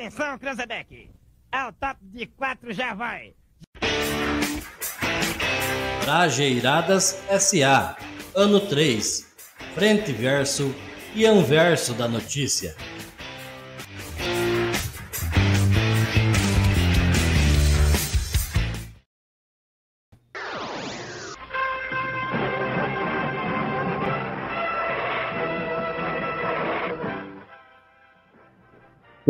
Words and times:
Atenção, 0.00 0.38
Cranzebeck. 0.38 1.10
Ao 1.52 1.74
top 1.74 1.98
de 2.00 2.24
quatro 2.24 2.72
já 2.72 2.94
vai. 2.94 3.34
Trajeiradas 6.00 7.22
SA. 7.38 7.98
Ano 8.34 8.60
3. 8.60 9.26
Frente 9.74 10.10
verso 10.10 10.74
e 11.14 11.26
anverso 11.26 11.92
da 11.92 12.08
notícia. 12.08 12.74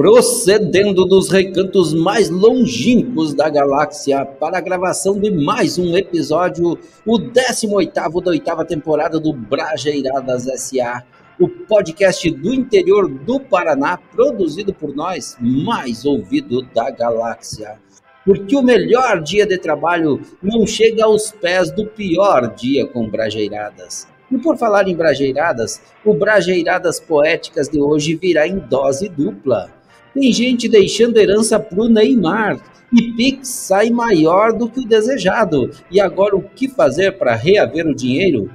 Procedendo 0.00 1.04
dos 1.04 1.28
recantos 1.28 1.92
mais 1.92 2.30
longínquos 2.30 3.34
da 3.34 3.50
galáxia 3.50 4.24
para 4.24 4.56
a 4.56 4.60
gravação 4.62 5.20
de 5.20 5.30
mais 5.30 5.76
um 5.76 5.94
episódio, 5.94 6.78
o 7.04 7.18
18º 7.18 8.24
da 8.24 8.30
oitava 8.30 8.64
temporada 8.64 9.20
do 9.20 9.30
Brajeiradas 9.30 10.46
S.A., 10.46 11.04
o 11.38 11.46
podcast 11.46 12.30
do 12.30 12.54
interior 12.54 13.10
do 13.10 13.38
Paraná, 13.38 13.98
produzido 13.98 14.72
por 14.72 14.96
nós, 14.96 15.36
mais 15.38 16.06
ouvido 16.06 16.62
da 16.74 16.90
galáxia. 16.90 17.78
Porque 18.24 18.56
o 18.56 18.62
melhor 18.62 19.20
dia 19.20 19.44
de 19.44 19.58
trabalho 19.58 20.18
não 20.42 20.66
chega 20.66 21.04
aos 21.04 21.30
pés 21.30 21.70
do 21.70 21.84
pior 21.84 22.54
dia 22.54 22.86
com 22.86 23.06
Brajeiradas. 23.06 24.08
E 24.32 24.38
por 24.38 24.56
falar 24.56 24.88
em 24.88 24.96
Brajeiradas, 24.96 25.78
o 26.06 26.14
Brajeiradas 26.14 26.98
Poéticas 26.98 27.68
de 27.68 27.78
hoje 27.78 28.14
virá 28.14 28.48
em 28.48 28.60
dose 28.60 29.06
dupla 29.06 29.78
tem 30.14 30.32
gente 30.32 30.68
deixando 30.68 31.18
herança 31.18 31.58
para 31.58 31.80
o 31.80 31.88
Neymar 31.88 32.60
e 32.92 33.12
Pix 33.12 33.48
sai 33.48 33.90
maior 33.90 34.52
do 34.52 34.68
que 34.68 34.80
o 34.80 34.88
desejado. 34.88 35.70
E 35.90 36.00
agora 36.00 36.36
o 36.36 36.42
que 36.42 36.68
fazer 36.68 37.18
para 37.18 37.34
reaver 37.34 37.86
o 37.86 37.94
dinheiro? 37.94 38.50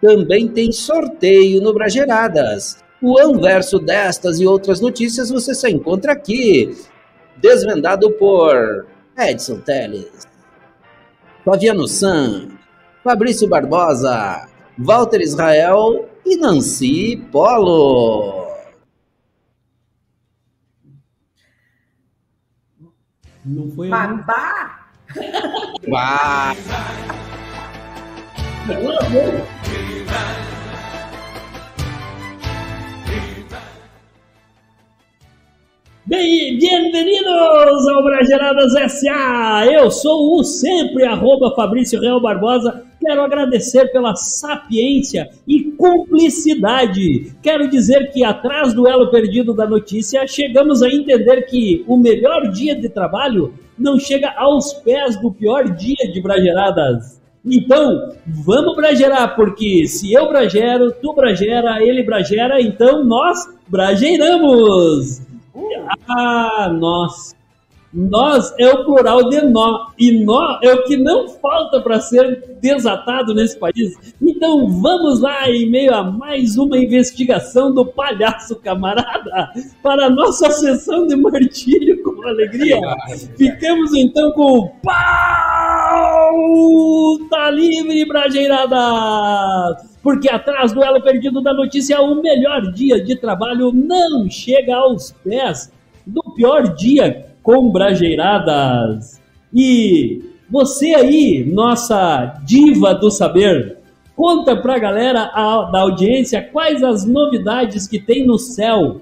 Também 0.00 0.48
tem 0.48 0.72
sorteio 0.72 1.60
no 1.60 1.74
Brageradas. 1.74 2.78
O 3.02 3.18
anverso 3.18 3.78
destas 3.78 4.40
e 4.40 4.46
outras 4.46 4.80
notícias 4.80 5.30
você 5.30 5.54
só 5.54 5.68
encontra 5.68 6.12
aqui. 6.12 6.74
Desvendado 7.36 8.10
por 8.12 8.86
Edson 9.16 9.60
Teles, 9.60 10.26
Flaviano 11.44 11.86
San, 11.86 12.48
Fabrício 13.04 13.48
Barbosa, 13.48 14.48
Walter 14.76 15.20
Israel 15.20 16.08
e 16.26 16.36
Nancy 16.36 17.16
Polo. 17.30 18.37
Não 23.48 23.70
foi 23.70 23.88
Babá! 23.88 24.78
Bah! 25.88 26.54
Bem, 36.04 36.58
bem-vindos 36.58 37.88
ao 37.88 38.02
Brageradas 38.02 38.74
S.A. 38.74 39.64
Eu 39.66 39.90
sou 39.90 40.38
o 40.38 40.44
sempre 40.44 41.06
arroba 41.06 41.54
Fabrício 41.56 41.98
Real 41.98 42.20
Barbosa 42.20 42.87
Quero 43.08 43.22
agradecer 43.22 43.90
pela 43.90 44.14
sapiência 44.14 45.30
e 45.46 45.72
cumplicidade. 45.72 47.32
Quero 47.42 47.66
dizer 47.66 48.12
que, 48.12 48.22
atrás 48.22 48.74
do 48.74 48.86
elo 48.86 49.10
perdido 49.10 49.54
da 49.54 49.66
notícia, 49.66 50.26
chegamos 50.26 50.82
a 50.82 50.88
entender 50.88 51.40
que 51.46 51.82
o 51.88 51.96
melhor 51.96 52.50
dia 52.50 52.78
de 52.78 52.86
trabalho 52.90 53.54
não 53.78 53.98
chega 53.98 54.30
aos 54.36 54.74
pés 54.74 55.18
do 55.22 55.32
pior 55.32 55.74
dia 55.74 56.12
de 56.12 56.20
brageradas. 56.20 57.18
Então, 57.42 58.12
vamos 58.26 58.76
bragerar, 58.76 59.34
porque 59.34 59.86
se 59.86 60.12
eu 60.12 60.28
bragero, 60.28 60.92
tu 61.00 61.14
bragera, 61.14 61.82
ele 61.82 62.02
bragera, 62.02 62.60
então 62.60 63.02
nós 63.06 63.38
brageiramos. 63.68 65.22
Ah, 66.06 66.70
nós. 66.78 67.37
Nós 67.92 68.54
é 68.58 68.68
o 68.70 68.84
plural 68.84 69.30
de 69.30 69.40
nó, 69.40 69.86
e 69.98 70.22
nó 70.22 70.58
é 70.62 70.74
o 70.74 70.84
que 70.84 70.96
não 70.96 71.26
falta 71.26 71.80
para 71.80 71.98
ser 72.00 72.58
desatado 72.60 73.34
nesse 73.34 73.58
país. 73.58 73.94
Então 74.20 74.68
vamos 74.68 75.20
lá, 75.20 75.48
em 75.48 75.70
meio 75.70 75.94
a 75.94 76.02
mais 76.04 76.58
uma 76.58 76.76
investigação 76.76 77.72
do 77.72 77.86
palhaço 77.86 78.56
camarada, 78.56 79.50
para 79.82 80.06
a 80.06 80.10
nossa 80.10 80.50
sessão 80.50 81.06
de 81.06 81.16
martírio 81.16 82.02
com 82.02 82.28
alegria. 82.28 82.78
Ficamos 83.38 83.94
então 83.94 84.32
com 84.32 84.58
o 84.58 84.68
pau 84.82 86.28
tá 87.30 87.50
livre, 87.50 88.04
brajeirada! 88.04 88.76
Porque 90.02 90.28
atrás 90.30 90.72
do 90.72 90.82
elo 90.82 91.02
perdido 91.02 91.40
da 91.40 91.54
notícia, 91.54 92.00
o 92.00 92.20
melhor 92.20 92.70
dia 92.72 93.02
de 93.02 93.16
trabalho 93.16 93.72
não 93.72 94.28
chega 94.28 94.76
aos 94.76 95.12
pés 95.24 95.72
do 96.06 96.22
pior 96.34 96.74
dia 96.74 97.27
com 97.42 97.70
brajeiradas. 97.70 99.20
E 99.52 100.22
você 100.50 100.94
aí, 100.94 101.44
nossa 101.44 102.40
diva 102.44 102.94
do 102.94 103.10
saber, 103.10 103.78
conta 104.16 104.56
pra 104.56 104.78
galera 104.78 105.30
a, 105.34 105.70
da 105.70 105.80
audiência 105.80 106.42
quais 106.42 106.82
as 106.82 107.04
novidades 107.04 107.86
que 107.86 107.98
tem 107.98 108.26
no 108.26 108.38
céu, 108.38 109.00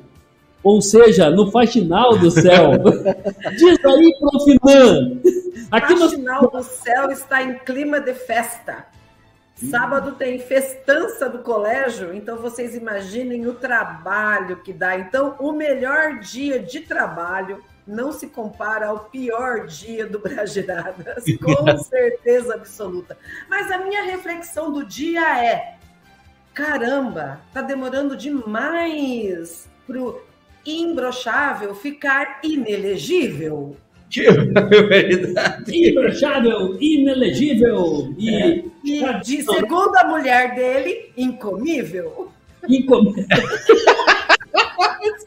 ou 0.63 0.83
seja, 0.83 1.31
no 1.31 1.51
faxinal 1.51 2.19
do 2.19 2.31
céu. 2.31 2.73
Diz 3.57 3.85
aí, 3.85 4.15
Profinan. 4.19 5.21
Aqui 5.71 5.95
o 5.95 5.99
faxinal 5.99 6.43
no... 6.43 6.51
do 6.51 6.63
céu 6.63 7.11
está 7.11 7.43
em 7.43 7.55
clima 7.59 8.01
de 8.01 8.15
festa. 8.15 8.87
Sábado 9.55 10.13
tem 10.13 10.39
festança 10.39 11.31
do 11.31 11.39
colégio, 11.39 12.13
então 12.13 12.37
vocês 12.37 12.75
imaginem 12.75 13.47
o 13.47 13.55
trabalho 13.55 14.59
que 14.59 14.71
dá. 14.71 14.99
Então, 14.99 15.35
o 15.39 15.51
melhor 15.53 16.19
dia 16.19 16.59
de 16.59 16.81
trabalho 16.81 17.63
não 17.87 18.13
se 18.13 18.27
compara 18.27 18.89
ao 18.89 19.01
pior 19.05 19.67
dia 19.67 20.07
do 20.07 20.19
Brageradas, 20.19 21.25
com 21.43 21.79
certeza 21.79 22.55
absoluta. 22.55 23.17
Mas 23.49 23.71
a 23.71 23.79
minha 23.79 24.03
reflexão 24.03 24.73
do 24.73 24.85
dia 24.85 25.45
é: 25.45 25.77
caramba, 26.53 27.41
tá 27.53 27.63
demorando 27.63 28.17
demais 28.17 29.69
pro 29.87 30.21
imbrochável 30.67 31.75
ficar 31.75 32.41
inelegível. 32.43 33.77
Que 34.11 34.31
barbaridade! 34.53 35.89
Imbrochável, 35.89 36.77
inelegível 36.81 38.15
e, 38.19 38.35
é. 38.35 38.65
e 38.85 39.21
de 39.21 39.43
segundo 39.43 39.97
a 39.97 40.05
mulher 40.05 40.55
dele, 40.55 41.13
incomível. 41.17 42.31
Incomível. 42.69 43.27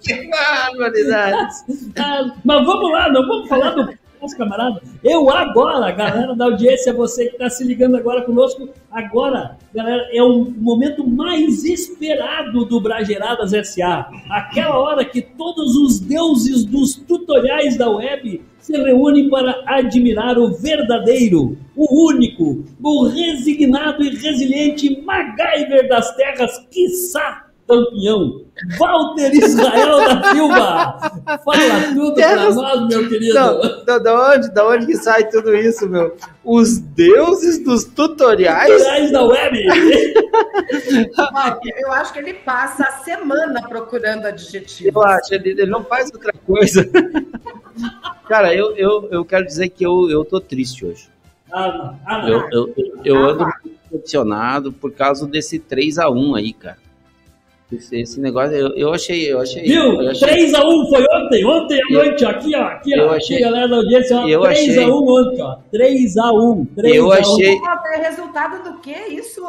que 0.01 0.27
barbaridade! 0.29 1.53
Ah, 1.97 2.33
mas 2.43 2.65
vamos 2.65 2.91
lá, 2.91 3.11
não 3.11 3.27
vamos 3.27 3.47
falar 3.47 3.71
do 3.71 3.99
nosso 4.21 4.37
camarada. 4.37 4.81
Eu 5.03 5.29
agora, 5.29 5.91
galera 5.91 6.35
da 6.35 6.45
audiência, 6.45 6.93
você 6.93 7.27
que 7.27 7.33
está 7.33 7.49
se 7.49 7.63
ligando 7.63 7.95
agora 7.95 8.21
conosco, 8.23 8.69
agora, 8.91 9.57
galera, 9.73 10.09
é 10.11 10.21
o 10.21 10.45
momento 10.57 11.07
mais 11.07 11.63
esperado 11.63 12.65
do 12.65 12.81
Brageradas 12.81 13.51
SA. 13.67 14.09
Aquela 14.29 14.77
hora 14.77 15.05
que 15.05 15.21
todos 15.21 15.75
os 15.75 15.99
deuses 15.99 16.65
dos 16.65 16.95
tutoriais 16.95 17.77
da 17.77 17.89
web 17.89 18.41
se 18.59 18.77
reúnem 18.77 19.29
para 19.29 19.63
admirar 19.65 20.37
o 20.37 20.51
verdadeiro, 20.51 21.57
o 21.75 22.07
único, 22.07 22.63
o 22.83 23.07
resignado 23.07 24.03
e 24.03 24.09
resiliente 24.09 25.01
MacGyver 25.01 25.87
das 25.87 26.13
terras, 26.15 26.67
quiçá 26.69 27.48
campeão, 27.69 28.45
Walter 28.79 29.31
Israel 29.31 29.97
da 29.99 30.31
Silva. 30.31 30.99
Fala 31.45 31.93
tudo 31.93 32.15
para 32.15 32.51
nós, 32.51 32.87
meu 32.87 33.07
querido. 33.07 33.35
Não, 33.35 33.85
da, 33.85 33.99
da, 33.99 34.33
onde, 34.33 34.51
da 34.51 34.67
onde 34.67 34.87
que 34.87 34.97
sai 34.97 35.29
tudo 35.29 35.55
isso, 35.55 35.87
meu? 35.87 36.17
Os 36.43 36.79
deuses 36.79 37.63
dos 37.63 37.83
tutoriais? 37.83 38.71
Tutoriais 38.71 39.11
da 39.11 39.23
web. 39.23 39.65
Eu 41.77 41.91
acho 41.91 42.11
que 42.13 42.19
ele 42.19 42.33
passa 42.33 42.83
a 42.83 42.91
semana 43.03 43.61
procurando 43.67 44.25
adjetivos. 44.25 44.95
Eu 44.95 45.03
acho, 45.03 45.33
ele, 45.35 45.51
ele 45.51 45.67
não 45.67 45.83
faz 45.83 46.11
outra 46.11 46.33
coisa. 46.33 46.89
Cara, 48.27 48.53
eu, 48.53 48.75
eu, 48.75 49.07
eu 49.11 49.23
quero 49.25 49.45
dizer 49.45 49.69
que 49.69 49.85
eu, 49.85 50.09
eu 50.09 50.25
tô 50.25 50.39
triste 50.39 50.85
hoje. 50.85 51.07
Ah, 51.51 51.95
ah, 52.05 52.29
eu, 52.29 52.47
eu, 52.51 52.73
eu, 52.77 53.01
eu 53.03 53.29
ando 53.29 53.45
decepcionado 53.89 54.71
por 54.71 54.91
causa 54.91 55.25
desse 55.25 55.59
3x1 55.59 56.37
aí, 56.37 56.53
cara. 56.53 56.77
Esse, 57.71 58.01
esse 58.01 58.19
negócio, 58.19 58.55
eu, 58.55 58.75
eu 58.75 58.93
achei, 58.93 59.31
eu 59.31 59.39
achei. 59.39 59.61
Viu? 59.61 60.01
Eu 60.01 60.09
achei... 60.09 60.27
3x1 60.27 60.89
foi 60.89 61.05
ontem, 61.13 61.45
ontem 61.45 61.79
à 61.79 61.93
noite, 61.93 62.25
aqui, 62.25 62.55
ó. 62.55 62.63
Aqui, 62.63 62.99
ó. 62.99 63.11
Achei... 63.11 63.35
Aqui, 63.35 63.45
galera 63.45 63.67
da 63.67 63.75
audiência, 63.75 64.17
ó. 64.17 64.25
3x1 64.25 64.47
achei... 64.47 64.89
ontem, 64.89 65.41
ó. 65.43 65.57
3x1. 65.71 66.67
3 66.75 66.95
eu 66.95 67.11
achei. 67.11 67.59
É 67.93 67.97
resultado 68.09 68.63
do 68.63 68.79
que 68.79 68.91
isso? 68.91 69.43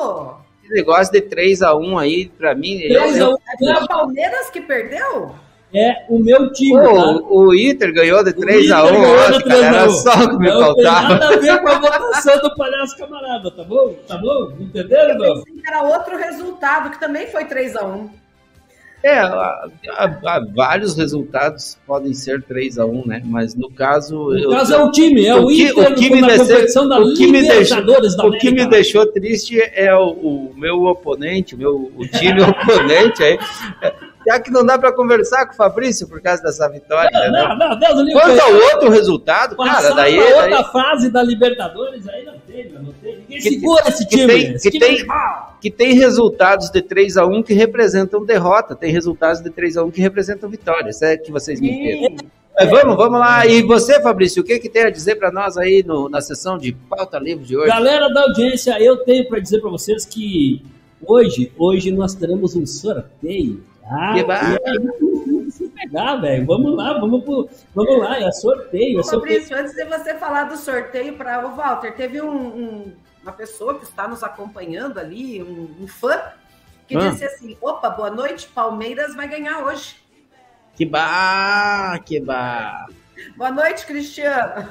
Esse 0.62 0.74
negócio 0.74 1.12
de 1.12 1.22
3x1 1.22 1.98
aí, 1.98 2.28
pra 2.28 2.54
mim. 2.54 2.78
3 2.78 3.16
eu, 3.16 3.38
eu... 3.60 3.68
É 3.68 3.78
o 3.78 3.88
Palmeiras 3.88 4.50
que 4.50 4.60
perdeu? 4.60 5.34
É 5.74 6.04
o 6.08 6.18
meu 6.18 6.52
time. 6.52 6.80
Pô, 6.80 6.94
tá? 6.94 7.10
o, 7.30 7.54
Inter 7.54 7.92
ganhou 7.94 8.24
de 8.24 8.30
O 8.30 8.34
3x1 8.34 8.64
Inter 8.64 8.92
ganhou 8.92 9.16
de 9.16 9.34
ontem, 9.36 9.48
cara. 9.48 9.60
3 9.60 9.62
a 9.62 9.66
Era 9.66 9.86
1. 9.86 9.90
só 9.90 10.10
o 10.14 10.28
que 10.30 10.36
me 10.38 10.48
Não 10.48 10.74
tem 10.74 10.84
faltava. 10.84 11.08
nada 11.08 11.28
a 11.28 11.36
ver 11.38 11.60
com 11.62 11.68
a 11.68 11.78
votação 11.78 12.42
do 12.42 12.54
palhaço 12.56 12.96
camarada, 12.98 13.50
tá 13.50 13.64
bom? 13.64 13.94
Tá 14.08 14.16
bom? 14.18 14.52
Entenderam, 14.60 15.10
Eu 15.14 15.18
não? 15.18 15.34
pensei 15.42 15.54
que 15.62 15.68
era 15.68 15.82
outro 15.82 16.16
resultado, 16.16 16.90
que 16.90 16.98
também 17.00 17.26
foi 17.28 17.44
3 17.44 17.76
a 17.76 17.86
1 17.86 18.10
É, 19.02 19.18
há, 19.18 19.66
há- 19.96 20.18
há 20.26 20.40
vários 20.54 20.94
resultados 20.94 21.78
podem 21.86 22.12
ser 22.12 22.42
3x1, 22.42 23.06
né? 23.06 23.22
Mas 23.24 23.54
no 23.54 23.70
caso. 23.70 24.14
No 24.14 24.38
eu- 24.38 24.50
caso 24.50 24.74
é 24.74 24.84
o 24.84 24.90
time, 24.90 25.24
é 25.24 25.34
o, 25.34 25.44
o 25.44 25.48
que- 25.48 25.68
Inter 25.70 25.92
o 25.92 25.94
que 25.94 26.10
me 26.10 26.20
na 26.20 26.26
deixou- 26.26 26.46
competição 26.48 26.86
da 26.88 26.98
o 27.00 27.14
que 27.14 27.26
me 27.26 27.32
deixou- 27.40 27.54
Libertadores 27.78 28.14
da 28.16 28.26
O 28.26 28.32
que 28.32 28.50
me 28.50 28.66
deixou 28.66 29.06
triste 29.06 29.58
é 29.58 29.94
o, 29.96 30.08
o 30.10 30.52
meu 30.54 30.82
oponente, 30.84 31.54
o 31.54 31.58
meu 31.58 31.90
o 31.96 32.06
time 32.08 32.42
oponente 32.44 33.22
aí. 33.22 33.38
Já 34.30 34.38
que 34.38 34.50
não 34.50 34.64
dá 34.64 34.78
para 34.78 34.92
conversar 34.92 35.44
com 35.46 35.52
o 35.52 35.56
Fabrício 35.56 36.06
por 36.06 36.20
causa 36.20 36.40
dessa 36.42 36.68
vitória. 36.68 37.10
Não, 37.12 37.32
né? 37.32 37.48
não, 37.48 37.68
não, 37.70 37.78
Deus 37.78 37.98
livre. 37.98 38.12
Quanto 38.12 38.40
ao 38.40 38.52
outro 38.54 38.88
resultado, 38.90 39.56
Passar 39.56 39.82
cara, 39.82 39.94
daí. 39.94 40.16
pra 40.16 40.24
outra 40.36 40.50
daí 40.50 40.64
fase 40.72 41.10
da 41.10 41.20
Libertadores, 41.22 42.06
aí 42.08 42.24
não 42.24 42.34
tem, 42.46 42.68
não 42.70 42.92
tem. 43.02 43.16
Ninguém 43.18 43.38
Que- 43.38 43.50
segura 43.50 43.88
esse 43.88 44.06
que 44.06 44.16
time. 44.16 44.32
tem- 44.32 44.52
esse 44.54 44.70
que 44.70 44.78
time 44.78 44.84
é 44.84 44.88
tem- 44.88 44.98
animal. 45.00 45.58
que 45.60 45.70
tem 45.70 45.94
resultados 45.94 46.70
de 46.70 46.80
3x1 46.80 47.42
que 47.42 47.54
representam 47.54 48.24
derrota, 48.24 48.76
tem 48.76 48.92
resultados 48.92 49.40
de 49.42 49.50
3x1 49.50 49.90
que 49.90 50.00
representam 50.00 50.48
vitória. 50.48 50.90
Isso 50.90 51.04
é 51.04 51.16
que 51.16 51.32
vocês 51.32 51.60
me 51.60 51.68
entendem. 51.68 52.16
Mas 52.56 52.70
vamos, 52.70 52.96
vamos 52.96 53.18
lá. 53.18 53.46
E 53.46 53.62
você, 53.62 54.00
Fabrício, 54.00 54.42
o 54.42 54.44
que, 54.46 54.58
que 54.58 54.68
tem 54.68 54.82
a 54.84 54.90
dizer 54.90 55.16
para 55.16 55.32
nós 55.32 55.56
aí 55.56 55.82
no- 55.84 56.08
na 56.08 56.20
sessão 56.20 56.56
de 56.56 56.72
pauta 56.72 57.18
livre 57.18 57.44
de 57.44 57.56
hoje? 57.56 57.68
Galera 57.68 58.08
da 58.08 58.22
audiência, 58.22 58.80
eu 58.80 58.98
tenho 58.98 59.26
para 59.28 59.40
dizer 59.40 59.60
para 59.60 59.70
vocês 59.70 60.04
que 60.04 60.62
hoje, 61.04 61.50
hoje 61.58 61.90
nós 61.90 62.14
teremos 62.14 62.54
um 62.54 62.66
sorteio. 62.66 63.64
Ah, 63.90 64.16
e 64.18 64.24
precisa 64.24 65.70
pegar, 65.74 66.16
velho. 66.16 66.46
Vamos 66.46 66.76
lá, 66.76 66.98
vamos, 66.98 67.24
pro, 67.24 67.48
vamos 67.74 67.98
lá, 67.98 68.18
é 68.20 68.30
sorteio, 68.32 69.00
é 69.00 69.02
sorteio. 69.02 69.40
Fabrício, 69.42 69.56
antes 69.58 69.74
de 69.74 69.84
você 69.84 70.14
falar 70.14 70.44
do 70.44 70.56
sorteio 70.56 71.14
para 71.14 71.46
o 71.46 71.56
Walter, 71.56 71.92
teve 71.94 72.20
um- 72.22 72.30
um- 72.30 72.92
uma 73.22 73.32
pessoa 73.32 73.74
que 73.74 73.84
está 73.84 74.06
nos 74.08 74.22
acompanhando 74.22 74.98
ali, 74.98 75.42
um, 75.42 75.68
um 75.82 75.88
fã, 75.88 76.18
que 76.86 76.96
Ah. 76.96 77.10
disse 77.10 77.24
assim: 77.24 77.56
opa, 77.60 77.90
boa 77.90 78.10
noite, 78.10 78.48
Palmeiras 78.54 79.14
vai 79.14 79.28
ganhar 79.28 79.64
hoje. 79.64 79.96
Que 80.76 80.86
ba, 80.86 81.98
que 82.04 82.20
ba. 82.20 82.86
Boa 83.36 83.50
noite, 83.50 83.84
Cristiano. 83.86 84.66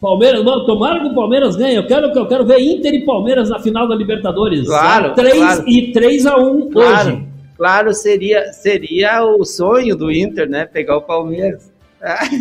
Palmeiras, 0.00 0.44
não, 0.44 0.64
tomara 0.64 1.00
que 1.00 1.06
o 1.08 1.14
Palmeiras 1.14 1.56
ganhe. 1.56 1.76
Eu 1.76 1.86
quero, 1.86 2.06
eu 2.06 2.26
quero 2.28 2.46
ver 2.46 2.60
Inter 2.60 2.94
e 2.94 3.04
Palmeiras 3.04 3.50
na 3.50 3.58
final 3.58 3.88
da 3.88 3.94
Libertadores. 3.96 4.66
Claro, 4.66 5.12
3 5.14 5.36
claro. 5.36 5.64
e 5.68 5.92
3 5.92 6.24
a 6.26 6.36
1 6.36 6.70
Claro, 6.70 7.08
hoje. 7.10 7.28
Claro, 7.58 7.92
seria, 7.92 8.52
seria 8.52 9.22
o 9.22 9.44
sonho 9.44 9.94
do 9.94 10.10
Inter, 10.10 10.48
né? 10.48 10.64
Pegar 10.64 10.96
o 10.96 11.02
Palmeiras. 11.02 11.70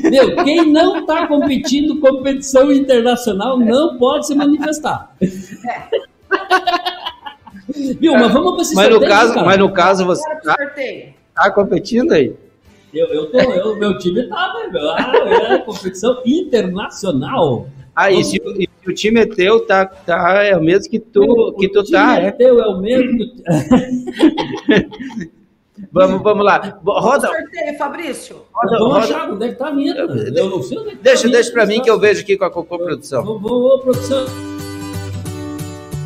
Meu, 0.10 0.36
quem 0.44 0.72
não 0.72 1.00
está 1.00 1.28
competindo 1.28 2.00
competição 2.00 2.72
internacional 2.72 3.58
não 3.58 3.98
pode 3.98 4.28
se 4.28 4.36
manifestar. 4.36 5.12
Viu, 8.00 8.14
mas 8.14 8.31
vamos 8.31 8.54
para 8.54 8.62
esse 8.62 8.75
Mas 8.75 8.88
no 8.88 8.92
sorteio, 8.94 9.12
caso, 9.12 9.34
cara. 9.34 9.46
mas 9.46 9.58
no 9.58 9.74
caso 9.74 10.06
você 10.06 10.36
tá, 10.42 10.56
tá 11.36 11.52
competindo 11.52 12.12
aí? 12.14 12.36
Eu, 12.94 13.08
eu 13.08 13.31
tô, 13.31 13.38
eu, 13.40 13.75
meu 13.75 13.98
time 13.98 14.24
tá, 14.30 14.54
né, 14.54 14.69
meu? 14.72 14.90
Ah, 14.92 15.12
é 15.54 15.58
competição 15.60 16.22
internacional. 16.25 17.68
Ah, 17.96 18.12
e 18.12 18.24
se, 18.24 18.38
e 18.38 18.62
se 18.62 18.67
o 18.92 18.94
time 18.94 19.22
é 19.22 19.25
teu, 19.25 19.66
tá, 19.66 19.86
tá, 19.86 20.44
é 20.44 20.56
o 20.56 20.62
mesmo 20.62 20.89
que 20.89 21.00
tu, 21.00 21.56
que 21.60 21.69
tu 21.69 21.80
O 21.80 21.84
time 21.84 21.98
tá, 21.98 22.19
é 22.22 22.25
é? 22.28 22.31
teu, 22.31 22.60
é 22.60 22.68
o 22.68 22.80
mesmo. 22.80 23.18
Vamos, 25.92 26.24
vamos 26.24 26.44
lá. 26.44 26.80
Roda, 26.84 27.28
Sorteio, 27.28 27.78
Fabrício. 27.78 28.38
roda, 28.51 28.80
Vamos 28.80 28.94
roda. 28.95 29.06
achar 29.06 29.44
é 29.44 29.50
que 29.50 29.56
tá 29.56 29.69
vinheta. 29.69 30.00
Eu 30.01 30.50
não 30.50 30.63
sei 30.63 30.78
onde 30.80 30.88
é 30.88 30.92
que 30.92 30.98
tá 30.98 31.04
Deixa, 31.04 31.28
a 31.28 31.31
deixa 31.31 31.51
pra 31.51 31.66
mim 31.68 31.81
que 31.81 31.89
eu 31.89 32.00
vejo 32.00 32.22
aqui 32.22 32.36
com 32.36 32.45
a 32.45 32.50
Cocô 32.50 32.80
Produção. 32.80 33.24
Vamos, 33.24 33.42
vamos, 33.44 33.81
produção. 33.81 34.25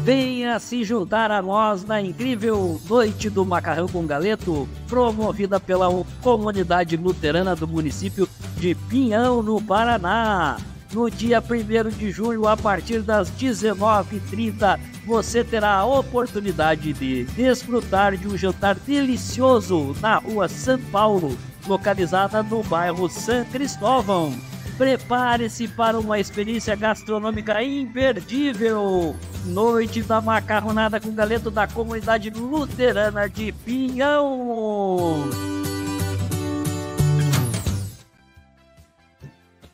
Venha 0.03 0.59
se 0.59 0.83
juntar 0.83 1.31
a 1.31 1.41
nós 1.41 1.85
na 1.85 2.01
incrível 2.01 2.81
Noite 2.89 3.29
do 3.29 3.45
Macarrão 3.45 3.87
com 3.87 4.05
Galeto, 4.05 4.67
promovida 4.89 5.59
pela 5.59 5.87
comunidade 6.21 6.97
luterana 6.97 7.55
do 7.55 7.67
município 7.67 8.27
de 8.57 8.73
Pinhão, 8.75 9.43
no 9.43 9.61
Paraná. 9.61 10.57
No 10.93 11.09
dia 11.09 11.41
1 11.41 11.89
de 11.97 12.11
julho, 12.11 12.47
a 12.47 12.57
partir 12.57 13.01
das 13.01 13.31
19h30, 13.31 14.77
você 15.05 15.41
terá 15.43 15.75
a 15.75 15.85
oportunidade 15.85 16.91
de 16.91 17.23
desfrutar 17.23 18.17
de 18.17 18.27
um 18.27 18.37
jantar 18.37 18.75
delicioso 18.75 19.95
na 20.01 20.17
rua 20.17 20.49
São 20.49 20.77
Paulo, 20.77 21.37
localizada 21.65 22.43
no 22.43 22.61
bairro 22.63 23.09
San 23.09 23.45
Cristóvão. 23.45 24.33
Prepare-se 24.77 25.67
para 25.69 25.97
uma 25.97 26.19
experiência 26.19 26.75
gastronômica 26.75 27.63
imperdível. 27.63 29.15
Noite 29.45 30.01
da 30.01 30.19
macarronada 30.19 30.99
com 30.99 31.13
galeto 31.13 31.49
da 31.49 31.67
comunidade 31.67 32.29
luterana 32.31 33.29
de 33.29 33.51
Pinhão. 33.51 35.29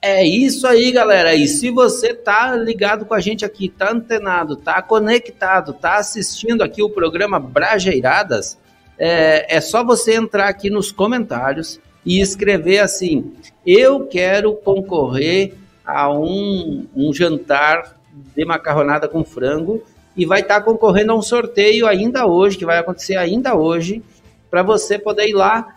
É 0.10 0.26
isso 0.26 0.66
aí, 0.66 0.90
galera. 0.90 1.36
E 1.36 1.50
se 1.50 1.70
você 1.70 2.14
tá 2.14 2.56
ligado 2.56 3.06
com 3.06 3.14
a 3.14 3.20
gente 3.20 3.44
aqui, 3.44 3.68
tá 3.68 3.92
antenado, 3.92 4.56
tá 4.56 4.82
conectado, 4.82 5.74
tá 5.74 5.98
assistindo 5.98 6.62
aqui 6.62 6.82
o 6.82 6.90
programa 6.90 7.42
Brajeiradas, 7.42 8.58
é, 8.98 9.58
é 9.58 9.60
só 9.60 9.84
você 9.84 10.16
entrar 10.16 10.48
aqui 10.48 10.70
nos 10.70 10.94
comentários 10.94 11.78
e 12.06 12.22
escrever 12.22 12.80
assim: 12.80 13.34
Eu 13.66 14.08
quero 14.08 14.54
concorrer 14.54 15.56
a 15.86 16.10
um, 16.10 16.88
um 16.96 17.14
jantar 17.14 17.98
de 18.34 18.46
macarronada 18.46 19.10
com 19.10 19.26
frango 19.26 19.84
e 20.16 20.26
vai 20.26 20.40
estar 20.40 20.62
concorrendo 20.62 21.12
a 21.12 21.16
um 21.16 21.22
sorteio 21.22 21.86
ainda 21.86 22.26
hoje, 22.26 22.58
que 22.58 22.66
vai 22.66 22.78
acontecer 22.78 23.18
ainda 23.18 23.56
hoje, 23.56 24.02
para 24.50 24.64
você 24.64 24.98
poder 24.98 25.28
ir 25.28 25.34
lá 25.34 25.77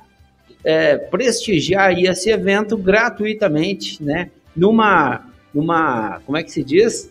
é, 0.65 0.97
prestigiar 0.97 1.93
esse 1.99 2.31
evento 2.31 2.77
gratuitamente, 2.77 4.03
né? 4.03 4.31
Numa, 4.55 5.27
numa, 5.55 6.21
como 6.27 6.37
é 6.37 6.43
que 6.43 6.51
se 6.51 6.62
diz? 6.62 7.11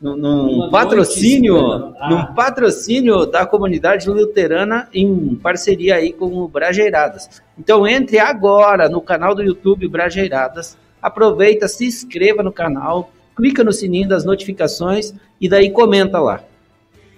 Num, 0.00 0.16
num 0.16 0.70
patrocínio, 0.70 1.58
ah. 1.58 2.08
num 2.08 2.34
patrocínio 2.34 3.26
da 3.26 3.44
comunidade 3.44 4.08
luterana 4.08 4.88
em 4.94 5.34
parceria 5.36 5.96
aí 5.96 6.10
com 6.12 6.26
o 6.38 6.48
Brajeiradas. 6.48 7.42
Então 7.58 7.86
entre 7.86 8.18
agora 8.18 8.88
no 8.88 9.02
canal 9.02 9.34
do 9.34 9.42
YouTube 9.42 9.86
Brajeiradas, 9.88 10.78
aproveita, 11.02 11.68
se 11.68 11.84
inscreva 11.84 12.42
no 12.42 12.50
canal, 12.50 13.12
clica 13.36 13.62
no 13.62 13.72
sininho 13.72 14.08
das 14.08 14.24
notificações 14.24 15.14
e 15.38 15.48
daí 15.48 15.70
comenta 15.70 16.18
lá. 16.18 16.42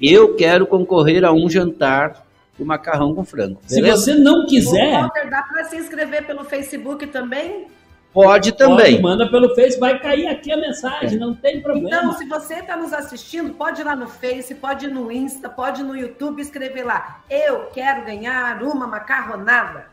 Eu 0.00 0.34
quero 0.34 0.66
concorrer 0.66 1.24
a 1.24 1.32
um 1.32 1.48
jantar 1.48 2.26
de 2.62 2.68
macarrão 2.68 3.14
com 3.14 3.24
frango. 3.24 3.58
Se 3.66 3.80
beleza? 3.80 3.96
você 4.02 4.14
não 4.14 4.46
quiser, 4.46 5.00
Walter, 5.00 5.28
dá 5.28 5.42
para 5.42 5.64
se 5.64 5.76
inscrever 5.76 6.26
pelo 6.26 6.44
Facebook 6.44 7.06
também? 7.08 7.66
Pode 8.12 8.52
também. 8.52 8.90
pode, 8.92 9.02
manda 9.02 9.30
pelo 9.30 9.54
Face, 9.54 9.80
vai 9.80 9.98
cair 9.98 10.26
aqui 10.26 10.52
a 10.52 10.56
mensagem, 10.58 11.18
não 11.18 11.34
tem 11.34 11.56
Então, 11.56 11.72
problema. 11.72 12.12
se 12.18 12.26
você 12.26 12.56
está 12.56 12.76
nos 12.76 12.92
assistindo, 12.92 13.54
pode 13.54 13.80
ir 13.80 13.84
lá 13.84 13.96
no 13.96 14.06
Face, 14.06 14.54
pode 14.54 14.84
ir 14.84 14.90
no 14.90 15.10
Insta, 15.10 15.48
pode 15.48 15.80
ir 15.80 15.84
no 15.84 15.96
YouTube 15.96 16.42
escrever 16.42 16.84
lá. 16.84 17.22
Eu 17.30 17.70
quero 17.72 18.04
ganhar 18.04 18.62
uma 18.62 18.86
macarronada. 18.86 19.86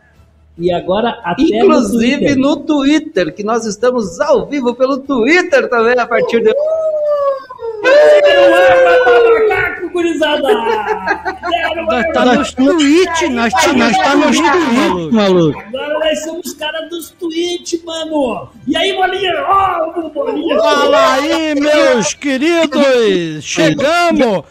E 0.58 0.70
agora 0.74 1.22
até 1.24 1.42
Inclusive 1.44 2.36
no 2.36 2.58
Twitter. 2.58 2.66
no 2.66 2.66
Twitter, 2.66 3.34
que 3.34 3.44
nós 3.44 3.66
estamos 3.66 4.20
ao 4.20 4.46
vivo 4.46 4.76
pelo 4.76 4.98
Twitter 4.98 5.70
também 5.70 5.98
a 5.98 6.06
partir 6.06 6.42
de. 6.42 6.54
Quero 6.54 7.49
gurizada! 9.92 10.48
Quero 11.50 11.86
Nós 11.86 12.06
tá 12.14 12.26
nos 12.26 12.54
tweets, 12.54 13.30
nós 13.32 13.54
tá, 13.54 13.74
nós 13.74 13.98
tá 13.98 14.16
nos 14.16 14.38
tweets, 14.38 15.12
maluco. 15.12 15.60
Agora 15.60 16.00
nós 16.00 16.24
somos 16.24 16.54
caras 16.54 16.90
dos 16.90 17.12
tweets, 17.12 17.84
mano! 17.84 18.50
E 18.68 18.76
aí, 18.76 18.96
bolinha? 18.96 19.34
Ó, 19.48 19.94
oh, 19.98 20.10
bolinha! 20.10 20.58
Fala 20.58 21.14
aí, 21.14 21.56
meus 21.56 22.14
queridos! 22.14 23.44
Chegamos! 23.44 24.44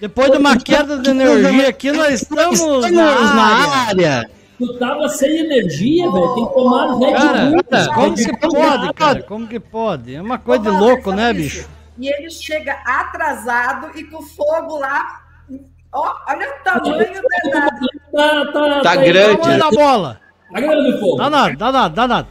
Depois 0.00 0.30
de 0.30 0.38
uma 0.38 0.56
queda 0.58 0.98
de 0.98 1.10
energia 1.10 1.68
aqui, 1.68 1.90
nós 1.90 2.22
estamos 2.22 2.60
na 2.90 3.86
área. 3.88 4.30
Tu 4.58 4.78
tava 4.78 5.06
sem 5.10 5.38
energia, 5.38 6.10
velho. 6.10 6.34
Tem 6.34 6.46
que 6.46 6.54
tomar 6.54 6.86
Red 6.98 7.50
Bull. 7.50 7.64
cara, 7.64 7.94
como 7.94 8.16
que 8.16 8.38
pode, 8.38 8.92
cara? 8.94 9.22
Como 9.22 9.46
que 9.46 9.60
pode? 9.60 10.14
É 10.14 10.22
uma 10.22 10.38
coisa 10.38 10.62
de 10.62 10.70
louco, 10.70 11.12
né, 11.12 11.30
bicho? 11.32 11.68
E 11.98 12.08
ele 12.08 12.30
chega 12.30 12.72
atrasado 12.84 13.98
e 13.98 14.04
com 14.04 14.22
fogo 14.22 14.78
lá. 14.78 15.22
Ó, 15.92 16.14
olha 16.28 16.48
o 16.48 16.64
tamanho 16.64 17.22
da. 17.50 17.70
Tá, 18.12 18.52
tá, 18.52 18.80
Tá 18.82 18.96
grande. 18.96 19.56
Na 19.56 19.70
bola. 19.70 20.20
Tá 20.52 20.60
grande 20.60 21.00
fogo. 21.00 21.16
Dá 21.16 21.30
nada, 21.30 21.56
dá 21.56 21.72
nada, 21.72 21.94
dá 21.94 22.08
nada. 22.08 22.28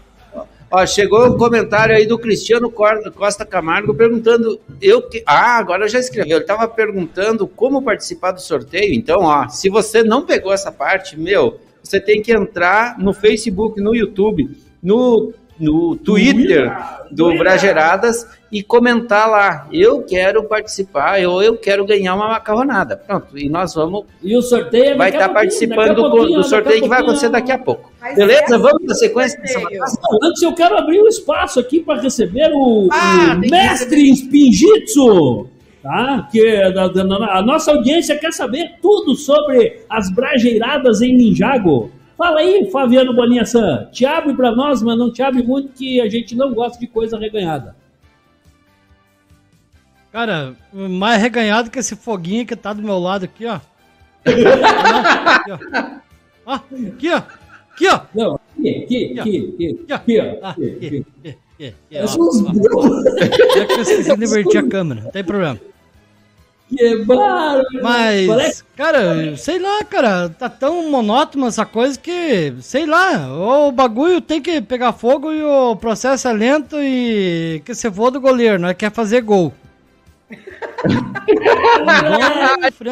Ó, 0.71 0.85
chegou 0.85 1.25
um 1.27 1.37
comentário 1.37 1.95
aí 1.95 2.05
do 2.05 2.17
Cristiano 2.17 2.71
Costa 2.71 3.45
Camargo 3.45 3.93
perguntando. 3.93 4.59
Eu 4.81 5.01
que... 5.07 5.23
Ah, 5.25 5.57
agora 5.57 5.87
já 5.87 5.99
escreveu. 5.99 6.37
Ele 6.37 6.43
estava 6.43 6.67
perguntando 6.67 7.47
como 7.47 7.81
participar 7.81 8.31
do 8.31 8.41
sorteio. 8.41 8.93
Então, 8.93 9.21
ó, 9.21 9.47
se 9.47 9.69
você 9.69 10.03
não 10.03 10.25
pegou 10.25 10.51
essa 10.51 10.71
parte, 10.71 11.17
meu, 11.17 11.59
você 11.81 11.99
tem 11.99 12.21
que 12.21 12.33
entrar 12.33 12.97
no 12.97 13.13
Facebook, 13.13 13.79
no 13.79 13.95
YouTube, 13.95 14.49
no, 14.81 15.33
no 15.59 15.95
Twitter 15.95 16.71
do 17.11 17.37
Brageradas 17.37 18.27
e 18.51 18.61
comentar 18.61 19.29
lá. 19.29 19.67
Eu 19.71 20.01
quero 20.03 20.43
participar, 20.43 21.21
eu, 21.21 21.41
eu 21.41 21.57
quero 21.57 21.85
ganhar 21.85 22.15
uma 22.15 22.27
macarronada. 22.29 22.97
Pronto, 22.97 23.37
e 23.37 23.49
nós 23.49 23.73
vamos. 23.73 24.03
E 24.21 24.35
o 24.35 24.41
sorteio 24.41 24.91
é 24.91 24.95
Vai 24.95 25.07
a 25.07 25.13
estar 25.13 25.29
pouquinho, 25.29 25.33
participando 25.33 26.05
a 26.05 26.09
do, 26.09 26.25
do 26.35 26.43
sorteio 26.43 26.81
que 26.81 26.87
vai 26.89 26.99
a 26.99 27.01
acontecer 27.01 27.29
daqui 27.29 27.51
a 27.51 27.57
pouco. 27.57 27.91
Mas 28.01 28.15
Beleza? 28.15 28.55
é 28.55 28.57
Vamos 28.57 28.83
na 28.85 28.95
sequência 28.95 29.39
dessa? 29.41 29.99
Antes 30.23 30.41
eu 30.41 30.53
quero 30.53 30.77
abrir 30.77 30.99
um 31.01 31.07
espaço 31.07 31.59
aqui 31.59 31.79
para 31.79 32.01
receber 32.01 32.49
o, 32.53 32.87
Ah, 32.91 33.35
o 33.35 33.39
mestre 33.39 34.09
Spinjitzu, 34.11 35.47
tá? 35.81 36.27
Que 36.31 36.71
da- 36.71 36.87
da- 36.87 37.37
a 37.37 37.41
nossa 37.41 37.71
audiência 37.71 38.17
quer 38.17 38.31
saber 38.33 38.75
tudo 38.81 39.15
sobre 39.15 39.81
as 39.89 40.09
brajeiradas 40.11 41.01
em 41.01 41.15
Ninjago. 41.15 41.91
Fala 42.17 42.39
aí, 42.39 42.69
Fabiano 42.71 43.13
Bolinha 43.13 43.45
San. 43.45 43.89
Te 43.91 44.05
abre 44.05 44.33
para 44.33 44.55
nós, 44.55 44.81
mas 44.81 44.97
não 44.97 45.11
te 45.11 45.21
abre 45.21 45.43
muito 45.43 45.73
que 45.73 45.99
a 45.99 46.07
gente 46.09 46.33
não 46.35 46.53
gosta 46.53 46.79
de 46.79 46.87
coisa 46.87 47.19
reganhada. 47.19 47.75
Cara, 50.11 50.55
mais 50.71 51.21
reganhado 51.21 51.69
que 51.69 51.79
esse 51.79 51.95
foguinho 51.95 52.45
que 52.45 52.55
tá 52.55 52.71
do 52.71 52.81
meu 52.81 52.97
lado 52.97 53.25
aqui, 53.25 53.45
ó. 53.45 53.59
aqui, 54.25 55.51
ó. 55.51 55.57
Ó, 56.45 56.53
aqui, 56.53 57.09
ó. 57.11 57.17
Aqui, 57.73 57.87
ó. 57.89 57.99
Não, 58.15 58.35
aqui, 58.35 58.69
aqui, 58.83 59.19
aqui, 59.19 59.53
aqui, 59.53 59.85
aqui, 59.93 60.19
ó. 60.19 60.23
Ah, 60.41 60.49
Aqui, 60.51 60.65
aqui, 60.65 60.87
aqui. 60.87 61.05
aqui. 61.27 61.37
É 61.59 61.73
que 63.65 63.73
eu 63.73 63.81
esqueci 63.81 64.15
de 64.17 64.25
invertir 64.25 64.59
a 64.59 64.67
câmera, 64.69 65.01
não 65.01 65.11
tem 65.11 65.23
problema. 65.23 65.59
Que 66.67 66.95
bárbaro. 67.05 67.63
Mas, 67.83 68.27
Parece- 68.27 68.63
cara, 68.75 69.37
sei 69.37 69.59
lá, 69.59 69.83
cara, 69.83 70.29
tá 70.29 70.49
tão 70.49 70.89
monótono 70.89 71.45
essa 71.47 71.65
coisa 71.65 71.97
que, 71.99 72.53
sei 72.61 72.85
lá, 72.87 73.27
o 73.67 73.71
bagulho 73.71 74.19
tem 74.19 74.41
que 74.41 74.59
pegar 74.61 74.91
fogo 74.93 75.31
e 75.31 75.43
o 75.43 75.75
processo 75.75 76.27
é 76.27 76.33
lento 76.33 76.75
e 76.79 77.61
que 77.63 77.75
se 77.75 77.91
for 77.91 78.09
do 78.09 78.19
goleiro, 78.19 78.57
não 78.59 78.69
é 78.69 78.73
quer 78.73 78.91
fazer 78.91 79.21
gol. 79.21 79.53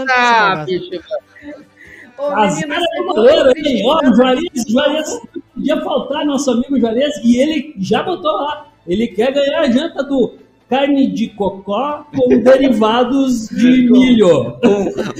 Ah, 0.10 0.64
bicho. 0.66 0.90
Ô, 2.18 2.36
menino, 2.36 2.76
você 3.06 4.16
Juarez, 4.16 4.66
Juarez, 4.70 5.20
podia 5.54 5.82
faltar 5.82 6.26
nosso 6.26 6.52
amigo 6.52 6.80
Juarez, 6.80 7.14
e 7.24 7.38
ele 7.38 7.74
já 7.80 8.04
botou 8.04 8.32
lá. 8.32 8.68
Ele 8.88 9.08
quer 9.08 9.34
ganhar 9.34 9.62
a 9.62 9.72
janta 9.72 10.04
do 10.04 10.36
carne 10.70 11.08
de 11.12 11.30
cocó 11.30 12.06
com 12.16 12.30
derivados 12.42 13.48
de 13.50 13.90
milho. 13.92 14.58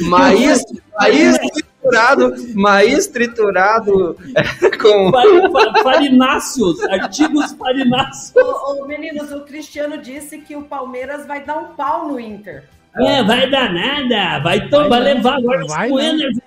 Maíz, 0.08 0.64
maíz 1.00 1.38
triturado, 1.38 2.34
maíz 2.56 3.08
triturado 3.08 4.16
com 4.82 5.12
Fa- 5.12 5.52
fa- 5.74 5.84
Farináceos, 5.84 6.82
artigos 6.86 7.52
farináceos. 7.54 8.34
Ô, 8.36 8.84
ô, 8.84 8.88
meninos, 8.88 9.32
o 9.32 9.42
Cristiano 9.42 9.98
disse 9.98 10.40
que 10.40 10.56
o 10.56 10.64
Palmeiras 10.64 11.26
vai 11.28 11.44
dar 11.44 11.58
um 11.58 11.76
pau 11.76 12.08
no 12.08 12.20
Inter. 12.20 12.64
É, 12.96 13.24
vai 13.24 13.50
dar 13.50 13.74
nada, 13.74 14.40
vai, 14.44 14.70
to- 14.70 14.78
Vai 14.78 14.90
vai 14.90 15.00
não, 15.00 15.06
levar 15.06 15.38
agora 15.38 15.66
vai 15.66 15.90
com 15.90 15.96
não. 15.96 16.04
energia, 16.04 16.42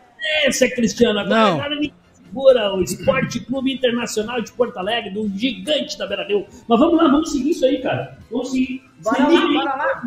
Cristiano. 0.74 1.18
Agora, 1.20 1.34
Não. 1.40 1.54
agora 1.60 1.74
ninguém 1.74 1.92
segura 2.26 2.74
o 2.74 2.82
Esporte 2.82 3.40
Clube 3.40 3.72
Internacional 3.72 4.40
de 4.40 4.52
Porto 4.52 4.76
Alegre, 4.78 5.10
do 5.10 5.28
gigante 5.36 5.96
da 5.96 6.06
Beira 6.06 6.26
Rio. 6.26 6.46
Mas 6.68 6.78
vamos 6.78 6.96
lá, 6.96 7.08
vamos 7.08 7.30
seguir 7.30 7.50
isso 7.50 7.64
aí, 7.64 7.80
cara. 7.80 8.18
Vamos 8.30 8.50
seguir. 8.50 8.82
Bora 9.02 9.28
lá, 9.28 9.46
bora 9.46 9.76
lá. 9.76 10.02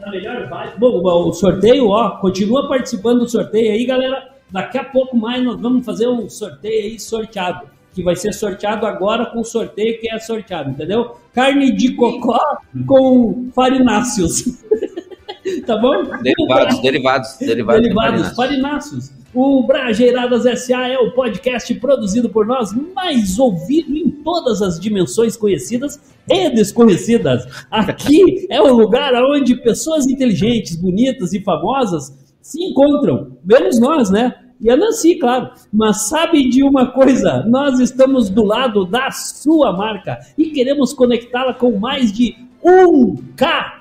Tá 0.00 0.10
melhor? 0.10 0.48
Vai. 0.48 0.76
Bom, 0.76 1.28
o 1.28 1.32
sorteio, 1.32 1.88
ó, 1.88 2.10
continua 2.18 2.68
participando 2.68 3.20
do 3.20 3.28
sorteio 3.28 3.72
aí, 3.72 3.84
galera. 3.86 4.28
Daqui 4.50 4.78
a 4.78 4.84
pouco 4.84 5.16
mais 5.16 5.42
nós 5.44 5.60
vamos 5.60 5.86
fazer 5.86 6.08
um 6.08 6.28
sorteio 6.28 6.84
aí 6.84 6.98
sorteado. 6.98 7.68
Que 7.92 8.02
vai 8.04 8.14
ser 8.14 8.32
sorteado 8.32 8.86
agora 8.86 9.26
com 9.26 9.40
o 9.40 9.44
sorteio 9.44 10.00
que 10.00 10.08
é 10.08 10.18
sorteado, 10.18 10.70
entendeu? 10.70 11.16
Carne 11.32 11.72
de 11.72 11.94
cocó 11.94 12.38
com 12.86 13.50
farináceos. 13.52 14.62
tá 15.66 15.76
bom? 15.76 16.04
derivados, 16.22 16.80
derivados, 16.80 17.36
derivados. 17.38 17.82
Derivados 17.82 18.36
farináceos. 18.36 19.19
O 19.32 19.62
Brajeiradas 19.64 20.42
SA 20.60 20.88
é 20.88 20.98
o 20.98 21.12
podcast 21.12 21.72
produzido 21.76 22.28
por 22.28 22.44
nós, 22.44 22.72
mais 22.92 23.38
ouvido 23.38 23.96
em 23.96 24.10
todas 24.10 24.60
as 24.60 24.80
dimensões 24.80 25.36
conhecidas 25.36 26.00
e 26.28 26.50
desconhecidas. 26.50 27.46
Aqui 27.70 28.48
é 28.50 28.60
o 28.60 28.74
lugar 28.74 29.14
onde 29.22 29.54
pessoas 29.54 30.08
inteligentes, 30.08 30.74
bonitas 30.74 31.32
e 31.32 31.40
famosas 31.40 32.12
se 32.42 32.60
encontram. 32.60 33.36
Menos 33.44 33.78
nós, 33.78 34.10
né? 34.10 34.34
E 34.60 34.68
a 34.68 34.76
Nancy, 34.76 35.14
claro. 35.14 35.50
Mas 35.72 36.08
sabe 36.08 36.48
de 36.48 36.64
uma 36.64 36.90
coisa? 36.90 37.44
Nós 37.46 37.78
estamos 37.78 38.28
do 38.30 38.42
lado 38.42 38.84
da 38.84 39.12
sua 39.12 39.72
marca 39.72 40.18
e 40.36 40.46
queremos 40.46 40.92
conectá-la 40.92 41.54
com 41.54 41.78
mais 41.78 42.12
de 42.12 42.34
1K 42.64 43.79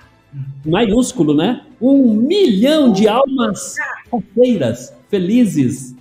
maiúsculo, 0.66 1.34
né? 1.34 1.62
Um 1.82 2.14
milhão 2.14 2.92
de 2.92 3.08
almas 3.08 3.76
parceiras, 4.10 4.94
felizes, 5.10 5.96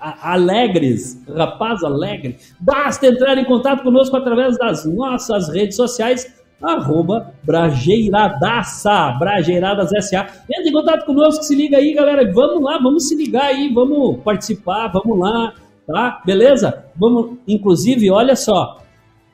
alegres, 0.00 1.22
rapaz 1.34 1.82
alegre. 1.82 2.36
Basta 2.58 3.06
entrar 3.06 3.38
em 3.38 3.44
contato 3.44 3.82
conosco 3.82 4.16
através 4.16 4.58
das 4.58 4.84
nossas 4.84 5.48
redes 5.48 5.76
sociais, 5.76 6.34
arroba 6.62 7.32
Brajeiradaça, 7.42 9.16
Brajeiradas 9.18 9.90
SA. 10.06 10.26
Entre 10.50 10.70
em 10.70 10.72
contato 10.72 11.06
conosco, 11.06 11.42
se 11.44 11.54
liga 11.54 11.78
aí, 11.78 11.94
galera. 11.94 12.30
Vamos 12.32 12.62
lá, 12.62 12.78
vamos 12.78 13.08
se 13.08 13.14
ligar 13.14 13.46
aí, 13.46 13.72
vamos 13.72 14.22
participar, 14.22 14.88
vamos 14.88 15.18
lá, 15.18 15.54
tá? 15.86 16.20
Beleza? 16.24 16.84
Vamos, 16.96 17.38
inclusive, 17.46 18.10
olha 18.10 18.36
só, 18.36 18.78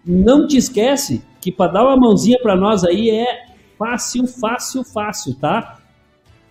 não 0.04 0.46
te 0.46 0.56
esquece 0.56 1.24
que 1.40 1.50
para 1.50 1.72
dar 1.72 1.84
uma 1.84 1.96
mãozinha 1.96 2.38
para 2.42 2.56
nós 2.56 2.84
aí 2.84 3.10
é 3.10 3.45
fácil, 3.78 4.26
fácil, 4.26 4.84
fácil, 4.84 5.34
tá? 5.34 5.78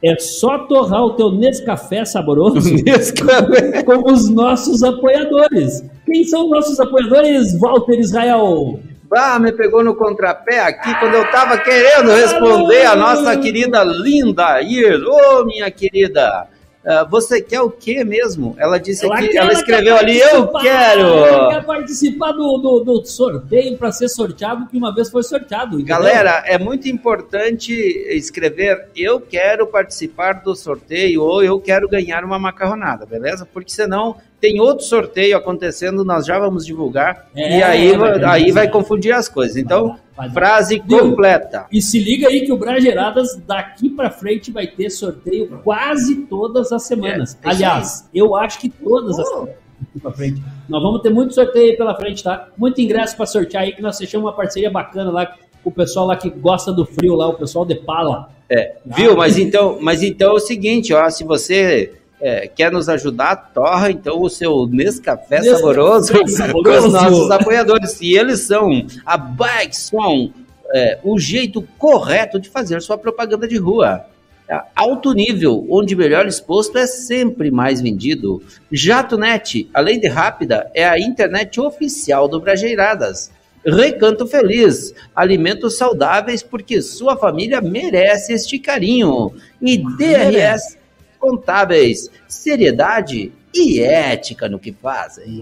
É 0.04 0.18
só 0.20 0.60
torrar 0.60 1.04
o 1.04 1.14
teu 1.14 1.32
Nescafé 1.32 2.06
saboroso 2.06 2.70
com 3.86 4.12
os 4.12 4.30
nossos 4.30 4.84
apoiadores. 4.84 5.84
Quem 6.06 6.24
são 6.24 6.46
os 6.46 6.52
nossos 6.52 6.80
apoiadores, 6.80 7.60
Walter 7.60 8.00
Israel? 8.00 8.80
Ah, 9.16 9.40
me 9.40 9.52
pegou 9.52 9.84
no 9.84 9.96
contrapé 9.96 10.60
aqui 10.60 10.94
quando 11.00 11.14
eu 11.14 11.32
tava 11.32 11.58
querendo 11.58 12.12
responder 12.12 12.86
a 12.86 12.96
nossa 12.96 13.38
querida 13.38 13.84
Linda 13.84 14.62
Ir. 14.62 15.04
Ô, 15.06 15.46
minha 15.46 15.72
querida, 15.72 16.48
ah, 16.86 17.04
você 17.04 17.42
quer 17.42 17.62
o 17.62 17.70
quê 17.70 18.04
mesmo? 18.04 18.56
Ela 18.60 18.78
disse 18.80 19.06
aqui, 19.12 19.30
quer- 19.30 19.38
ela 19.38 19.54
escreveu 19.54 19.98
ali, 19.98 20.20
eu 20.20 20.48
quero. 20.50 21.02
Ela 21.02 21.50
quer 21.56 21.66
participar 21.66 22.32
do, 22.32 22.58
do, 22.58 22.80
do 22.84 23.06
sorteio 23.06 23.78
para 23.78 23.92
ser 23.92 24.08
sorteado, 24.10 24.68
que 24.68 24.78
uma 24.78 24.94
vez 24.94 25.10
foi 25.10 25.24
sorteado. 25.24 25.76
entendeu? 25.80 25.86
Galera, 25.98 26.44
é 26.46 26.58
muito 26.60 26.88
importante 26.88 27.74
escrever 28.10 28.88
eu 28.96 29.20
quero 29.20 29.68
participar 29.68 30.44
do 30.44 30.56
sorteio 30.56 31.22
ou 31.24 31.44
eu 31.44 31.60
quero 31.60 31.88
ganhar 31.90 32.24
uma 32.24 32.38
macarronada, 32.40 33.06
beleza? 33.06 33.48
Porque 33.52 33.72
senão 33.72 34.18
tem 34.40 34.60
outro 34.60 34.86
sorteio 34.86 35.38
acontecendo, 35.38 36.04
nós 36.06 36.26
já 36.26 36.38
vamos 36.38 36.66
divulgar 36.66 37.28
É, 37.36 37.58
e 37.60 37.64
aí, 37.64 37.98
vai 37.98 38.14
ter 38.14 38.26
aí 38.26 38.52
vai 38.52 38.70
confundir 38.70 39.14
as 39.14 39.28
coisas. 39.28 39.58
Então, 39.58 39.98
Vai 40.16 40.28
dar. 40.28 40.34
frase 40.34 40.80
completa. 40.80 41.66
E 41.72 41.82
se 41.82 42.00
liga 42.00 42.28
aí 42.28 42.46
que 42.46 42.52
o 42.52 42.58
Brageradas 42.58 43.36
daqui 43.48 43.90
pra 43.90 44.10
frente 44.10 44.52
vai 44.52 44.68
ter 44.68 44.90
sorteio 44.90 45.60
quase 45.64 46.16
todas 46.28 46.72
as 46.72 46.84
semanas. 46.84 47.38
É, 47.44 47.48
é 47.48 47.52
Aliás, 47.52 48.10
eu 48.14 48.36
acho 48.36 48.60
que 48.60 48.70
todas 48.70 49.20
as 49.20 49.28
semanas 49.28 49.56
daqui 49.80 50.00
pra 50.00 50.12
frente. 50.12 50.44
Nós 50.70 50.82
vamos 50.82 51.02
ter 51.02 51.10
muito 51.10 51.34
sorteio 51.34 51.72
aí 51.72 51.78
pela 51.78 51.96
frente, 51.96 52.24
tá? 52.24 52.48
Muito 52.58 52.80
ingresso 52.82 53.16
pra 53.18 53.26
sortear 53.26 53.64
aí, 53.64 53.74
que 53.74 53.82
nós 53.82 53.98
fechamos 53.98 54.26
uma 54.26 54.34
parceria 54.36 54.70
bacana 54.72 55.12
lá 55.12 55.26
com 55.64 55.70
o 55.70 55.72
pessoal 55.72 56.06
lá 56.06 56.16
que 56.16 56.30
gosta 56.30 56.72
do 56.72 56.86
frio 56.86 57.16
lá, 57.16 57.28
o 57.28 57.34
pessoal 57.34 57.66
de 57.66 57.76
Pala. 57.76 58.30
É, 58.50 58.76
Ah, 58.90 58.96
viu? 58.96 59.16
Mas 59.18 59.38
então, 59.38 59.80
mas 59.82 60.04
então 60.04 60.32
é 60.32 60.34
o 60.36 60.40
seguinte, 60.40 60.94
ó, 60.94 61.10
se 61.10 61.24
você 61.24 61.94
é, 62.26 62.48
quer 62.48 62.72
nos 62.72 62.90
ajudar, 62.90 63.36
torra 63.54 63.92
então 63.92 64.20
o 64.20 64.28
seu 64.28 64.66
Nescafé 64.66 65.42
Nescafé 65.42 65.58
saboroso, 65.58 66.14
saboroso. 66.28 66.82
com 66.82 66.88
os 66.88 66.94
nossos 66.94 67.30
apoiadores. 67.32 68.02
E 68.02 68.18
eles 68.18 68.40
são 68.40 68.68
a 69.06 69.16
Bikeson, 69.16 70.32
é, 70.74 70.98
o 71.04 71.20
jeito 71.20 71.62
correto 71.78 72.40
de 72.40 72.50
fazer 72.50 72.82
sua 72.82 72.98
propaganda 72.98 73.48
de 73.48 73.58
rua. 73.58 74.08
É, 74.50 74.60
Alto 74.76 75.14
nível, 75.14 75.68
onde 75.70 75.96
melhor 75.96 76.26
exposto 76.26 76.80
é 76.80 76.88
sempre 76.88 77.52
mais 77.52 77.80
vendido. 77.80 78.42
JatoNet, 78.72 79.70
além 79.72 80.00
de 80.00 80.08
rápida, 80.08 80.68
é 80.74 80.84
a 80.84 80.98
internet 80.98 81.62
oficial 81.62 82.28
do 82.28 82.40
Brajeiradas. 82.40 83.30
Recanto 83.64 84.26
Feliz, 84.26 84.96
alimentos 85.16 85.78
saudáveis 85.78 86.42
porque 86.42 86.82
sua 86.82 87.16
família 87.16 87.62
merece 87.62 88.34
este 88.34 88.58
carinho. 88.58 89.32
E 89.62 89.78
DRS 89.78 90.76
Contábeis, 91.20 92.10
seriedade 92.28 93.32
e 93.54 93.80
ética 93.82 94.50
no 94.50 94.60
que 94.60 94.72
fazem. 94.74 95.40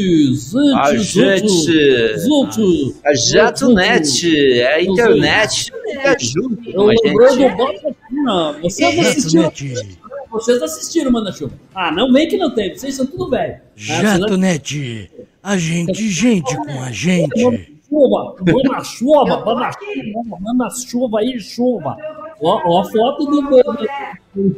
A 0.76 0.88
Zante, 0.90 0.98
gente, 0.98 2.94
a 3.04 3.14
JatoNet, 3.14 4.60
é 4.60 4.74
a 4.74 4.82
internet 4.82 5.72
fica 5.72 6.16
junto 6.18 6.70
Eu 6.70 6.82
a 6.82 6.86
lembrei 6.86 7.28
gente. 7.30 7.56
do. 7.56 8.60
Vocês 8.62 8.94
Jato 8.94 9.08
assistiram. 9.08 9.42
Net. 9.44 9.98
Vocês 10.30 10.62
assistiram, 10.62 11.12
Manda 11.12 11.32
Chuva. 11.32 11.54
Ah, 11.74 11.90
não 11.92 12.12
vem 12.12 12.28
que 12.28 12.36
não 12.36 12.52
tem. 12.54 12.76
Vocês 12.76 12.94
são 12.94 13.06
tudo 13.06 13.30
velho. 13.30 13.54
Ah, 13.54 13.60
Jato 13.76 14.24
senão- 14.24 14.36
Net. 14.36 15.10
A 15.42 15.56
gente, 15.56 16.08
gente 16.10 16.56
com 16.56 16.82
a 16.82 16.90
gente. 16.90 17.75
Chuva, 17.88 18.34
manda 18.40 18.82
chuva, 18.84 19.44
manda 19.44 19.70
chuva, 19.72 20.38
manda 20.40 20.68
chuva 20.70 21.20
aí, 21.20 21.38
chuva. 21.38 21.96
Ó, 22.42 22.60
ó 22.64 22.80
a 22.80 22.84
foto 22.84 23.26
do. 23.26 23.40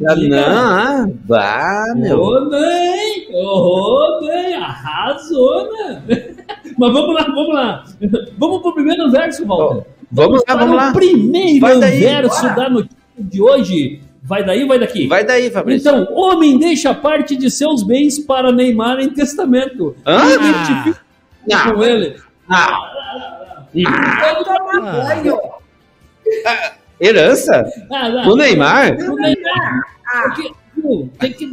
Ah, 0.09 0.17
não, 0.17 0.39
ah, 0.39 1.07
vá, 1.27 1.95
meu. 1.95 2.21
Ô, 2.21 2.49
bem! 2.49 3.29
Ô, 3.33 4.21
bem! 4.21 4.55
Arrasou, 4.55 5.73
né? 5.73 6.03
Mas 6.79 6.93
vamos 6.93 7.15
lá, 7.15 7.23
vamos 7.25 7.55
lá. 7.55 7.85
Vamos 8.39 8.63
pro 8.63 8.75
primeiro 8.75 9.11
verso, 9.11 9.47
Walter. 9.47 9.87
Vamos 10.11 10.39
lá, 10.39 10.45
para 10.47 10.57
vamos 10.57 10.73
o 10.73 10.77
lá. 10.77 10.93
primeiro 10.93 11.81
daí, 11.81 12.01
verso 12.01 12.43
bora. 12.43 12.55
da 12.55 12.71
notícia 12.71 12.97
de 13.19 13.43
hoje. 13.43 14.01
Vai 14.23 14.45
daí, 14.45 14.67
vai 14.67 14.79
daqui. 14.79 15.07
Vai 15.07 15.25
daí, 15.25 15.51
Fabrício. 15.51 15.89
Então, 15.89 16.15
homem 16.15 16.59
deixa 16.59 16.93
parte 16.95 17.37
de 17.37 17.51
seus 17.51 17.83
bens 17.83 18.19
para 18.19 18.53
Neymar 18.53 19.01
em 19.01 19.09
testamento. 19.11 19.95
Hã? 20.07 20.35
Identifica 20.35 21.01
Não. 21.47 21.75
com 21.75 21.85
ele. 21.85 22.17
Não. 23.75 23.91
Vai 23.93 24.45
tomar 24.45 24.81
banho. 24.81 25.39
Herança? 27.01 27.65
Ah. 27.93 28.29
O 28.29 28.37
Neymar? 28.37 28.97
O 28.99 29.15
Neymar. 29.15 29.83
Ah, 30.07 30.35
tem 31.19 31.33
que 31.33 31.47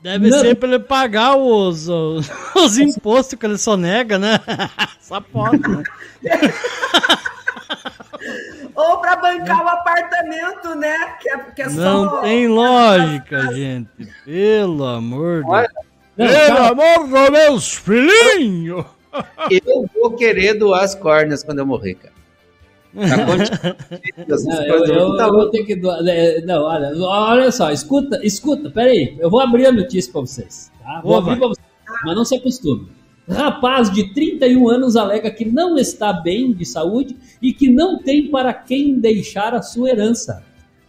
Deve 0.00 0.30
Não. 0.30 0.38
ser 0.38 0.54
pra 0.54 0.68
ele 0.68 0.78
pagar 0.78 1.36
os, 1.36 1.88
os, 1.88 2.30
os 2.54 2.78
impostos 2.78 3.38
que 3.38 3.44
ele 3.44 3.58
sonega, 3.58 4.18
né? 4.18 4.40
Essa 5.00 5.20
pode, 5.20 5.58
né? 5.68 5.82
ou 8.76 8.98
para 8.98 9.16
bancar 9.16 9.64
o 9.64 9.68
apartamento, 9.68 10.74
né? 10.76 11.16
Que 11.20 11.28
é, 11.30 11.38
que 11.38 11.62
é 11.62 11.68
Não 11.70 12.08
só... 12.08 12.20
tem 12.20 12.46
lógica, 12.46 13.52
gente. 13.52 13.90
Pelo 14.24 14.86
amor 14.86 15.42
de 15.42 15.68
Não, 16.16 16.28
Pelo 16.28 16.58
amor 16.58 17.08
dos 17.08 17.30
meus 17.30 17.74
filhinhos! 17.74 18.86
Eu 19.50 19.88
vou 19.94 20.12
querer 20.12 20.54
doar 20.54 20.84
as 20.84 20.94
córneas 20.94 21.42
quando 21.42 21.58
eu 21.60 21.66
morrer, 21.66 21.94
cara. 21.94 22.14
Dessas 24.26 24.44
Não, 24.46 24.62
eu, 24.64 24.84
eu- 24.86 25.16
tá 25.16 25.26
eu 25.26 25.32
vou 25.32 25.50
ter 25.50 25.64
que 25.64 25.76
doar. 25.76 26.00
é, 26.06 26.40
Não, 26.42 26.62
olha, 26.62 26.92
olha 26.96 27.52
só, 27.52 27.70
escuta, 27.70 28.20
escuta, 28.24 28.70
peraí. 28.70 29.16
Eu 29.18 29.30
vou 29.30 29.40
abrir 29.40 29.66
a 29.66 29.72
notícia 29.72 30.10
pra 30.10 30.20
vocês. 30.22 30.70
Tá? 30.82 31.00
Vou 31.02 31.16
abrir 31.16 31.36
pra 31.38 31.48
vocês. 31.48 31.66
Mas 32.04 32.14
não 32.16 32.24
se 32.24 32.34
acostume. 32.36 32.88
Rapaz 33.28 33.90
de 33.92 34.14
31 34.14 34.68
anos 34.70 34.96
alega 34.96 35.30
que 35.30 35.44
não 35.44 35.76
está 35.76 36.12
bem 36.14 36.52
de 36.52 36.64
saúde 36.64 37.14
e 37.42 37.52
que 37.52 37.68
não 37.68 37.98
tem 37.98 38.28
para 38.30 38.54
quem 38.54 38.98
deixar 38.98 39.54
a 39.54 39.60
sua 39.60 39.90
herança. 39.90 40.42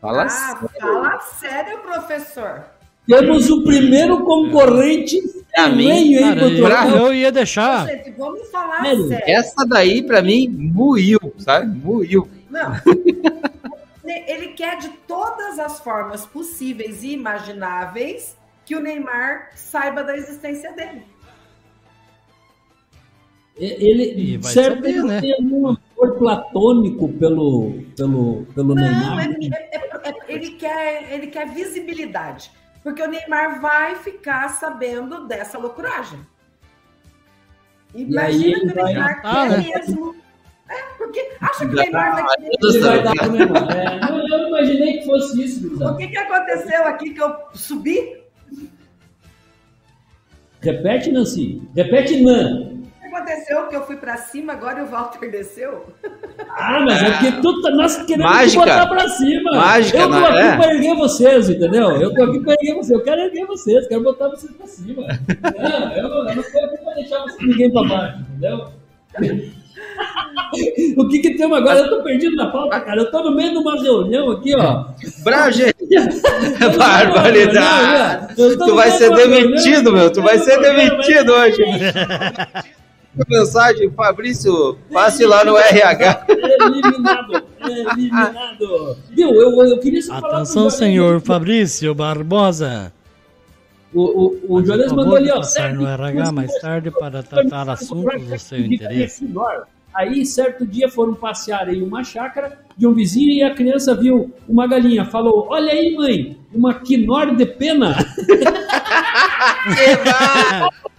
Fala 0.00 0.24
Ah, 0.24 0.28
sério. 0.28 0.70
fala 0.80 1.18
sério, 1.20 1.78
professor. 1.78 2.64
Temos 3.06 3.50
o 3.50 3.62
primeiro 3.64 4.24
concorrente 4.24 5.20
Pra 5.54 5.68
mim, 5.68 5.86
veio, 5.86 6.18
hein, 6.18 6.60
Cara, 6.68 6.86
pro 6.90 6.96
eu, 6.96 7.14
ia 7.14 7.30
deixar. 7.30 7.86
Gente, 7.86 8.10
vamos 8.18 8.50
falar 8.50 8.82
Sério? 8.82 9.06
sério. 9.06 9.24
Essa 9.28 9.64
daí, 9.64 10.02
pra 10.02 10.20
mim, 10.20 10.48
moiu, 10.48 11.20
sabe? 11.38 11.78
Moiu. 11.78 12.28
Não. 12.50 12.72
Ele 14.04 14.48
quer 14.48 14.78
de 14.78 14.88
todas 15.06 15.58
as 15.60 15.78
formas 15.78 16.26
possíveis 16.26 17.04
e 17.04 17.12
imagináveis 17.12 18.36
que 18.66 18.74
o 18.74 18.80
Neymar 18.80 19.50
saiba 19.54 20.02
da 20.02 20.16
existência 20.16 20.72
dele. 20.72 21.02
Ele, 23.56 24.02
Ih, 24.16 24.36
vai 24.38 24.52
certo, 24.52 24.74
saber, 24.76 24.88
ele 24.88 25.02
né? 25.04 25.20
tem 25.20 25.36
um 25.40 25.68
amor 25.68 26.18
platônico 26.18 27.08
pelo, 27.12 27.80
pelo, 27.96 28.44
pelo 28.54 28.74
Não, 28.74 28.82
Neymar. 28.82 29.28
é- 29.30 29.76
é- 29.76 29.76
é- 29.76 30.10
é- 30.10 30.14
ele, 30.28 30.50
quer, 30.50 31.12
ele 31.12 31.28
quer 31.28 31.48
visibilidade. 31.54 32.50
Porque 32.84 33.02
o 33.02 33.08
Neymar 33.08 33.62
vai 33.62 33.96
ficar 33.96 34.46
sabendo 34.50 35.26
dessa 35.26 35.58
loucuragem. 35.58 36.20
Aí 37.94 38.02
Imagina 38.02 38.60
que 38.60 38.78
o 38.78 38.84
Neymar 38.84 39.22
quer 39.22 39.48
né? 39.48 39.56
mesmo. 39.56 40.14
É, 40.68 40.82
porque 40.98 41.32
acha 41.40 41.66
que 41.66 41.72
o 41.72 41.74
Neymar 41.74 42.12
vai 42.14 42.36
querer. 42.36 42.80
Vai 42.80 43.02
dar 43.02 43.14
pro 43.14 43.32
Neymar. 43.32 43.76
É, 43.76 44.10
eu 44.10 44.28
não 44.28 44.48
imaginei 44.48 44.98
que 44.98 45.06
fosse 45.06 45.42
isso, 45.42 45.82
O 45.82 45.96
que, 45.96 46.08
que 46.08 46.18
aconteceu 46.18 46.84
aqui 46.84 47.14
que 47.14 47.22
eu 47.22 47.34
subi? 47.54 48.22
Repete, 50.60 51.10
Nancy. 51.10 51.62
Repete, 51.74 52.22
Nan. 52.22 52.73
Aconteceu 53.14 53.68
que 53.68 53.76
eu 53.76 53.86
fui 53.86 53.96
pra 53.96 54.16
cima 54.16 54.52
agora 54.54 54.80
e 54.80 54.82
o 54.82 54.86
Walter 54.86 55.30
desceu? 55.30 55.86
Ah, 56.50 56.80
mas 56.84 57.00
é 57.02 57.10
porque 57.12 57.32
tu 57.40 57.62
tá, 57.62 57.70
nós 57.70 57.96
queremos 57.98 58.30
te 58.32 58.34
Mágica. 58.36 58.60
botar 58.64 58.86
pra 58.86 59.08
cima. 59.08 59.50
Mágica, 59.52 59.98
eu 59.98 60.08
tô 60.10 60.14
aqui 60.16 60.38
é? 60.38 60.56
pra 60.56 60.74
erguer 60.74 60.96
vocês, 60.96 61.48
entendeu? 61.50 61.90
Eu 62.00 62.12
tô 62.14 62.24
aqui 62.24 62.40
pra 62.40 62.52
erguer 62.54 62.74
vocês. 62.74 62.90
Eu 62.90 63.02
quero 63.04 63.20
erguer 63.20 63.46
vocês, 63.46 63.86
quero 63.86 64.02
botar 64.02 64.28
vocês 64.28 64.52
pra 64.52 64.66
cima. 64.66 65.02
Não, 65.02 65.92
eu, 65.92 66.08
não- 66.08 66.28
eu 66.28 66.36
não 66.36 66.42
tô 66.42 66.58
aqui 66.64 66.76
pra 66.84 66.94
deixar 66.94 67.18
vocês, 67.22 67.38
ninguém 67.48 67.72
pra 67.72 67.82
baixo, 67.84 68.18
entendeu? 68.20 68.68
O 70.96 71.08
que 71.08 71.18
que 71.18 71.34
temos 71.36 71.58
agora? 71.58 71.80
Eu 71.80 71.90
tô 71.90 72.02
perdido 72.02 72.36
na 72.36 72.50
pauta, 72.50 72.80
cara. 72.80 73.00
Eu 73.00 73.10
tô 73.10 73.22
no 73.22 73.34
meio 73.34 73.50
de 73.52 73.58
uma 73.58 73.74
reunião 73.80 74.30
aqui, 74.30 74.54
ó. 74.56 74.84
Brage! 75.24 75.64
Não, 76.60 76.78
Barbaridade! 76.78 78.34
não, 78.38 78.56
Tu 78.58 78.74
vai 78.74 78.90
ser 78.92 79.10
demitido, 79.14 79.92
meu. 79.92 80.10
Tu 80.12 80.22
vai 80.22 80.38
ser 80.38 80.58
demitido 80.60 81.32
hoje. 81.32 81.62
Mensagem, 83.28 83.90
Fabrício, 83.90 84.76
passe 84.92 85.24
lá 85.24 85.44
no 85.44 85.56
RH. 85.56 86.26
Eliminado, 86.28 87.42
eliminado. 87.60 88.96
Viu, 89.10 89.32
eu, 89.34 89.64
eu 89.64 89.78
queria 89.78 90.02
só 90.02 90.14
Atenção, 90.14 90.68
senhor 90.68 91.20
Fabrício 91.20 91.94
Barbosa. 91.94 92.92
O, 93.92 94.02
o, 94.02 94.56
o 94.56 94.62
Jones 94.62 94.88
Por 94.88 94.96
mandou 94.96 95.16
ali, 95.16 95.30
ó. 95.30 95.36
passar 95.36 95.72
no 95.72 95.84
certo, 95.84 96.02
RH 96.02 96.32
mais 96.32 96.52
tarde 96.60 96.90
para 96.90 97.22
tratar 97.22 97.68
assuntos 97.70 98.26
do 98.26 98.38
seu 98.38 98.58
interesse. 98.58 99.32
Aí, 99.94 100.26
certo 100.26 100.66
dia, 100.66 100.88
foram 100.88 101.14
passear 101.14 101.72
em 101.72 101.80
uma 101.80 102.02
chácara 102.02 102.58
de 102.76 102.84
um 102.84 102.92
vizinho 102.92 103.30
e 103.30 103.44
a 103.44 103.54
criança 103.54 103.94
viu 103.94 104.34
uma 104.48 104.66
galinha. 104.66 105.04
Falou: 105.04 105.46
Olha 105.48 105.70
aí, 105.70 105.94
mãe, 105.94 106.36
uma 106.52 106.74
quinor 106.74 107.36
de 107.36 107.46
pena. 107.46 107.94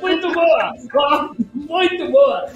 muito 0.00 0.32
boa! 0.32 0.72
Muito 1.54 2.10
boa! 2.10 2.46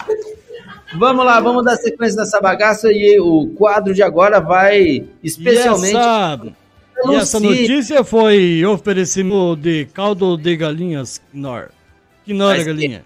Vamos 0.97 1.25
lá, 1.25 1.41
vamos 1.41 1.65
dar 1.65 1.77
sequência 1.77 2.21
nessa 2.21 2.41
bagaça 2.41 2.93
e 2.93 3.19
o 3.19 3.49
quadro 3.57 3.93
de 3.93 4.03
agora 4.03 4.41
vai 4.41 5.05
especialmente. 5.23 5.95
E 5.95 5.97
essa, 5.97 6.53
e 7.07 7.15
essa 7.17 7.41
notícia 7.41 8.05
foi 8.05 8.65
oferecimento 8.65 9.57
de 9.57 9.87
caldo 9.87 10.37
de 10.37 10.57
galinhas 10.57 11.21
Knorr. 11.33 11.71
Knorr 12.27 12.61
a 12.61 12.63
galinha. 12.63 13.05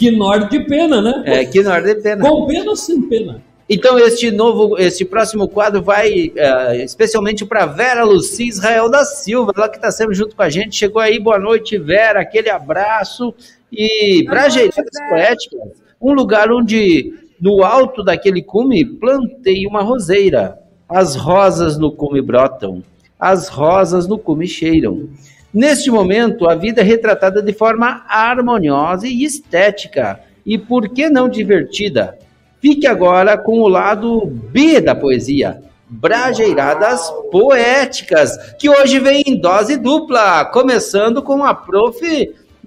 Quinor 0.00 0.48
de 0.48 0.60
pena, 0.60 1.02
né? 1.02 1.22
É, 1.26 1.44
que 1.44 1.62
não 1.62 1.82
de 1.82 1.94
pena. 1.96 2.26
Com 2.26 2.46
pena 2.46 2.70
ou 2.70 2.76
sem 2.76 3.02
pena? 3.02 3.42
Então, 3.72 3.96
este 4.00 4.32
novo, 4.32 4.76
este 4.78 5.04
próximo 5.04 5.46
quadro 5.46 5.80
vai 5.80 6.32
eh, 6.34 6.82
especialmente 6.82 7.46
para 7.46 7.66
Vera 7.66 8.02
Luci 8.02 8.48
Israel 8.48 8.90
da 8.90 9.04
Silva, 9.04 9.52
ela 9.56 9.68
que 9.68 9.76
está 9.76 9.92
sempre 9.92 10.12
junto 10.12 10.34
com 10.34 10.42
a 10.42 10.50
gente. 10.50 10.74
Chegou 10.74 11.00
aí, 11.00 11.20
boa 11.20 11.38
noite, 11.38 11.78
Vera, 11.78 12.20
aquele 12.20 12.50
abraço. 12.50 13.32
E 13.70 14.24
para 14.24 14.48
Vera. 14.48 14.72
Poéticas, 15.08 15.68
um 16.02 16.12
lugar 16.12 16.50
onde, 16.50 17.14
no 17.40 17.62
alto 17.62 18.02
daquele 18.02 18.42
cume, 18.42 18.84
plantei 18.84 19.64
uma 19.68 19.82
roseira. 19.82 20.58
As 20.88 21.14
rosas 21.14 21.78
no 21.78 21.92
cume 21.92 22.20
brotam, 22.20 22.82
as 23.20 23.46
rosas 23.46 24.08
no 24.08 24.18
cume 24.18 24.48
cheiram. 24.48 25.08
Neste 25.54 25.92
momento, 25.92 26.50
a 26.50 26.56
vida 26.56 26.80
é 26.80 26.84
retratada 26.84 27.40
de 27.40 27.52
forma 27.52 28.04
harmoniosa 28.08 29.06
e 29.06 29.22
estética, 29.22 30.18
e 30.44 30.58
por 30.58 30.88
que 30.88 31.08
não 31.08 31.28
divertida? 31.28 32.18
Fique 32.60 32.86
agora 32.86 33.38
com 33.38 33.60
o 33.60 33.68
lado 33.68 34.26
B 34.50 34.80
da 34.80 34.94
poesia, 34.94 35.62
Brajeiradas 35.88 37.10
Poéticas, 37.32 38.36
que 38.58 38.68
hoje 38.68 38.98
vem 39.00 39.22
em 39.26 39.40
dose 39.40 39.76
dupla, 39.76 40.44
começando 40.46 41.22
com 41.22 41.44
a 41.44 41.54
prof. 41.54 42.00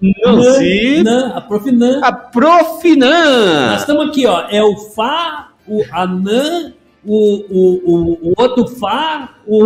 Nancy, 0.02 1.02
Nan, 1.04 1.32
a 1.36 1.42
prof. 1.42 1.72
Nan. 1.72 2.02
a 2.04 2.12
prof. 2.12 2.96
Nan. 2.96 3.70
Nós 3.72 3.82
estamos 3.82 4.10
aqui, 4.10 4.26
ó. 4.26 4.46
É 4.50 4.62
o 4.62 4.76
Fá, 4.76 5.50
o 5.68 5.82
Anã, 5.94 6.74
o, 7.06 7.16
o, 7.16 7.82
o, 7.86 8.14
o 8.30 8.34
outro 8.38 8.68
Fá, 8.68 9.30
o, 9.48 9.64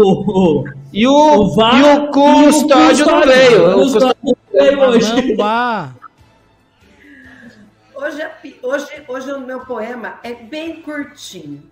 o, 0.59 0.63
E 0.93 1.07
o, 1.07 1.11
o 1.11 1.55
Vá 1.55 1.71
e 1.79 1.97
o 1.97 2.07
custódio 2.11 3.05
não 3.05 3.21
veio. 3.21 3.63
O 3.63 3.71
O 3.71 3.83
custódio- 3.83 4.15
custódio 4.21 4.37
não 4.53 4.59
veio 4.61 4.79
hoje. 4.81 5.35
Caramba! 5.35 5.95
Hoje, 7.99 8.21
é 8.21 8.31
hoje, 8.61 9.05
hoje 9.07 9.31
o 9.31 9.39
meu 9.39 9.65
poema 9.65 10.19
é 10.21 10.31
bem 10.31 10.83
curtinho. 10.83 11.67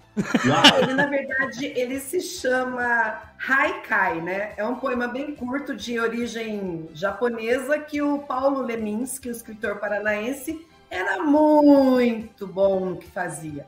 Ele, 0.82 0.94
na 0.96 1.06
verdade, 1.06 1.68
ele 1.68 2.00
se 2.00 2.20
chama 2.20 3.22
Haikai, 3.48 4.22
né? 4.22 4.56
É 4.58 4.66
um 4.66 4.74
poema 4.74 5.08
bem 5.08 5.36
curto 5.36 5.76
de 5.76 6.00
origem 6.00 6.90
japonesa 6.96 7.78
que 7.78 8.02
o 8.02 8.18
Paulo 8.18 8.64
Leminski, 8.64 9.30
o 9.30 9.32
escritor 9.32 9.78
paranaense, 9.78 10.68
era 10.90 11.22
muito 11.22 12.48
bom 12.48 12.80
no 12.88 12.98
que 12.98 13.06
fazia. 13.06 13.68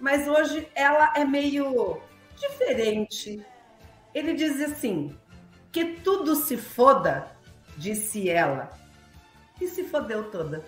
Mas 0.00 0.26
hoje 0.26 0.66
ela 0.74 1.12
é 1.14 1.26
meio 1.26 2.00
diferente. 2.34 3.44
Ele 4.14 4.32
diz 4.32 4.62
assim: 4.62 5.14
que 5.70 5.84
tudo 5.96 6.36
se 6.36 6.56
foda, 6.56 7.30
disse 7.76 8.30
ela. 8.30 8.70
E 9.60 9.68
se 9.68 9.84
fodeu 9.84 10.30
toda. 10.30 10.64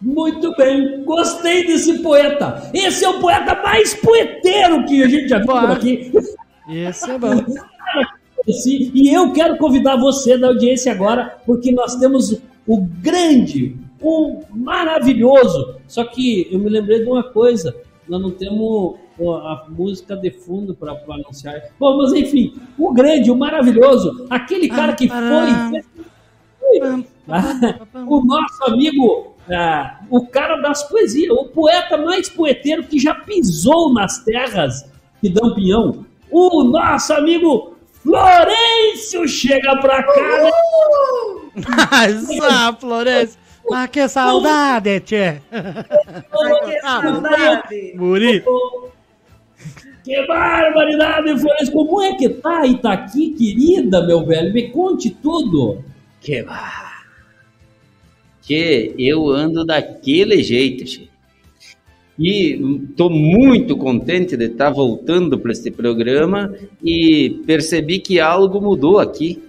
Muito 0.00 0.54
bem, 0.56 1.02
gostei 1.04 1.66
desse 1.66 2.02
poeta. 2.02 2.70
Esse 2.74 3.04
é 3.04 3.08
o 3.08 3.18
poeta 3.18 3.54
mais 3.62 3.94
poeteiro 3.94 4.84
que 4.84 5.02
a 5.02 5.08
gente 5.08 5.28
já 5.28 5.38
viu 5.38 5.46
por 5.46 5.70
aqui. 5.70 6.12
Esse 6.68 7.10
é 7.10 7.18
bom. 7.18 7.44
E 8.46 9.12
eu 9.12 9.32
quero 9.32 9.56
convidar 9.56 9.96
você 9.96 10.38
da 10.38 10.48
audiência 10.48 10.92
agora, 10.92 11.38
porque 11.44 11.72
nós 11.72 11.96
temos 11.96 12.38
o 12.66 12.80
grande, 12.80 13.76
o 14.00 14.42
maravilhoso. 14.50 15.76
Só 15.88 16.04
que 16.04 16.46
eu 16.50 16.58
me 16.58 16.68
lembrei 16.68 17.00
de 17.00 17.10
uma 17.10 17.22
coisa: 17.24 17.74
nós 18.08 18.20
não 18.20 18.30
temos 18.30 18.96
a 19.20 19.66
música 19.68 20.16
de 20.16 20.30
fundo 20.30 20.74
para 20.74 20.92
anunciar. 20.92 21.60
Bom, 21.78 21.96
mas 21.96 22.12
enfim, 22.12 22.54
o 22.78 22.92
grande, 22.92 23.30
o 23.30 23.36
maravilhoso, 23.36 24.26
aquele 24.28 24.68
cara 24.68 24.92
que 24.92 25.08
foi. 25.08 25.84
o 28.06 28.24
nosso 28.24 28.64
amigo, 28.64 29.35
ah, 29.50 30.00
o 30.10 30.26
cara 30.26 30.56
das 30.60 30.82
poesias, 30.88 31.30
o 31.30 31.44
poeta 31.46 31.96
mais 31.96 32.28
poeteiro 32.28 32.84
que 32.84 32.98
já 32.98 33.14
pisou 33.14 33.92
nas 33.92 34.18
terras 34.24 34.88
que 35.20 35.28
dão 35.28 35.54
pinhão, 35.54 36.04
o 36.30 36.64
nosso 36.64 37.12
amigo 37.14 37.76
Florencio 38.02 39.26
chega 39.26 39.76
pra 39.80 40.02
cá. 40.02 40.50
Essa, 42.04 42.72
Florencio. 42.78 43.38
Ah, 43.72 43.88
que 43.88 44.08
saudade, 44.08 45.00
tchê. 45.00 45.40
Ai, 45.50 46.60
que 46.64 46.78
Ah, 46.84 47.00
saudade! 47.02 47.94
Muri. 47.96 48.44
Que 50.04 50.24
barbaridade, 50.26 51.36
Florencio. 51.40 51.72
Como 51.72 52.00
é 52.00 52.14
que 52.14 52.28
tá 52.28 52.64
Itaqui, 52.64 53.30
querida, 53.30 54.06
meu 54.06 54.24
velho? 54.24 54.52
Me 54.52 54.70
conte 54.70 55.10
tudo. 55.10 55.82
Que 56.20 56.42
vá. 56.44 56.95
Que 58.46 58.94
eu 58.98 59.28
ando 59.28 59.64
daquele 59.64 60.42
jeito, 60.42 60.86
che. 60.86 61.08
E 62.18 62.58
estou 62.88 63.10
muito 63.10 63.76
contente 63.76 64.38
de 64.38 64.46
estar 64.46 64.70
voltando 64.70 65.38
para 65.38 65.52
este 65.52 65.70
programa 65.70 66.54
e 66.82 67.42
percebi 67.46 67.98
que 67.98 68.18
algo 68.18 68.60
mudou 68.60 68.98
aqui. 68.98 69.42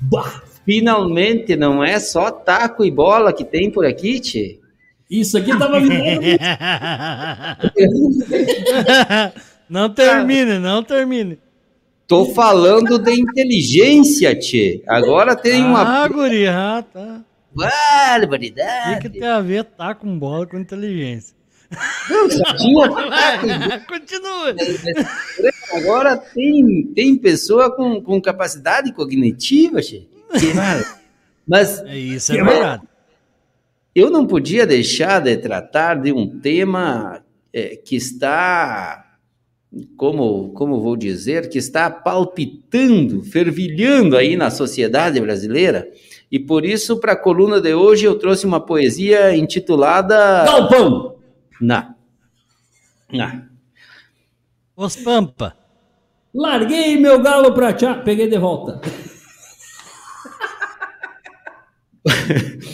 Bah, 0.00 0.42
Finalmente 0.64 1.56
não 1.56 1.84
é 1.84 2.00
só 2.00 2.30
taco 2.30 2.84
e 2.84 2.90
bola 2.90 3.34
que 3.34 3.44
tem 3.44 3.70
por 3.70 3.84
aqui, 3.84 4.18
tchê. 4.18 4.58
isso 5.10 5.36
aqui 5.36 5.56
tava 5.58 5.78
virando. 5.78 6.22
Não 9.68 9.88
termine, 9.88 10.58
não 10.58 10.82
termine. 10.82 11.38
Tô 12.06 12.26
falando 12.26 12.98
de 12.98 13.18
inteligência, 13.18 14.38
tchê. 14.38 14.82
Agora 14.86 15.34
tem 15.34 15.64
uma 15.64 16.04
Ah, 16.04 16.06
guri, 16.06 16.46
ah, 16.46 16.84
tá. 16.92 17.22
O 17.54 17.58
barbaridade. 17.58 19.00
que, 19.00 19.10
que 19.10 19.20
tem 19.20 19.28
a 19.28 19.40
ver 19.40 19.64
tá 19.64 19.94
com 19.94 20.18
bola 20.18 20.46
com 20.46 20.58
inteligência? 20.58 21.34
E 22.60 22.74
Vai, 22.74 23.80
Continua. 23.86 24.54
Agora 25.72 26.16
tem, 26.16 26.92
tem 26.94 27.16
pessoa 27.16 27.74
com, 27.74 28.00
com 28.00 28.20
capacidade 28.20 28.92
cognitiva, 28.92 29.80
che. 29.82 30.08
Mas 31.46 31.80
É 31.86 31.96
isso, 31.96 32.32
é 32.32 32.42
verdade. 32.42 32.82
eu 33.94 34.10
não 34.10 34.26
podia 34.26 34.66
deixar 34.66 35.20
de 35.20 35.36
tratar 35.36 35.94
de 35.94 36.12
um 36.12 36.38
tema 36.40 37.22
eh, 37.52 37.76
que 37.76 37.96
está, 37.96 39.16
como, 39.96 40.52
como 40.52 40.80
vou 40.80 40.96
dizer, 40.96 41.48
que 41.48 41.58
está 41.58 41.90
palpitando, 41.90 43.22
fervilhando 43.22 44.16
aí 44.16 44.36
na 44.36 44.50
sociedade 44.50 45.20
brasileira. 45.20 45.88
E 46.34 46.38
por 46.40 46.64
isso, 46.64 46.98
para 46.98 47.12
a 47.12 47.16
coluna 47.16 47.60
de 47.60 47.74
hoje, 47.74 48.06
eu 48.06 48.18
trouxe 48.18 48.44
uma 48.44 48.58
poesia 48.58 49.36
intitulada. 49.36 50.44
Galpão! 50.44 51.14
Não. 51.60 51.94
Não. 53.12 53.42
Os 54.76 54.96
Pampa. 54.96 55.56
Larguei 56.34 56.96
meu 56.96 57.20
galo 57.20 57.54
pra 57.54 57.72
tchá. 57.72 57.94
Peguei 57.94 58.28
de 58.28 58.36
volta. 58.36 58.80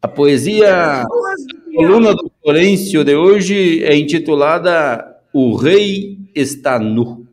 A 0.00 0.06
poesia, 0.06 1.02
a 1.02 1.06
coluna 1.74 2.14
do 2.14 2.30
Florencio 2.40 3.02
de 3.02 3.16
hoje 3.16 3.82
é 3.82 3.96
intitulada 3.96 5.04
O 5.32 5.56
Rei 5.56 6.20
Está 6.36 6.78
Nu. 6.78 7.26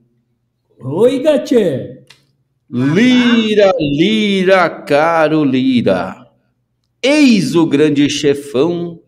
Oi, 0.79 1.19
Gatê. 1.19 1.94
Lira, 2.67 3.71
lira, 3.79 4.67
caro 4.69 5.43
lira. 5.43 6.25
Eis 7.01 7.53
o 7.53 7.67
grande 7.67 8.09
chefão, 8.09 8.99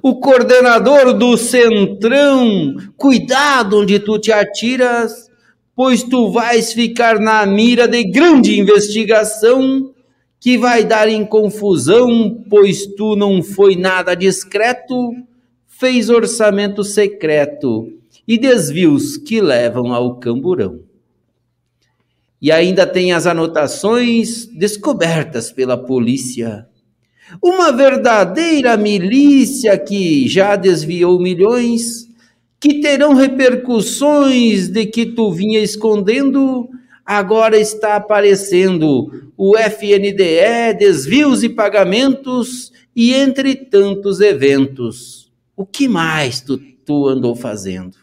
o 0.00 0.20
coordenador 0.20 1.12
do 1.12 1.36
centrão. 1.36 2.76
Cuidado 2.96 3.80
onde 3.80 3.98
tu 3.98 4.16
te 4.16 4.30
atiras, 4.30 5.28
pois 5.74 6.04
tu 6.04 6.30
vais 6.30 6.72
ficar 6.72 7.18
na 7.18 7.44
mira 7.44 7.88
de 7.88 8.04
grande 8.04 8.60
investigação 8.60 9.92
que 10.38 10.56
vai 10.56 10.84
dar 10.84 11.08
em 11.08 11.24
confusão, 11.24 12.44
pois 12.48 12.86
tu 12.86 13.16
não 13.16 13.42
foi 13.42 13.74
nada 13.74 14.14
discreto, 14.14 15.12
fez 15.66 16.08
orçamento 16.08 16.84
secreto 16.84 17.88
e 18.26 18.38
desvios 18.38 19.16
que 19.16 19.40
levam 19.40 19.92
ao 19.92 20.20
camburão. 20.20 20.89
E 22.40 22.50
ainda 22.50 22.86
tem 22.86 23.12
as 23.12 23.26
anotações 23.26 24.46
descobertas 24.46 25.52
pela 25.52 25.76
polícia. 25.76 26.66
Uma 27.42 27.70
verdadeira 27.70 28.76
milícia 28.76 29.76
que 29.78 30.26
já 30.26 30.56
desviou 30.56 31.20
milhões, 31.20 32.08
que 32.58 32.80
terão 32.80 33.14
repercussões 33.14 34.68
de 34.68 34.86
que 34.86 35.06
tu 35.06 35.30
vinha 35.30 35.60
escondendo, 35.60 36.68
agora 37.04 37.58
está 37.58 37.96
aparecendo 37.96 39.32
o 39.36 39.56
FNDE, 39.56 40.74
desvios 40.78 41.42
e 41.42 41.48
pagamentos 41.48 42.72
e 42.94 43.14
entre 43.14 43.54
tantos 43.54 44.20
eventos. 44.20 45.30
O 45.56 45.64
que 45.64 45.88
mais 45.88 46.40
tu, 46.40 46.58
tu 46.84 47.06
andou 47.08 47.34
fazendo? 47.34 47.99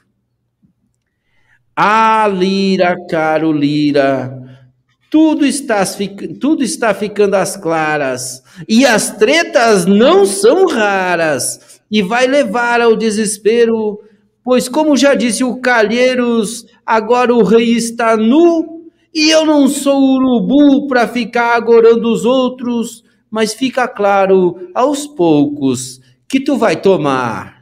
Ah, 1.80 2.28
Lira, 2.28 2.98
caro 3.08 3.52
Lira, 3.52 4.36
tudo 5.12 5.46
está, 5.46 5.84
tudo 6.42 6.64
está 6.64 6.92
ficando 6.92 7.36
às 7.36 7.56
claras, 7.56 8.42
e 8.68 8.84
as 8.84 9.12
tretas 9.12 9.86
não 9.86 10.26
são 10.26 10.66
raras, 10.66 11.80
e 11.92 12.02
vai 12.02 12.26
levar 12.26 12.82
ao 12.82 12.96
desespero, 12.96 14.02
pois, 14.44 14.68
como 14.68 14.98
já 14.98 15.14
disse 15.14 15.44
o 15.44 15.58
Calheiros, 15.58 16.66
agora 16.84 17.32
o 17.32 17.44
rei 17.44 17.76
está 17.76 18.18
nu, 18.18 18.90
e 19.14 19.30
eu 19.30 19.46
não 19.46 19.68
sou 19.68 20.02
urubu 20.02 20.88
para 20.88 21.08
ficar 21.08 21.56
agorando 21.56 22.12
os 22.12 22.26
outros, 22.26 23.04
mas 23.30 23.54
fica 23.54 23.88
claro 23.88 24.72
aos 24.74 25.06
poucos 25.06 26.02
que 26.28 26.40
tu 26.40 26.58
vai 26.58 26.76
tomar 26.76 27.62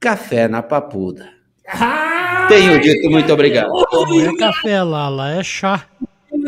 café 0.00 0.48
na 0.48 0.62
papuda. 0.62 1.28
Tenho 2.50 2.80
dito 2.80 3.10
muito 3.10 3.32
obrigado. 3.32 3.70
Não 3.70 4.30
é 4.30 4.36
café, 4.36 4.82
Lala, 4.82 5.32
é 5.32 5.42
chá. 5.42 5.86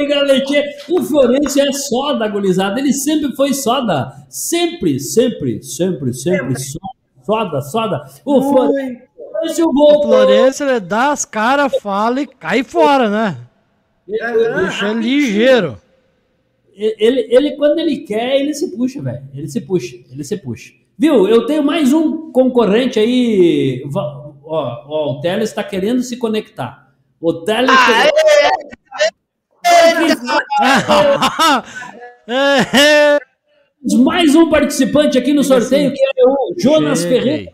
Galetinha. 0.07 0.65
O 0.89 1.03
Florencio 1.03 1.63
é 1.63 1.73
soda, 1.73 2.27
gurizada. 2.29 2.81
Ele 2.81 2.93
sempre 2.93 3.35
foi 3.35 3.53
soda. 3.53 4.13
Sempre, 4.29 4.99
sempre, 4.99 5.63
sempre, 5.63 6.13
sempre. 6.15 6.55
Soda, 7.25 7.61
soda. 7.61 8.05
O 8.25 8.43
Florencio 8.43 9.69
O 9.69 9.73
voltou. 9.73 10.13
Florencio, 10.13 10.69
ele 10.69 10.81
dá 10.81 11.13
as 11.13 11.25
caras, 11.25 11.77
fala 11.81 12.21
e 12.21 12.27
cai 12.27 12.63
fora, 12.63 13.09
né? 13.09 13.37
Bicho 14.07 14.85
é 14.85 14.95
ligeiro. 14.95 15.79
Ele, 16.75 17.27
ele, 17.31 17.51
quando 17.53 17.79
ele 17.79 17.99
quer, 17.99 18.41
ele 18.41 18.55
se 18.55 18.75
puxa, 18.75 19.01
velho. 19.03 19.23
Ele 19.35 19.49
se 19.49 19.61
puxa, 19.61 19.97
ele 20.11 20.25
se 20.25 20.37
puxa. 20.39 20.73
Viu? 20.99 21.29
Eu 21.29 21.47
tenho 21.47 21.63
mais 21.63 21.93
um 21.93 22.31
concorrente 22.33 22.99
aí. 22.99 23.85
Ó, 24.45 24.85
ó, 24.89 25.13
o 25.13 25.21
Teles 25.21 25.51
está 25.51 25.63
querendo 25.63 26.03
se 26.03 26.17
conectar. 26.17 26.89
O 27.21 27.45
Teles. 27.45 27.71
É, 29.65 29.93
Mais 34.05 34.35
um 34.35 34.49
participante 34.49 35.19
aqui 35.19 35.33
no 35.33 35.43
sorteio, 35.43 35.93
que 35.93 36.01
é 36.01 36.25
o 36.25 36.55
Jonas 36.59 37.01
Cheguei. 37.01 37.21
Ferreira. 37.21 37.53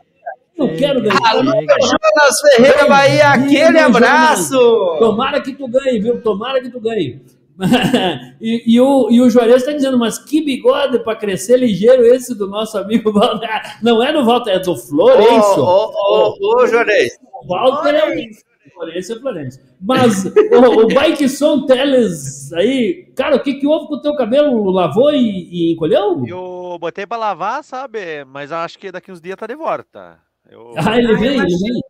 Eu 0.57 0.77
quero 0.77 1.01
ganhar. 1.01 1.17
Cheguei. 1.17 1.67
Jonas 1.81 2.41
Ferreira 2.55 2.89
Bahia, 2.89 3.29
aquele 3.31 3.79
abraço! 3.79 4.59
Tomara 4.99 5.41
que 5.41 5.55
tu 5.55 5.67
ganhe, 5.69 6.01
viu? 6.01 6.21
Tomara 6.21 6.61
que 6.61 6.69
tu 6.69 6.81
ganhe. 6.81 7.23
e, 8.41 8.75
e 8.75 8.81
o, 8.81 9.11
e 9.11 9.21
o 9.21 9.29
Juarez 9.29 9.57
está 9.57 9.73
dizendo, 9.73 9.99
mas 9.99 10.19
que 10.19 10.41
bigode 10.41 11.01
para 11.01 11.17
crescer 11.17 11.57
ligeiro 11.57 12.05
esse 12.07 12.35
do 12.35 12.47
nosso 12.47 12.79
amigo 12.79 13.13
Walter. 13.13 13.49
Não 13.83 14.03
é 14.03 14.13
do 14.13 14.25
Walter, 14.25 14.51
é 14.53 14.59
do 14.61 14.73
Ô, 14.73 14.77
Florencio. 14.77 15.63
ô, 15.63 15.93
ô, 15.93 16.63
ô, 16.63 16.67
Juarez, 16.67 17.19
O 17.43 17.47
Walter 17.49 17.95
é 17.95 18.09
o 18.09 18.71
Florencio 18.79 19.17
é 19.17 19.21
Florencio. 19.21 19.63
Mas 19.81 20.25
o, 20.25 20.85
o 20.85 20.87
Bike 20.87 21.29
Som 21.29 21.67
Teles 21.67 22.53
aí, 22.53 23.13
cara, 23.17 23.35
o 23.35 23.43
que, 23.43 23.55
que 23.55 23.67
houve 23.67 23.89
com 23.89 23.95
o 23.95 24.01
teu 24.01 24.15
cabelo? 24.15 24.71
Lavou 24.71 25.13
e, 25.13 25.49
e 25.51 25.73
encolheu? 25.73 26.25
Eu 26.25 26.79
botei 26.81 27.05
pra 27.07 27.17
lavar, 27.17 27.65
sabe? 27.65 28.25
Mas 28.25 28.53
acho 28.53 28.79
que 28.79 28.93
daqui 28.93 29.11
uns 29.11 29.21
dias 29.21 29.37
tá 29.37 29.49
de 29.49 29.57
volta. 29.57 30.19
Eu... 30.49 30.73
Ah, 30.77 30.97
ele 30.97 31.17
vem, 31.17 31.37
eu 31.37 31.43
ele 31.43 31.57
vem. 31.57 31.81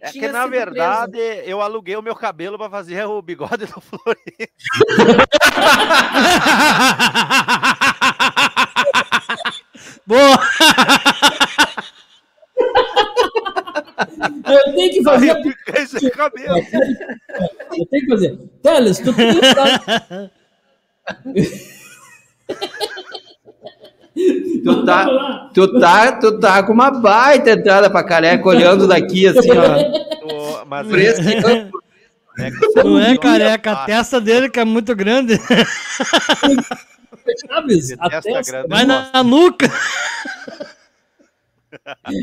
É 0.00 0.12
que 0.12 0.28
na 0.28 0.46
verdade 0.46 1.18
eu 1.44 1.60
aluguei 1.60 1.96
o 1.96 2.02
meu 2.02 2.14
cabelo 2.14 2.56
pra 2.56 2.70
fazer 2.70 3.04
o 3.04 3.20
bigode 3.20 3.66
do 3.66 3.80
Florencio. 3.80 4.38
Boa! 10.06 10.18
Eu 14.46 14.74
tenho 14.74 14.92
que 14.92 15.02
fazer. 15.02 15.30
eu 15.30 15.42
fiquei 15.42 15.86
sem 15.86 16.10
cabelo. 16.10 16.58
Eu 16.58 17.86
tenho 17.86 17.88
que 17.88 18.06
fazer. 18.06 18.38
Teles, 18.62 18.98
tu 18.98 19.12
tem 19.12 19.34
que. 21.34 21.78
Tu 24.64 24.84
tá, 24.84 25.50
tu, 25.54 25.80
tá, 25.80 26.12
tu 26.12 26.38
tá 26.40 26.62
com 26.62 26.72
uma 26.72 26.90
baita 26.90 27.50
entrada 27.50 27.90
pra 27.90 28.02
careca, 28.02 28.48
olhando 28.48 28.86
daqui 28.86 29.26
assim, 29.28 29.50
ó. 29.50 30.64
Mas 30.66 30.86
Fresco. 30.88 31.22
é 31.22 31.70
Não 32.84 33.00
é 33.00 33.16
careca, 33.16 33.72
a 33.72 33.86
testa 33.86 34.20
dele 34.20 34.50
que 34.50 34.60
é 34.60 34.64
muito 34.64 34.94
grande. 34.94 35.38
Chaves, 37.46 37.92
a 37.98 38.08
testa 38.08 38.32
testa. 38.32 38.52
grande. 38.52 38.68
Vai 38.68 38.84
na 38.86 39.22
nuca. 39.22 39.70
É 42.06 42.18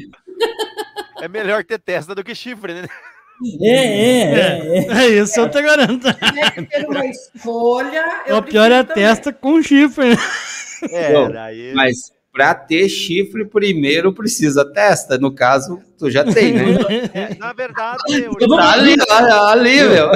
É 1.25 1.27
melhor 1.27 1.63
ter 1.63 1.79
testa 1.79 2.13
do 2.13 2.23
que 2.23 2.35
chifre, 2.35 2.73
né? 2.73 2.87
É, 3.61 3.67
é, 3.69 4.31
é. 4.31 4.77
é. 4.77 5.05
É 5.05 5.07
isso, 5.09 5.39
eu 5.39 5.49
te 5.49 5.61
garanto. 5.61 6.07
Ter 6.69 6.85
uma 6.87 7.05
escolha. 7.05 8.21
eu 8.27 8.37
O 8.37 8.43
pior 8.43 8.71
é 8.71 8.79
a 8.79 8.83
também. 8.83 9.03
testa 9.03 9.33
com 9.33 9.61
chifre. 9.61 10.17
É, 10.91 11.13
Bom, 11.13 11.31
daí. 11.31 11.73
Mas 11.73 12.11
pra 12.31 12.53
ter 12.53 12.89
chifre, 12.89 13.45
primeiro 13.45 14.13
precisa 14.13 14.65
testa. 14.73 15.17
No 15.17 15.33
caso, 15.33 15.79
tu 15.97 16.09
já 16.09 16.23
tem, 16.23 16.53
né? 16.53 16.75
é, 17.13 17.35
na 17.39 17.53
verdade, 17.53 18.27
o 18.27 18.37
Vamos 18.39 18.57
Tá 18.57 18.71
ali, 18.73 18.95
ó, 19.09 19.45
ali, 19.47 19.83
meu. 19.89 20.09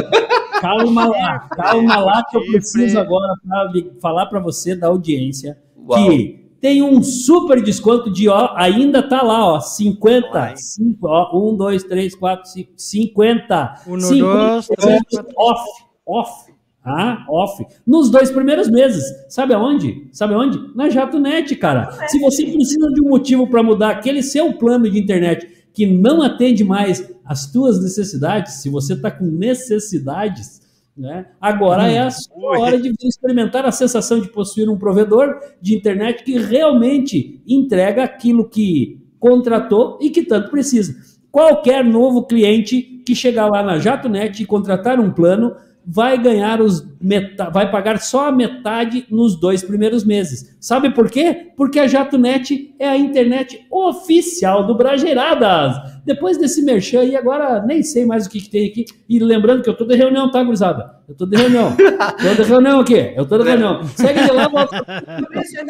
Calma 0.59 1.07
lá, 1.07 1.39
calma 1.55 1.97
lá 1.99 2.23
que 2.29 2.35
eu 2.37 2.45
preciso 2.45 2.99
agora 2.99 3.33
pra 3.47 3.71
falar 4.01 4.25
para 4.25 4.39
você 4.41 4.75
da 4.75 4.87
audiência 4.87 5.57
Uau. 5.87 5.97
que 6.09 6.39
tem 6.59 6.81
um 6.83 7.01
super 7.01 7.63
desconto 7.63 8.11
de 8.11 8.27
ó, 8.27 8.51
ainda 8.57 9.01
tá 9.01 9.21
lá, 9.21 9.53
ó, 9.53 9.61
50, 9.61 10.29
Vai. 10.29 10.57
5, 10.57 11.07
ó, 11.07 11.51
1, 11.53 11.55
2, 11.55 11.83
3, 11.85 12.15
4, 12.15 12.49
5, 12.51 12.71
50, 12.75 13.75
Um, 13.87 13.97
dois, 13.97 14.67
50% 14.67 14.75
três, 14.77 15.01
quatro. 15.09 15.33
off, 15.37 15.63
off, 16.05 16.48
ah, 16.83 17.25
off, 17.29 17.65
nos 17.85 18.09
dois 18.09 18.31
primeiros 18.31 18.69
meses, 18.69 19.03
sabe 19.27 19.53
aonde? 19.53 20.07
Sabe 20.11 20.33
aonde? 20.33 20.59
Na 20.75 20.89
JatoNet, 20.89 21.55
cara. 21.55 21.91
Se 22.07 22.19
você 22.19 22.45
precisa 22.45 22.87
de 22.93 23.01
um 23.01 23.09
motivo 23.09 23.47
para 23.47 23.61
mudar 23.61 23.89
aquele 23.89 24.23
seu 24.23 24.53
plano 24.53 24.89
de 24.89 24.97
internet 24.97 25.47
que 25.73 25.85
não 25.85 26.21
atende 26.21 26.63
mais 26.63 27.11
as 27.25 27.51
tuas 27.51 27.81
necessidades, 27.81 28.53
se 28.53 28.69
você 28.69 28.93
está 28.93 29.11
com 29.11 29.25
necessidades, 29.25 30.61
né? 30.97 31.27
Agora 31.39 31.89
é 31.89 31.99
a 31.99 32.09
sua 32.09 32.51
Ui. 32.51 32.59
hora 32.59 32.81
de 32.81 32.93
experimentar 33.03 33.65
a 33.65 33.71
sensação 33.71 34.19
de 34.19 34.29
possuir 34.29 34.69
um 34.69 34.77
provedor 34.77 35.39
de 35.61 35.75
internet 35.75 36.23
que 36.23 36.37
realmente 36.37 37.41
entrega 37.47 38.03
aquilo 38.03 38.49
que 38.49 38.99
contratou 39.19 39.97
e 40.01 40.09
que 40.09 40.23
tanto 40.23 40.49
precisa. 40.49 40.95
Qualquer 41.31 41.85
novo 41.85 42.25
cliente 42.25 42.81
que 43.05 43.13
chegar 43.13 43.47
lá 43.47 43.63
na 43.63 43.77
JatoNet 43.77 44.41
e 44.41 44.45
contratar 44.45 44.99
um 44.99 45.11
plano 45.11 45.55
vai 45.91 46.17
ganhar 46.21 46.61
os 46.61 46.87
meta... 47.01 47.49
vai 47.49 47.71
pagar 47.71 47.99
só 47.99 48.27
a 48.27 48.31
metade 48.31 49.07
nos 49.09 49.39
dois 49.39 49.63
primeiros 49.63 50.03
meses. 50.05 50.55
Sabe 50.61 50.91
por 50.93 51.09
quê? 51.09 51.47
Porque 51.57 51.79
a 51.79 51.87
JatoNet 51.87 52.75
é 52.77 52.87
a 52.87 52.95
internet 52.95 53.65
oficial 53.71 54.67
do 54.67 54.75
Brajeiradas. 54.75 55.75
Depois 56.05 56.37
desse 56.37 56.61
merchan 56.63 57.01
aí, 57.01 57.15
agora 57.15 57.63
nem 57.65 57.81
sei 57.81 58.05
mais 58.05 58.27
o 58.27 58.29
que, 58.29 58.39
que 58.41 58.49
tem 58.49 58.67
aqui. 58.69 58.85
E 59.07 59.17
lembrando 59.19 59.63
que 59.63 59.69
eu 59.69 59.75
tô 59.75 59.83
de 59.85 59.95
reunião, 59.95 60.29
tá, 60.29 60.43
gurizada? 60.43 60.95
Eu 61.07 61.15
tô 61.15 61.25
de 61.25 61.35
reunião. 61.35 61.75
tô 61.75 62.43
de 62.43 62.47
reunião 62.49 62.79
aqui. 62.81 63.13
Eu 63.15 63.25
tô 63.27 63.37
de 63.39 63.43
reunião. 63.49 63.83
Segue 63.85 64.23
de 64.23 64.31
lá, 64.31 64.47
volta. 64.49 64.85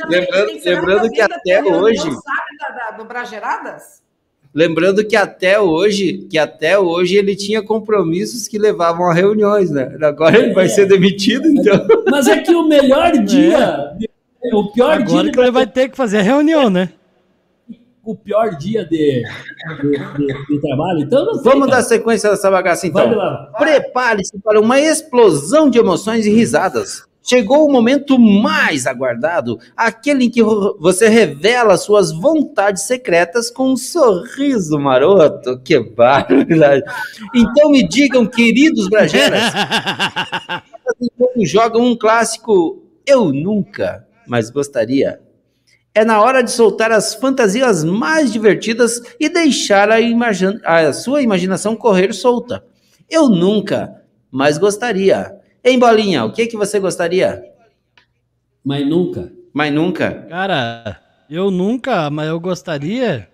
Lembrando- 0.09 0.59
lembrando 0.65 1.09
que 1.09 1.21
até 1.21 1.63
hoje- 1.63 2.01
Sabe 2.01 2.57
da, 2.59 2.69
da, 2.91 2.97
do 2.97 3.05
Brageradas? 3.05 4.01
Lembrando 4.53 5.05
que 5.05 5.15
até 5.15 5.59
hoje, 5.59 6.25
que 6.29 6.37
até 6.37 6.77
hoje 6.79 7.15
ele 7.15 7.35
tinha 7.35 7.61
compromissos 7.61 8.47
que 8.47 8.57
levavam 8.57 9.09
a 9.09 9.13
reuniões, 9.13 9.69
né? 9.69 9.95
Agora 10.01 10.37
ele 10.39 10.53
vai 10.53 10.67
ser 10.67 10.87
demitido, 10.87 11.47
então. 11.47 11.85
Mas 12.09 12.27
é 12.27 12.39
que 12.41 12.51
o 12.51 12.67
melhor 12.67 13.11
dia, 13.23 13.91
o 14.51 14.71
pior 14.71 14.97
dia, 14.97 15.05
Agora 15.05 15.23
de, 15.25 15.31
que 15.31 15.39
ele 15.39 15.51
vai 15.51 15.67
ter 15.67 15.89
que 15.89 15.95
fazer 15.95 16.17
a 16.17 16.21
reunião, 16.23 16.69
né? 16.69 16.89
o 18.01 18.15
pior 18.15 18.57
dia 18.57 18.83
de, 18.85 19.21
de, 19.81 19.91
de- 19.91 20.45
de 20.47 20.61
trabalho. 20.61 20.99
Então 21.01 21.25
não 21.25 21.33
tem, 21.33 21.43
Vamos 21.43 21.67
cara. 21.67 21.77
dar 21.77 21.83
sequência 21.83 22.31
nessa 22.31 22.49
bagaça, 22.49 22.87
então. 22.87 23.13
lá. 23.13 23.51
Prepare-se 23.55 24.39
para 24.39 24.59
uma 24.59 24.79
explosão 24.79 25.69
de 25.69 25.77
emoções 25.77 26.25
e 26.25 26.31
risadas. 26.31 27.03
Chegou 27.29 27.67
o 27.67 27.71
momento 27.71 28.17
mais 28.17 28.87
aguardado, 28.87 29.59
aquele 29.77 30.25
em 30.25 30.29
que 30.31 30.41
vo- 30.41 30.75
você 30.79 31.07
revela 31.07 31.77
suas 31.77 32.11
vontades 32.11 32.83
secretas 32.87 33.51
com 33.51 33.73
um 33.73 33.77
sorriso 33.77 34.79
maroto. 34.79 35.59
Que 35.61 35.79
barbaridade. 35.79 36.81
Então 37.35 37.69
me 37.69 37.87
digam, 37.87 38.25
queridos 38.25 38.89
brageras, 38.89 39.43
quando 41.17 41.45
jogam 41.45 41.81
um 41.85 41.95
clássico 41.97 42.83
Eu 43.05 43.25
Nunca, 43.31 44.07
mas 44.27 44.49
gostaria. 44.49 45.19
É 45.93 46.03
na 46.05 46.21
hora 46.21 46.41
de 46.41 46.51
soltar 46.51 46.91
as 46.91 47.13
fantasias 47.13 47.83
mais 47.83 48.31
divertidas 48.31 49.01
e 49.19 49.27
deixar 49.29 49.89
a, 49.91 49.99
imagi- 49.99 50.59
a 50.63 50.91
sua 50.93 51.21
imaginação 51.21 51.75
correr 51.75 52.11
solta. 52.13 52.63
Eu 53.09 53.27
nunca, 53.29 54.01
mas 54.31 54.57
gostaria. 54.57 55.35
Hein, 55.63 55.77
Bolinha, 55.79 56.23
o 56.25 56.31
que, 56.31 56.47
que 56.47 56.57
você 56.57 56.79
gostaria? 56.79 57.43
Mas 58.63 58.87
nunca. 58.87 59.31
Mas 59.53 59.73
nunca. 59.73 60.25
Cara, 60.29 61.01
eu 61.29 61.51
nunca, 61.51 62.09
mas 62.09 62.29
eu 62.29 62.39
gostaria. 62.39 63.29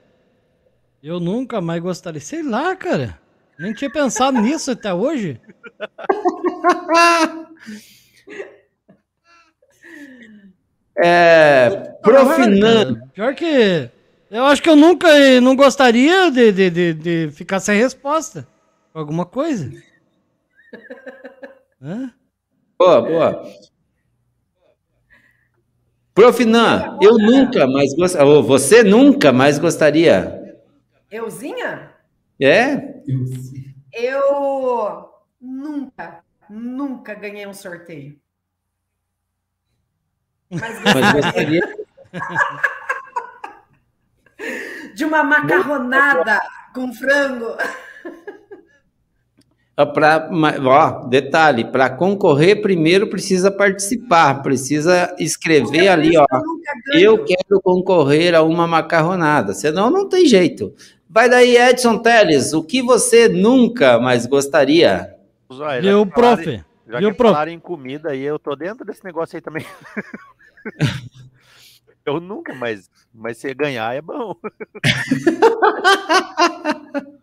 Eu 1.03 1.19
nunca, 1.19 1.61
mas 1.61 1.81
gostaria. 1.81 2.21
Sei 2.21 2.41
lá, 2.41 2.75
cara. 2.75 3.19
Nem 3.57 3.73
tinha 3.73 3.91
pensado 3.91 4.41
nisso 4.41 4.71
até 4.71 4.93
hoje. 4.93 5.39
É. 10.97 11.69
Profinan. 12.01 12.93
Cara, 12.95 13.07
Pior 13.13 13.35
que. 13.35 13.89
Eu 14.31 14.45
acho 14.45 14.61
que 14.61 14.69
eu 14.69 14.75
nunca 14.75 15.09
eh, 15.09 15.39
não 15.39 15.55
gostaria 15.55 16.31
de, 16.31 16.51
de, 16.51 16.69
de, 16.69 16.93
de 16.93 17.29
ficar 17.31 17.59
sem 17.59 17.77
resposta. 17.77 18.47
Alguma 18.93 19.25
coisa. 19.25 19.69
Hã? 21.85 22.11
Boa, 22.79 22.99
boa. 22.99 23.43
Profinan, 26.15 26.97
eu 26.99 27.15
nunca 27.19 27.67
mais 27.67 27.93
gostaria. 27.93 28.41
Você 28.41 28.81
nunca 28.83 29.31
mais 29.31 29.59
gostaria. 29.59 30.57
Euzinha? 31.11 31.91
É? 32.41 33.03
Eu 33.93 35.11
nunca, 35.39 36.23
nunca 36.49 37.13
ganhei 37.13 37.45
um 37.45 37.53
sorteio. 37.53 38.19
Mas 40.49 40.81
Mas 40.81 41.13
gostaria. 41.13 41.61
de 44.95 45.05
uma 45.05 45.23
macarronada 45.23 46.41
com 46.73 46.91
frango. 46.91 47.55
Pra- 49.93 50.29
ma- 50.31 50.55
ó, 50.57 51.05
detalhe, 51.05 51.65
para 51.65 51.89
concorrer 51.89 52.61
primeiro 52.61 53.09
precisa 53.09 53.51
participar, 53.51 54.41
precisa 54.41 55.13
escrever 55.19 55.89
ali, 55.89 56.17
ó. 56.17 56.25
Eu 56.93 57.25
quero 57.25 57.59
concorrer 57.61 58.33
a 58.33 58.41
uma 58.41 58.65
macarronada, 58.65 59.53
senão 59.53 59.89
não 59.89 60.07
tem 60.07 60.25
jeito. 60.25 60.73
Vai 61.09 61.29
daí, 61.29 61.57
Edson 61.57 61.97
Teles, 61.97 62.53
o 62.53 62.63
que 62.63 62.81
você 62.81 63.27
nunca 63.27 63.99
mais 63.99 64.25
gostaria? 64.25 65.13
Viu, 65.81 66.05
prof? 66.05 66.63
Já 66.87 66.99
Viu, 66.99 67.11
que 67.11 67.17
prof? 67.17 67.33
falaram 67.33 67.51
em 67.51 67.59
comida 67.59 68.11
aí, 68.11 68.21
eu 68.21 68.39
tô 68.39 68.55
dentro 68.55 68.85
desse 68.85 69.03
negócio 69.03 69.35
aí 69.35 69.41
também. 69.41 69.65
eu 72.05 72.21
nunca, 72.21 72.53
mas, 72.53 72.89
mas 73.13 73.37
se 73.37 73.53
ganhar 73.53 73.93
é 73.93 74.01
bom. 74.01 74.35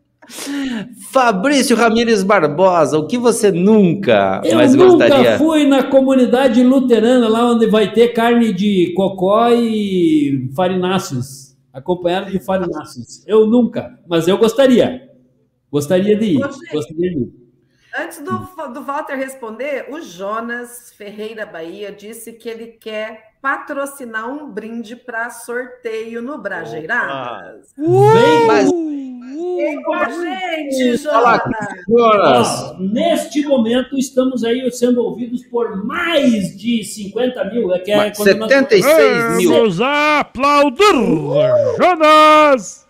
Fabrício 1.10 1.76
Ramires 1.76 2.22
Barbosa, 2.22 2.98
o 2.98 3.06
que 3.06 3.18
você 3.18 3.50
nunca 3.50 4.40
Eu 4.44 4.54
mais 4.54 4.74
nunca 4.74 5.08
gostaria? 5.08 5.38
fui 5.38 5.66
na 5.66 5.82
comunidade 5.82 6.62
luterana, 6.62 7.28
lá 7.28 7.50
onde 7.50 7.66
vai 7.66 7.92
ter 7.92 8.08
carne 8.08 8.52
de 8.52 8.92
cocó 8.94 9.50
e 9.50 10.48
farináceos, 10.54 11.56
acompanhado 11.72 12.30
de 12.30 12.38
farináceos. 12.38 13.24
Eu 13.26 13.46
nunca, 13.46 13.98
mas 14.08 14.28
eu 14.28 14.38
gostaria. 14.38 15.08
Gostaria 15.70 16.16
de 16.16 16.26
ir. 16.26 16.38
Gostaria 16.38 17.10
de 17.10 17.18
ir. 17.18 17.42
Antes 17.98 18.20
do, 18.20 18.72
do 18.72 18.82
Walter 18.84 19.16
responder, 19.16 19.86
o 19.90 20.00
Jonas 20.00 20.94
Ferreira 20.96 21.44
Bahia 21.44 21.92
disse 21.92 22.32
que 22.32 22.48
ele 22.48 22.68
quer 22.68 23.31
patrocinar 23.42 24.30
um 24.30 24.48
brinde 24.48 24.94
para 24.94 25.28
sorteio 25.28 26.22
no 26.22 26.38
Brajeiradas. 26.38 27.74
Vem, 27.76 28.46
Mas- 28.46 28.70
Vem 28.70 29.82
com 29.82 29.92
a 29.94 30.08
gente, 30.08 30.96
Jonas! 31.88 32.74
Neste 32.78 33.42
momento 33.46 33.98
estamos 33.98 34.44
aí 34.44 34.70
sendo 34.70 35.02
ouvidos 35.02 35.44
por 35.46 35.84
mais 35.84 36.56
de 36.56 36.84
50 36.84 37.44
mil. 37.46 37.74
É 37.74 37.78
que 37.80 37.90
é 37.90 37.96
Mas 37.96 38.16
quando 38.16 38.36
nós- 38.38 38.48
76 38.52 39.36
mil. 39.38 39.50
Vamos 39.50 39.80
aplaudir, 39.80 40.94
Jonas! 41.76 42.86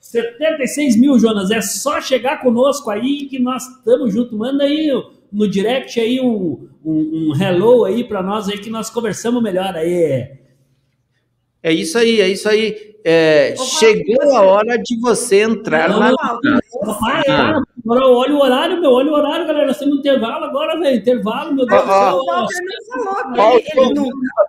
76 0.00 0.96
mil, 0.96 1.18
Jonas. 1.18 1.50
É 1.50 1.60
só 1.60 2.00
chegar 2.00 2.40
conosco 2.40 2.90
aí 2.90 3.26
que 3.26 3.38
nós 3.38 3.64
estamos 3.66 4.12
juntos. 4.14 4.36
Manda 4.38 4.64
aí 4.64 4.90
no 5.32 5.48
direct 5.48 5.98
aí 6.00 6.20
um, 6.20 6.68
um, 6.86 7.32
um 7.32 7.42
hello 7.42 7.84
aí 7.84 8.04
para 8.04 8.22
nós 8.22 8.48
aí 8.48 8.58
que 8.58 8.70
nós 8.70 8.88
conversamos 8.88 9.42
melhor 9.42 9.74
aí. 9.74 10.30
É 11.60 11.72
isso 11.72 11.98
aí, 11.98 12.20
é 12.20 12.28
isso 12.28 12.48
aí. 12.48 12.94
É, 13.04 13.54
chegou 13.56 14.36
a 14.36 14.42
hora 14.42 14.76
de 14.78 15.00
você 15.00 15.42
entrar 15.42 15.88
Não, 15.88 16.00
na. 16.00 16.12
Papai, 16.84 17.22
ah, 17.28 17.60
agora 17.84 18.06
olha 18.06 18.34
o 18.34 18.40
horário, 18.40 18.80
meu, 18.80 18.90
olha 18.92 19.10
o 19.10 19.14
horário, 19.14 19.46
galera. 19.46 19.66
Nós 19.66 19.78
temos 19.78 19.96
um 19.96 19.98
intervalo 19.98 20.44
agora, 20.44 20.78
velho. 20.78 20.96
Intervalo, 20.96 21.54
meu 21.54 21.66
Deus 21.66 21.82
do 21.82 21.88
céu. 21.88 22.20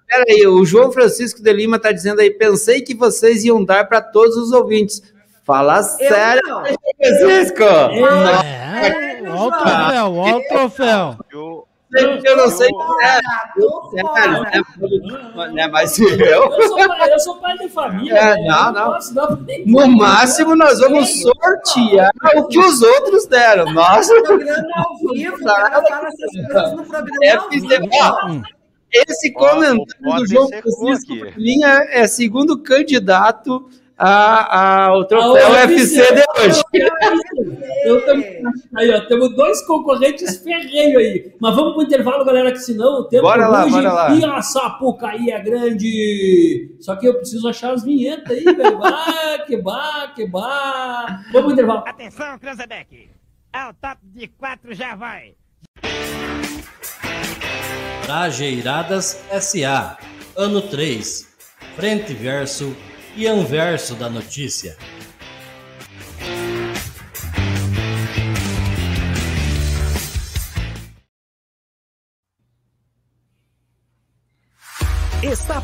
Pera 0.07 0.25
aí, 0.27 0.47
o 0.47 0.63
João 0.65 0.91
Francisco 0.91 1.41
de 1.41 1.53
Lima 1.53 1.79
tá 1.79 1.91
dizendo 1.91 2.21
aí, 2.21 2.31
pensei 2.31 2.81
que 2.81 2.95
vocês 2.95 3.43
iam 3.43 3.63
dar 3.63 3.87
para 3.87 4.01
todos 4.01 4.35
os 4.37 4.51
ouvintes. 4.51 5.01
Fala 5.43 5.77
Eu 5.77 5.83
sério, 5.83 6.41
não. 6.47 6.63
Francisco. 6.63 7.63
É, 7.63 9.23
ó 9.29 9.47
o 9.47 9.51
troféu, 9.51 10.15
ó 10.15 10.37
o 10.37 10.41
troféu. 10.47 11.17
Eu, 11.93 12.09
Eu 12.23 12.37
não 12.37 12.49
sei 12.49 12.67
né? 13.01 13.21
Né, 15.53 15.67
Mas 15.67 15.97
eu, 15.99 16.09
Eu 16.09 16.61
sou, 16.67 16.77
pai, 16.87 17.13
eu 17.13 17.19
sou 17.19 17.35
pai 17.37 17.57
de 17.57 17.69
família. 17.69 18.13
É, 18.13 18.33
velho. 18.35 18.45
não, 18.47 18.71
não. 18.73 18.85
posso 18.93 19.13
pra- 19.13 19.37
no 19.65 19.87
máximo, 19.87 20.55
nós 20.55 20.79
vamos 20.79 21.21
sortear 21.21 22.09
o 22.35 22.45
que 22.47 22.59
os 22.59 22.81
outros 22.81 23.25
deram. 23.27 23.71
Nossa, 23.71 24.13
Programa 24.23 24.67
ao 24.75 25.13
vivo, 25.13 25.35
o 25.35 25.43
cara 25.45 25.81
fala 25.83 26.07
essas 26.07 26.31
coisas 26.51 26.73
no 26.75 26.83
programa 26.85 27.17
É, 27.23 27.35
ao 27.37 27.49
vivo. 27.49 27.67
fizer- 27.69 27.89
ó, 28.01 28.41
esse 28.91 29.31
comentário 29.31 29.85
do 30.01 30.27
João 30.27 30.47
Francisco 30.49 31.13
Linha 31.37 31.85
é 31.89 32.07
segundo 32.07 32.57
candidato 32.61 33.69
a- 34.05 34.85
ao 34.87 35.05
troféu 35.05 35.47
A 35.47 35.49
UFC 35.51 35.95
de 36.13 36.23
hoje. 36.41 36.61
Eu 37.85 38.05
também. 38.05 38.41
Aí, 38.75 38.89
ó, 38.91 39.01
temos 39.07 39.35
dois 39.35 39.65
concorrentes 39.65 40.37
ferreiros 40.37 40.97
aí. 41.01 41.33
Mas 41.39 41.55
vamos 41.55 41.73
pro 41.73 41.83
intervalo, 41.83 42.25
galera, 42.25 42.51
que 42.51 42.59
senão 42.59 43.01
o 43.01 43.03
tempo 43.05 43.23
Bora 43.23 43.47
lá, 43.47 43.65
bora 43.67 43.93
lá. 43.93 44.13
e 44.13 44.23
a 44.25 44.41
Sapucaí 44.41 45.29
é 45.31 45.39
grande. 45.39 46.75
Só 46.81 46.95
que 46.95 47.07
eu 47.07 47.15
preciso 47.15 47.47
achar 47.47 47.73
as 47.73 47.83
vinhetas 47.83 48.37
aí, 48.37 48.43
velho. 48.43 48.79
Ah, 48.83 49.39
que 49.45 49.57
bah, 49.57 50.11
que 50.15 50.27
bah. 50.27 51.21
Vamos 51.31 51.43
pro 51.45 51.51
intervalo. 51.53 51.83
Atenção, 51.87 52.37
Cranzebeck! 52.39 53.09
É 53.53 53.65
o 53.69 53.73
top 53.73 53.97
de 54.03 54.27
quatro, 54.27 54.73
já 54.73 54.95
vai! 54.95 55.33
Trajeiradas 58.05 59.21
SA, 59.41 59.97
ano 60.35 60.61
3, 60.61 61.27
frente 61.75 62.13
verso 62.13 62.75
e 63.17 63.27
anverso 63.27 63.95
da 63.95 64.07
notícia. 64.07 64.77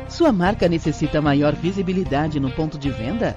Sua 0.08 0.32
marca 0.32 0.68
necessita 0.68 1.22
maior 1.22 1.54
visibilidade 1.54 2.40
no 2.40 2.50
ponto 2.50 2.76
de 2.78 2.90
venda? 2.90 3.36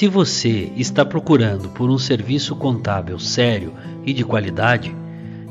Se 0.00 0.08
você 0.08 0.72
está 0.76 1.04
procurando 1.04 1.68
por 1.68 1.90
um 1.90 1.98
serviço 1.98 2.56
contábil 2.56 3.18
sério 3.18 3.74
e 4.02 4.14
de 4.14 4.24
qualidade, 4.24 4.96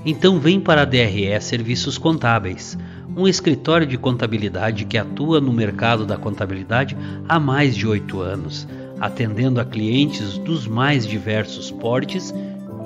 Então 0.03 0.39
vem 0.39 0.59
para 0.59 0.81
a 0.81 0.85
DRE 0.85 1.39
Serviços 1.39 1.99
Contábeis, 1.99 2.75
um 3.15 3.27
escritório 3.27 3.85
de 3.85 3.95
contabilidade 3.95 4.85
que 4.85 4.97
atua 4.97 5.39
no 5.39 5.53
mercado 5.53 6.03
da 6.03 6.17
contabilidade 6.17 6.97
há 7.27 7.39
mais 7.39 7.75
de 7.75 7.85
oito 7.85 8.21
anos, 8.21 8.67
atendendo 8.99 9.61
a 9.61 9.65
clientes 9.65 10.39
dos 10.39 10.65
mais 10.65 11.05
diversos 11.05 11.69
portes 11.69 12.33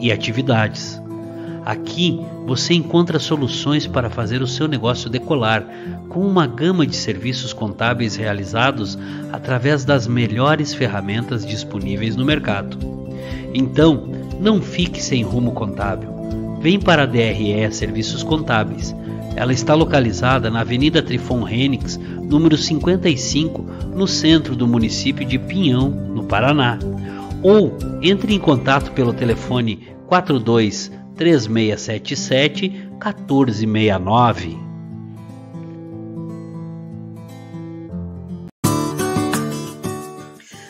e 0.01 0.11
atividades. 0.11 1.01
Aqui 1.66 2.20
você 2.45 2.74
encontra 2.74 3.20
soluções 3.20 3.88
para 3.88 4.09
fazer 4.09 4.41
o 4.41 4.47
seu 4.47 4.68
negócio 4.68 5.09
decolar, 5.09 5.66
com 6.09 6.20
uma 6.20 6.45
gama 6.45 6.86
de 6.86 6.95
serviços 6.95 7.53
contábeis 7.53 8.16
realizados 8.16 8.97
através 9.32 9.86
das 9.86 10.05
melhores 10.05 10.74
ferramentas 10.74 11.45
disponíveis 11.45 12.16
no 12.16 12.26
mercado. 12.26 12.78
Então, 13.53 14.09
não 14.39 14.61
fique 14.61 15.01
sem 15.01 15.24
rumo 15.24 15.53
contábil. 15.53 16.11
Vem 16.59 16.80
para 16.80 17.03
a 17.03 17.05
DRE 17.05 17.72
Serviços 17.72 18.24
Contábeis. 18.24 18.95
Ela 19.36 19.53
está 19.53 19.74
localizada 19.74 20.49
na 20.49 20.61
Avenida 20.61 21.01
Trifon 21.01 21.43
Renix, 21.43 21.97
número 21.97 22.57
55, 22.57 23.66
no 23.95 24.07
centro 24.07 24.55
do 24.55 24.68
município 24.68 25.26
de 25.26 25.39
Pinhão, 25.39 25.89
no 25.89 26.24
Paraná. 26.24 26.78
Ou 27.41 27.78
entre 28.01 28.34
em 28.34 28.39
contato 28.39 28.91
pelo 28.91 29.14
telefone 29.14 29.88
42 30.07 30.91
3677 31.16 32.70
1469. 32.70 34.57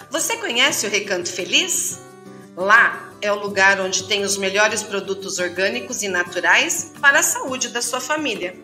Você 0.10 0.38
conhece 0.38 0.86
o 0.86 0.89
Recanto 0.89 1.30
Feliz? 1.30 2.02
Lá 2.56 3.12
é 3.22 3.32
o 3.32 3.39
lugar 3.39 3.82
onde 3.82 4.04
tem 4.04 4.24
os 4.24 4.38
melhores 4.38 4.84
produtos 4.84 5.39
orgânicos 5.39 6.04
e 6.04 6.08
naturais 6.08 6.94
para 7.02 7.20
a 7.20 7.24
saúde 7.24 7.70
da 7.70 7.82
sua 7.82 8.00
família. 8.00 8.56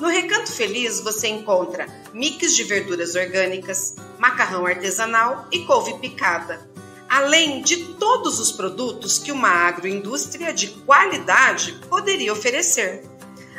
No 0.00 0.08
Recanto 0.08 0.50
Feliz 0.50 1.00
você 1.00 1.28
encontra 1.28 1.86
mix 2.12 2.56
de 2.56 2.64
verduras 2.64 3.14
orgânicas, 3.14 3.94
macarrão 4.18 4.66
artesanal 4.66 5.46
e 5.52 5.60
couve 5.66 5.94
picada, 5.98 6.68
além 7.14 7.62
de 7.62 7.76
todos 7.94 8.40
os 8.40 8.50
produtos 8.50 9.20
que 9.20 9.30
uma 9.30 9.48
agroindústria 9.48 10.52
de 10.52 10.66
qualidade 10.84 11.78
poderia 11.88 12.32
oferecer. 12.32 13.04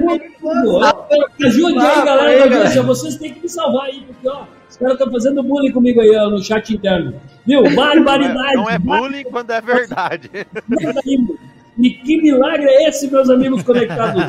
Ajude 1.46 1.80
aí, 1.80 2.06
galera 2.06 2.38
da 2.50 2.56
audiência. 2.56 2.84
Vocês 2.84 3.18
têm 3.18 3.34
que 3.36 3.42
me 3.44 3.50
salvar 3.50 3.86
aí, 3.86 4.02
porque 4.02 4.28
ó, 4.28 4.46
os 4.70 4.78
caras 4.78 4.94
estão 4.94 5.12
fazendo 5.12 5.42
bullying 5.42 5.72
comigo 5.72 6.00
aí 6.00 6.12
no 6.30 6.42
chat 6.44 6.74
interno. 6.74 7.16
Viu? 7.46 7.64
Barbaridade. 7.76 8.56
Não 8.56 8.70
é 8.70 8.78
bullying 8.78 9.24
quando 9.24 9.52
é 9.52 9.62
verdade. 9.62 10.30
E 11.78 11.90
que 11.92 12.22
milagre 12.22 12.68
é 12.68 12.90
esse, 12.90 13.10
meus 13.10 13.30
amigos 13.30 13.64
conectados? 13.64 14.22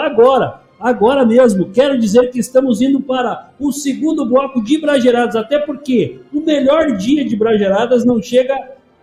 Agora, 0.00 0.62
agora 0.80 1.24
mesmo. 1.24 1.70
Quero 1.70 1.98
dizer 1.98 2.30
que 2.30 2.38
estamos 2.38 2.80
indo 2.80 3.00
para 3.00 3.50
o 3.60 3.70
segundo 3.72 4.26
bloco 4.26 4.62
de 4.62 4.80
Brageradas, 4.80 5.36
até 5.36 5.58
porque 5.58 6.20
o 6.32 6.40
melhor 6.40 6.96
dia 6.96 7.24
de 7.24 7.36
Brageradas 7.36 8.04
não 8.04 8.22
chega 8.22 8.54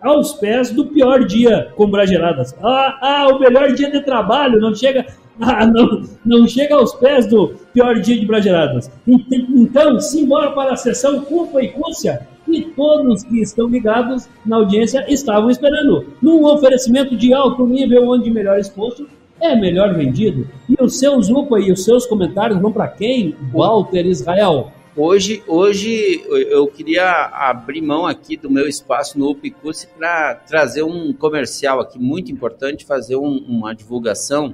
aos 0.01 0.33
pés 0.33 0.71
do 0.71 0.85
pior 0.85 1.25
dia 1.25 1.71
com 1.75 1.89
Brageradas. 1.89 2.55
Ah, 2.61 2.97
ah, 3.01 3.27
o 3.33 3.39
melhor 3.39 3.73
dia 3.73 3.91
de 3.91 4.01
trabalho 4.01 4.59
não 4.59 4.73
chega, 4.73 5.05
ah, 5.39 5.65
não, 5.65 6.03
não 6.25 6.47
chega 6.47 6.75
aos 6.75 6.93
pés 6.93 7.27
do 7.27 7.49
pior 7.73 7.99
dia 7.99 8.19
de 8.19 8.25
Brageradas. 8.25 8.89
Então, 9.07 9.99
simbora 9.99 10.51
para 10.51 10.73
a 10.73 10.77
sessão 10.77 11.21
Culpa 11.21 11.61
e 11.61 11.69
Cúcia, 11.69 12.27
que 12.45 12.61
todos 12.75 13.23
que 13.23 13.41
estão 13.41 13.67
ligados 13.67 14.27
na 14.45 14.57
audiência 14.57 15.05
estavam 15.07 15.49
esperando. 15.49 16.07
Num 16.21 16.45
oferecimento 16.45 17.15
de 17.15 17.33
alto 17.33 17.65
nível, 17.65 18.09
onde 18.09 18.31
melhor 18.31 18.57
exposto 18.59 19.07
é 19.41 19.55
melhor 19.55 19.93
vendido. 19.93 20.47
E 20.67 20.75
os 20.81 20.99
seus 20.99 21.29
UPA 21.29 21.59
e 21.59 21.71
os 21.71 21.83
seus 21.83 22.05
comentários 22.05 22.59
vão 22.59 22.71
para 22.71 22.87
quem? 22.87 23.35
Walter 23.53 24.05
Israel. 24.05 24.71
Hoje, 24.95 25.41
hoje 25.47 26.23
eu 26.27 26.67
queria 26.67 27.09
abrir 27.31 27.81
mão 27.81 28.05
aqui 28.05 28.35
do 28.35 28.49
meu 28.49 28.67
espaço 28.67 29.17
no 29.17 29.29
Upicurse 29.29 29.87
para 29.97 30.35
trazer 30.35 30.83
um 30.83 31.13
comercial 31.13 31.79
aqui 31.79 31.97
muito 31.99 32.31
importante, 32.31 32.85
fazer 32.85 33.15
um- 33.15 33.37
uma 33.47 33.73
divulgação, 33.73 34.53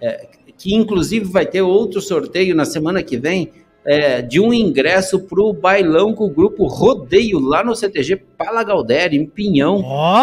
é, 0.00 0.26
que 0.58 0.74
inclusive 0.74 1.26
vai 1.26 1.46
ter 1.46 1.62
outro 1.62 2.00
sorteio 2.00 2.56
na 2.56 2.64
semana 2.64 3.02
que 3.02 3.16
vem, 3.16 3.50
é, 3.86 4.22
de 4.22 4.40
um 4.40 4.52
ingresso 4.52 5.20
para 5.20 5.42
o 5.42 5.52
bailão 5.52 6.14
com 6.14 6.24
o 6.24 6.30
grupo 6.30 6.66
Rodeio, 6.66 7.38
lá 7.38 7.62
no 7.62 7.76
CTG 7.76 8.16
Palagaldério, 8.16 9.20
em 9.20 9.26
Pinhão, 9.26 9.76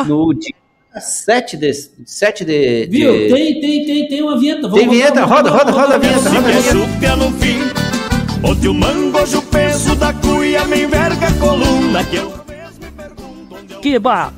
no 0.07 0.33
dia 0.33 0.53
7 0.99 1.55
de... 1.55 1.71
7 1.73 2.43
de, 2.43 2.87
de... 2.87 2.97
Viu? 2.97 3.11
Tem, 3.33 3.61
tem, 3.61 3.85
tem, 3.85 4.07
tem 4.07 4.21
uma 4.23 4.37
vinheta. 4.37 4.69
Tem 4.71 4.89
vinheta? 4.89 5.23
Roda, 5.23 5.49
roda, 5.51 5.71
roda 5.71 5.95
a 5.95 5.97
vinheta, 5.99 6.29
roda 6.29 6.37
a 6.39 6.41
vinheta. 6.41 7.90
O 8.43 8.73
mangojo 8.73 9.37
o 9.37 9.41
peso 9.43 9.95
da 9.95 10.11
cuia 10.13 10.65
me 10.65 10.83
enverga 10.83 11.27
a 11.27 11.33
coluna 11.33 12.03
que 12.03 12.15
eu... 12.15 12.31
Kiba! 13.81 14.33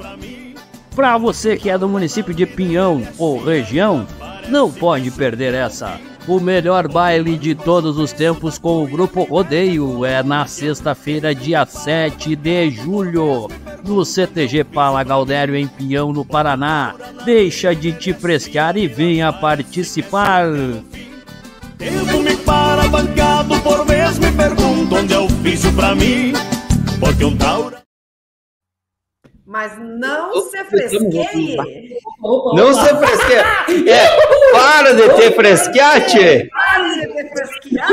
Pra 0.93 1.17
você 1.17 1.55
que 1.55 1.69
é 1.69 1.77
do 1.77 1.87
município 1.87 2.33
de 2.33 2.45
Pinhão 2.45 3.01
ou 3.17 3.43
região, 3.43 4.05
não 4.49 4.69
pode 4.69 5.09
perder 5.09 5.53
essa. 5.53 5.99
O 6.27 6.39
melhor 6.39 6.87
baile 6.87 7.37
de 7.37 7.55
todos 7.55 7.97
os 7.97 8.11
tempos 8.13 8.57
com 8.57 8.83
o 8.83 8.87
Grupo 8.87 9.23
Rodeio 9.23 10.05
é 10.05 10.21
na 10.21 10.45
sexta-feira, 10.45 11.33
dia 11.33 11.65
7 11.65 12.35
de 12.35 12.71
julho, 12.71 13.49
no 13.83 14.05
CTG 14.05 14.63
Pala 14.63 15.03
Galdério 15.03 15.55
em 15.55 15.67
Pinhão, 15.67 16.13
no 16.13 16.23
Paraná. 16.23 16.95
Deixa 17.25 17.73
de 17.73 17.91
te 17.93 18.13
frescar 18.13 18.77
e 18.77 18.87
venha 18.87 19.33
participar. 19.33 20.45
Devo 21.77 22.19
me 22.21 22.35
para 22.37 22.87
bancado 22.87 23.59
por 23.61 23.85
vez 23.85 24.17
me 24.19 24.31
pergunto 24.31 24.95
onde 24.95 25.13
é 25.13 25.17
o 25.19 25.25
ofício 25.25 25.73
pra 25.75 25.95
mim, 25.95 26.33
porque 26.99 27.25
um 27.25 27.35
taura... 27.37 27.81
Mas 29.45 29.77
não 29.77 30.41
se 30.41 30.63
fresqueie. 30.65 31.57
Não 32.55 32.73
se 32.73 32.89
fresqueie. 32.95 33.89
É, 33.89 34.07
para 34.51 34.93
de 34.93 35.09
ter 35.15 35.35
fresquete. 35.35 36.49
Para 36.49 36.93
de 36.95 37.07
ter 37.13 37.29
fresquear. 37.29 37.89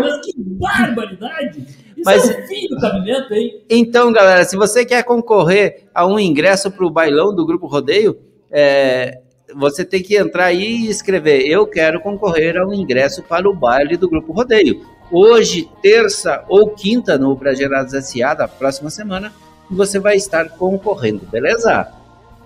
Mas 0.00 0.20
que 0.24 0.32
barbaridade! 0.36 1.58
Isso 1.96 2.02
Mas- 2.04 2.30
é 2.30 2.38
o 2.38 2.46
fim 2.46 2.68
do 2.68 2.76
cabimento, 2.80 3.34
hein? 3.34 3.62
Então, 3.68 4.12
galera, 4.12 4.44
se 4.44 4.54
você 4.54 4.84
quer 4.84 5.02
concorrer 5.04 5.84
a 5.94 6.06
um 6.06 6.18
ingresso 6.18 6.70
para 6.70 6.84
o 6.86 6.90
bailão 6.90 7.34
do 7.34 7.44
Grupo 7.46 7.66
Rodeio, 7.66 8.18
é, 8.50 9.21
você 9.56 9.84
tem 9.84 10.02
que 10.02 10.16
entrar 10.16 10.46
aí 10.46 10.86
e 10.86 10.88
escrever: 10.88 11.46
Eu 11.46 11.66
quero 11.66 12.00
concorrer 12.00 12.56
a 12.56 12.66
um 12.66 12.72
ingresso 12.72 13.22
para 13.22 13.48
o 13.48 13.54
baile 13.54 13.96
do 13.96 14.08
Grupo 14.08 14.32
Rodeio. 14.32 14.84
Hoje, 15.10 15.68
terça 15.82 16.44
ou 16.48 16.70
quinta, 16.70 17.18
no 17.18 17.34
Bragerados 17.34 17.92
SA, 18.06 18.34
da 18.34 18.48
próxima 18.48 18.88
semana, 18.88 19.32
você 19.70 19.98
vai 19.98 20.16
estar 20.16 20.48
concorrendo, 20.50 21.26
beleza? 21.30 21.88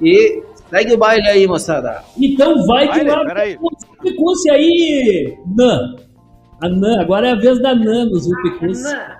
E 0.00 0.42
Segue 0.70 0.94
o 0.94 0.98
baile 0.98 1.28
aí, 1.28 1.46
moçada. 1.46 2.02
Então 2.18 2.66
vai 2.66 2.88
que 2.88 3.04
Vai, 3.04 3.04
lá 3.04 3.24
peraí. 3.24 3.58
Zupicúcia 3.80 4.52
aí, 4.54 5.38
Nan. 5.46 5.94
A 6.60 6.68
Nan, 6.68 7.00
agora 7.00 7.28
é 7.28 7.32
a 7.32 7.36
vez 7.36 7.60
da 7.62 7.74
Nan 7.74 8.06
no 8.06 8.18
Zupicúcia. 8.18 9.15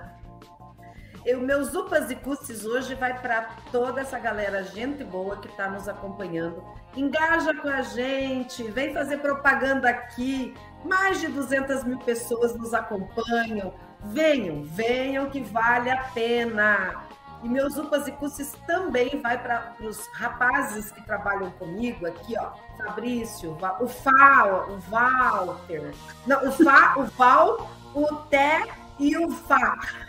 Eu, 1.27 1.41
meus 1.41 1.75
upas 1.75 2.09
e 2.09 2.15
cusses 2.15 2.65
hoje 2.65 2.95
vai 2.95 3.21
para 3.21 3.49
toda 3.73 4.01
essa 4.01 4.17
galera, 4.17 4.63
gente 4.63 5.03
boa 5.03 5.37
que 5.37 5.49
está 5.49 5.69
nos 5.69 5.89
acompanhando. 5.89 6.63
Engaja 6.95 7.53
com 7.53 7.69
a 7.69 7.83
gente, 7.83 8.63
vem 8.71 8.95
fazer 8.95 9.17
propaganda 9.17 9.91
aqui. 9.91 10.55
Mais 10.85 11.21
de 11.21 11.27
200 11.27 11.83
mil 11.83 11.99
pessoas 11.99 12.55
nos 12.55 12.73
acompanham. 12.73 13.75
Venham, 14.05 14.63
venham 14.63 15.29
que 15.29 15.41
vale 15.41 15.91
a 15.91 16.05
pena. 16.15 17.03
E 17.43 17.49
meus 17.49 17.77
upas 17.77 18.07
e 18.07 18.13
cusses 18.13 18.53
também 18.65 19.21
vai 19.21 19.37
para 19.37 19.75
os 19.81 20.07
rapazes 20.15 20.93
que 20.93 21.05
trabalham 21.05 21.51
comigo 21.51 22.07
aqui, 22.07 22.37
ó. 22.39 22.53
Fabrício, 22.77 23.59
o 23.81 23.89
Fá, 23.89 24.69
o 24.69 24.79
Walter. 24.89 25.93
Não, 26.25 26.47
o 26.47 26.53
Fá, 26.53 26.95
o 26.97 27.03
Val, 27.03 27.69
o 27.93 28.15
Té 28.29 28.63
e 29.01 29.17
o 29.19 29.29
Fá. 29.33 30.06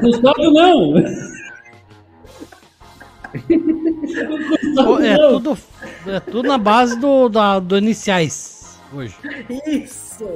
Gustavo 0.00 0.50
não. 0.52 0.94
Pô, 4.84 5.00
É 5.00 5.16
tudo, 5.16 5.58
é 6.06 6.20
tudo 6.20 6.48
na 6.48 6.58
base 6.58 6.98
do, 6.98 7.28
da, 7.28 7.58
do 7.60 7.78
iniciais 7.78 8.60
hoje. 8.92 9.14
Isso. 9.66 10.26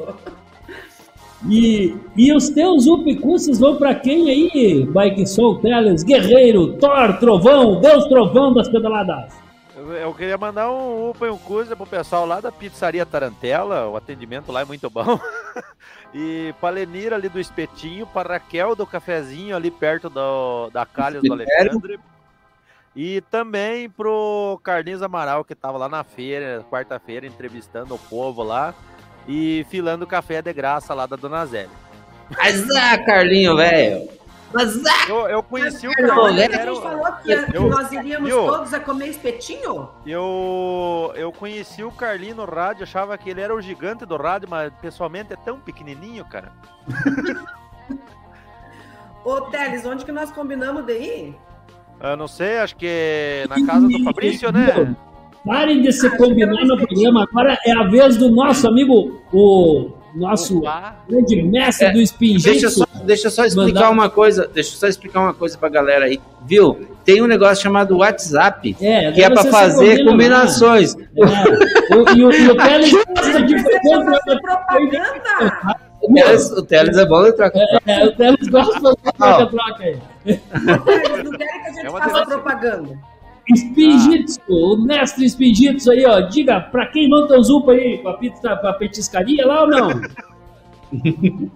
E, 1.49 1.95
e 2.17 2.33
os 2.33 2.49
teus 2.49 2.87
upicusses 2.87 3.59
vão 3.59 3.77
pra 3.77 3.95
quem 3.95 4.31
aí? 4.31 4.87
Bike 4.87 5.27
Soul, 5.27 5.59
Teles, 5.59 6.03
Guerreiro, 6.03 6.75
Thor, 6.79 7.19
Trovão, 7.19 7.81
Deus 7.81 8.07
Trovão 8.07 8.55
das 8.55 8.69
pedaladas. 8.69 9.35
Eu, 9.77 9.93
eu 9.93 10.15
queria 10.15 10.39
mandar 10.39 10.71
um 10.71 11.11
upa 11.11 11.27
e 11.27 11.31
um 11.31 11.37
coisa 11.37 11.77
pro 11.77 11.87
pessoal 11.87 12.25
lá 12.25 12.41
da 12.41 12.51
pizzaria 12.51 13.05
Tarantela, 13.05 13.89
o 13.89 13.97
atendimento 13.97 14.51
lá 14.51 14.63
é 14.63 14.65
muito 14.65 14.89
bom. 14.89 15.19
e 16.15 16.55
pra 16.61 16.71
Lenira 16.71 17.17
ali 17.17 17.29
do 17.29 17.41
Espetinho, 17.41 18.07
pra 18.07 18.35
Raquel 18.35 18.77
do 18.77 18.87
Cafezinho 18.87 19.57
ali 19.57 19.69
perto 19.69 20.09
do, 20.09 20.71
da 20.71 20.87
Calhas 20.87 21.23
do. 21.23 21.33
Alexandre. 21.33 21.99
E 22.95 23.21
também 23.23 23.91
pro 23.91 24.61
Carlinhos 24.63 25.03
Amaral, 25.03 25.45
que 25.45 25.57
tava 25.57 25.77
lá 25.77 25.89
na 25.89 26.05
feira, 26.05 26.65
quarta-feira, 26.71 27.27
entrevistando 27.27 27.93
o 27.97 27.99
povo 27.99 28.45
lá 28.45 28.73
e 29.27 29.67
filando 29.69 30.07
café 30.07 30.41
de 30.41 30.53
graça 30.53 30.95
lá 30.95 31.05
da 31.05 31.17
Dona 31.17 31.45
Zélia. 31.45 31.71
Mas 32.31 32.65
ah, 32.71 32.97
Carlinho, 32.99 33.57
velho. 33.57 34.09
Mas 34.55 34.77
ah, 34.87 35.09
Eu, 35.09 35.17
eu 35.29 35.43
conheci 35.43 35.89
o 35.89 35.93
Carlinho, 35.93 36.33
né? 36.35 36.45
ele 36.45 36.55
a 36.55 36.67
gente 36.67 36.81
falou 36.83 37.13
que, 37.23 37.47
que 37.47 37.57
Eu- 37.57 37.69
nós 37.69 37.91
iríamos 37.93 38.29
viu? 38.29 38.47
todos 38.47 38.73
a 38.73 38.79
comer 38.81 39.09
espetinho? 39.09 39.89
Eu, 40.07 41.13
eu 41.17 41.33
conheci 41.33 41.83
o 41.83 41.91
Carlinho 41.91 42.37
no 42.37 42.45
rádio, 42.45 42.85
achava 42.85 43.19
que 43.19 43.29
ele 43.31 43.41
era 43.41 43.55
o 43.55 43.61
gigante 43.61 44.07
do 44.07 44.17
rádio, 44.17 44.49
mas 44.49 44.73
pessoalmente 44.81 45.33
é 45.33 45.37
tão 45.37 45.59
pequenininho, 45.59 46.25
cara. 46.25 46.53
Ô, 49.25 49.41
Teles, 49.43 49.85
onde 49.87 50.05
que 50.05 50.13
nós 50.13 50.31
combinamos 50.31 50.85
de 50.85 50.93
ir? 50.99 51.37
Eu 52.01 52.17
não 52.17 52.29
sei, 52.29 52.59
acho 52.59 52.77
que 52.77 52.87
é 52.87 53.47
na 53.49 53.65
casa 53.65 53.89
do 53.89 54.05
Fabrício, 54.05 54.53
né? 54.53 54.95
Parem 55.45 55.81
de 55.83 55.93
se 55.93 56.09
combinar 56.17 56.65
no 56.65 56.77
programa. 56.77 57.23
Agora 57.25 57.59
é 57.67 57.73
a 57.73 57.85
vez 57.85 58.17
do 58.17 58.31
nosso 58.31 58.67
amigo, 58.69 59.23
o 59.33 59.93
nosso 60.15 60.63
grande 61.09 61.43
mestre 61.43 61.87
É, 61.87 61.93
do 61.93 62.01
Spin 62.01 62.39
Deixa 62.39 62.67
eu 62.67 62.71
só, 62.71 62.85
deixa 63.05 63.27
eu 63.27 63.31
só 63.31 63.45
explicar 63.45 63.81
Mandar- 63.81 63.93
uma 63.93 64.09
coisa. 64.11 64.49
Deixa 64.53 64.75
eu 64.75 64.79
só 64.79 64.87
explicar 64.87 65.21
uma 65.21 65.35
coisa 65.35 65.59
pra 65.59 65.69
galera 65.69 66.05
aí. 66.07 66.21
Viu? 66.47 66.89
Tem 67.05 67.21
um 67.23 67.27
negócio 67.27 67.63
chamado 67.63 67.99
WhatsApp, 67.99 68.77
É, 68.81 69.13
que 69.13 69.23
é 69.23 69.29
você 69.31 69.43
se 69.43 69.51
fazer 69.51 69.89
combina, 69.99 70.11
combinações. 70.11 70.95
É, 70.97 71.95
o, 71.95 72.17
e 72.17 72.25
o, 72.25 72.33
e 72.33 72.49
o 72.51 72.57
Teles 72.63 72.91
gosta 72.93 73.43
de 73.43 73.63
Fazer 73.63 74.41
propaganda! 74.41 75.77
O 76.03 76.13
Teles, 76.15 76.51
o 76.51 76.63
Teles 76.63 76.97
é 76.99 77.07
bom 77.07 77.25
de 77.25 77.33
trocar. 77.33 77.61
É, 77.87 78.05
o 78.05 78.13
Teles 78.13 78.49
gosta 78.49 78.75
de 78.75 78.81
fazer 78.81 79.13
troca-troca 79.17 79.83
aí. 79.85 79.97
Teles, 80.25 80.41
não 81.25 81.31
querem 81.33 81.63
que 81.63 81.69
a 81.69 81.73
gente 81.73 81.87
É 81.87 81.91
uma 81.91 82.01
faça 82.01 82.37
delícia. 82.61 82.99
Propaganda. 83.47 83.57
Spinjitsu, 83.57 84.41
o 84.49 84.77
mestre 84.85 85.27
Spinjitsu 85.27 85.91
aí, 85.91 86.05
ó. 86.07 86.21
Diga, 86.21 86.61
pra 86.61 86.87
quem 86.87 87.09
monta 87.09 87.39
o 87.39 87.43
Zupa 87.43 87.73
aí, 87.73 87.99
com 87.99 88.09
a 88.09 88.15
pizza, 88.15 88.57
com 88.57 88.67
a 88.67 88.73
petiscaria 88.73 89.47
lá 89.47 89.63
ou 89.63 89.69
não? 89.69 89.89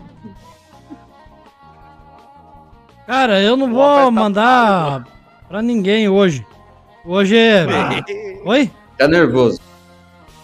Cara, 3.07 3.41
eu 3.41 3.57
não 3.57 3.73
vou 3.73 4.11
mandar 4.11 5.07
pra 5.49 5.63
ninguém 5.63 6.09
hoje. 6.09 6.45
Hoje 7.07 7.37
é. 7.37 7.65
Oi? 8.45 8.71
Tá 8.99 9.09
nervoso. 9.09 9.61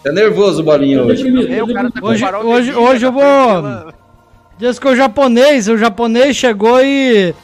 Tá 0.03 0.11
nervoso 0.11 0.61
o 0.61 0.65
bolinho 0.65 1.05
hoje. 1.05 1.23
Tá 1.31 2.01
Hoje, 2.01 2.25
hoje, 2.25 2.73
hoje 2.73 3.05
eu 3.05 3.11
vou. 3.11 3.21
frente, 3.61 3.95
Diz 4.57 4.79
que 4.79 4.87
o 4.87 4.95
japonês, 4.95 5.67
o 5.67 5.77
japonês 5.77 6.35
chegou 6.35 6.81
e. 6.81 7.35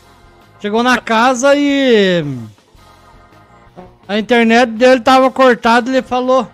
Chegou 0.60 0.82
na 0.82 0.98
casa 0.98 1.56
e. 1.56 2.24
A 4.12 4.20
internet 4.20 4.74
dele 4.74 5.00
tava 5.00 5.32
cortada 5.32 5.90
e 5.90 5.94
ele 5.94 6.02
falou: 6.02 6.46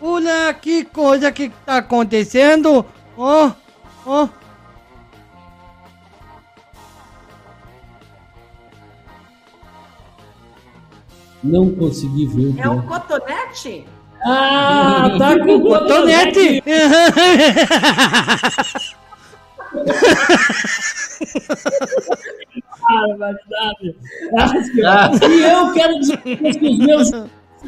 Olha 0.00 0.54
que 0.54 0.82
coisa 0.82 1.30
que 1.30 1.50
tá 1.66 1.76
acontecendo. 1.76 2.86
Ó, 3.18 3.50
ó. 4.06 4.28
Não 11.44 11.70
consegui 11.74 12.26
ver. 12.28 12.58
É 12.58 12.70
um 12.70 12.80
cotonete? 12.80 13.86
Ah, 14.24 15.16
tá 15.20 15.38
com 15.38 15.54
o 15.54 15.62
Cotonete! 15.64 16.64
Barbaridade. 22.88 23.96
Ah, 24.86 25.10
E 25.28 25.42
eu 25.42 25.72
quero 25.72 25.98
dizer 25.98 26.16
que 26.18 26.68
os 26.68 26.78
meus 26.78 27.12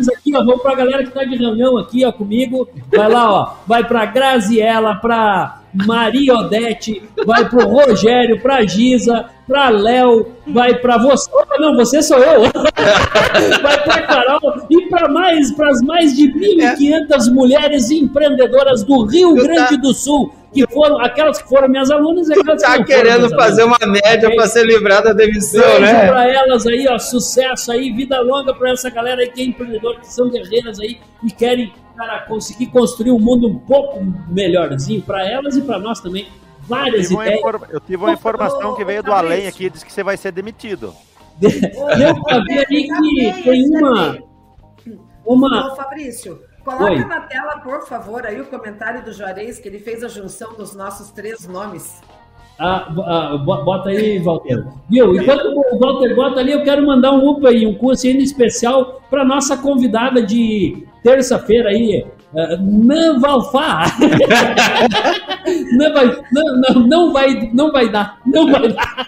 aqui, 0.09 0.37
ó, 0.37 0.45
vão 0.45 0.59
pra 0.59 0.75
galera 0.75 1.05
que 1.05 1.11
tá 1.11 1.25
de 1.25 1.37
reunião 1.37 1.77
aqui, 1.77 2.05
ó, 2.05 2.13
comigo. 2.13 2.69
Vai 2.95 3.09
lá, 3.09 3.33
ó. 3.33 3.55
Vai 3.67 3.85
pra 3.85 4.07
Graziella, 4.07 4.95
pra 4.97 5.61
Maria 5.75 6.35
Odete, 6.35 7.03
vai 7.27 7.49
pro 7.49 7.67
Rogério, 7.69 8.41
pra 8.41 8.65
Giza, 8.65 9.27
pra 9.47 9.69
Léo, 9.69 10.29
vai 10.47 10.75
pra 10.75 10.97
você. 10.99 11.31
Opa, 11.33 11.59
não, 11.59 11.75
você 11.77 12.03
sou 12.03 12.19
eu. 12.19 12.43
vai 13.63 13.83
pra 13.85 14.03
Carol 14.03 14.41
e 14.71 14.89
pra 14.89 15.09
mais, 15.09 15.53
pras 15.53 15.81
mais 15.83 16.17
de 16.17 16.33
1.500 16.33 17.33
mulheres 17.33 17.91
empreendedoras 17.91 18.83
do 18.85 19.05
Rio 19.05 19.35
Grande 19.35 19.77
do 19.77 19.93
Sul, 19.93 20.33
que 20.53 20.67
foram, 20.67 20.99
aquelas 21.01 21.41
que 21.41 21.49
foram 21.49 21.69
minhas 21.69 21.91
alunas 21.91 22.29
e 22.29 22.33
aquelas 22.33 22.61
que 22.61 22.67
Tá 22.69 22.77
não 22.79 22.85
foram 22.85 22.85
querendo 22.87 23.17
minhas 23.27 23.33
fazer 23.35 23.63
alunas. 23.63 23.79
uma 23.83 23.93
média 23.93 24.27
Ok? 24.29 24.37
pra 24.37 24.47
ser 24.49 24.65
livrado 24.67 25.05
da 25.05 25.13
demissão, 25.13 25.63
Beijo 25.63 25.81
né? 25.81 26.09
pra 26.09 26.29
elas 26.29 26.67
aí, 26.67 26.87
ó, 26.89 26.99
sucesso 26.99 27.71
aí, 27.73 27.93
vida 27.93 28.21
longa 28.21 28.53
pra 28.55 28.71
essa 28.71 28.91
galera 28.91 29.21
aí 29.21 29.31
que 29.31 29.41
é 29.43 29.45
empreendedora, 29.45 30.01
que 30.01 30.13
são 30.13 30.29
guerreiras 30.29 30.81
aí 30.81 30.99
e 31.23 31.31
querem, 31.31 31.73
cara, 31.97 32.21
conseguir 32.27 32.67
construir 32.67 33.13
um 33.13 33.19
mundo 33.21 33.47
um 33.49 33.59
pouco 33.61 34.01
melhorzinho 34.29 35.03
pra 35.03 35.25
elas 35.29 35.57
e 35.57 35.63
pra 35.63 35.79
nós 35.79 36.01
também. 36.01 36.27
Várias 36.63 37.03
Tive 37.09 37.15
uma 37.15 37.27
ideias. 37.27 37.43
Eu 37.71 37.81
tive 37.81 37.97
uma 37.97 38.13
informação 38.13 38.75
que 38.77 38.85
veio 38.85 39.03
do 39.03 39.13
além 39.13 39.47
aqui, 39.49 39.69
disse 39.71 39.85
que 39.85 39.93
você 39.93 40.03
vai 40.05 40.17
ser 40.17 40.31
demitido. 40.33 40.93
Deu 41.41 42.23
pra 42.23 42.39
ver 42.41 42.67
aí 42.71 42.87
que 42.89 43.43
tem 43.43 43.67
uma. 43.69 44.19
Uma. 45.25 45.73
Ô, 45.73 45.77
Fabrício, 45.77 46.41
coloca 46.65 46.85
Oi. 46.85 47.05
na 47.05 47.21
tela, 47.21 47.59
por 47.61 47.87
favor, 47.87 48.27
aí 48.27 48.41
o 48.41 48.47
comentário 48.47 49.05
do 49.05 49.13
Juarez, 49.13 49.59
que 49.59 49.69
ele 49.69 49.79
fez 49.79 50.03
a 50.05 50.09
junção 50.09 50.55
dos 50.55 50.75
nossos 50.75 51.11
três 51.11 51.47
nomes. 51.47 52.01
Ah, 52.59 52.93
ah, 53.07 53.37
bo- 53.39 53.65
bota 53.65 53.89
aí, 53.89 54.19
Walter. 54.23 54.65
Viu? 54.89 55.15
Enquanto 55.17 55.47
o 55.47 55.79
Walter 55.79 56.15
bota 56.15 56.41
ali, 56.41 56.53
eu 56.53 56.63
quero 56.63 56.87
mandar 56.87 57.13
um 57.13 57.27
UPA 57.27 57.53
e 57.53 57.67
um 57.67 57.75
curso 57.75 58.07
ainda 58.07 58.23
especial 58.23 59.01
para 59.09 59.25
nossa 59.25 59.57
convidada 59.57 60.23
de 60.23 60.87
terça-feira 61.03 61.71
aí, 61.71 62.07
uh, 62.33 62.57
Nan 62.61 63.19
Valfá. 63.19 63.85
não, 65.73 65.93
vai, 65.93 66.23
não, 66.33 66.61
não, 66.61 66.87
não, 66.87 67.13
vai, 67.13 67.51
não 67.53 67.73
vai 67.73 67.89
dar. 67.91 68.19
Não 68.27 68.51
vai 68.51 68.69
dar. 68.73 69.07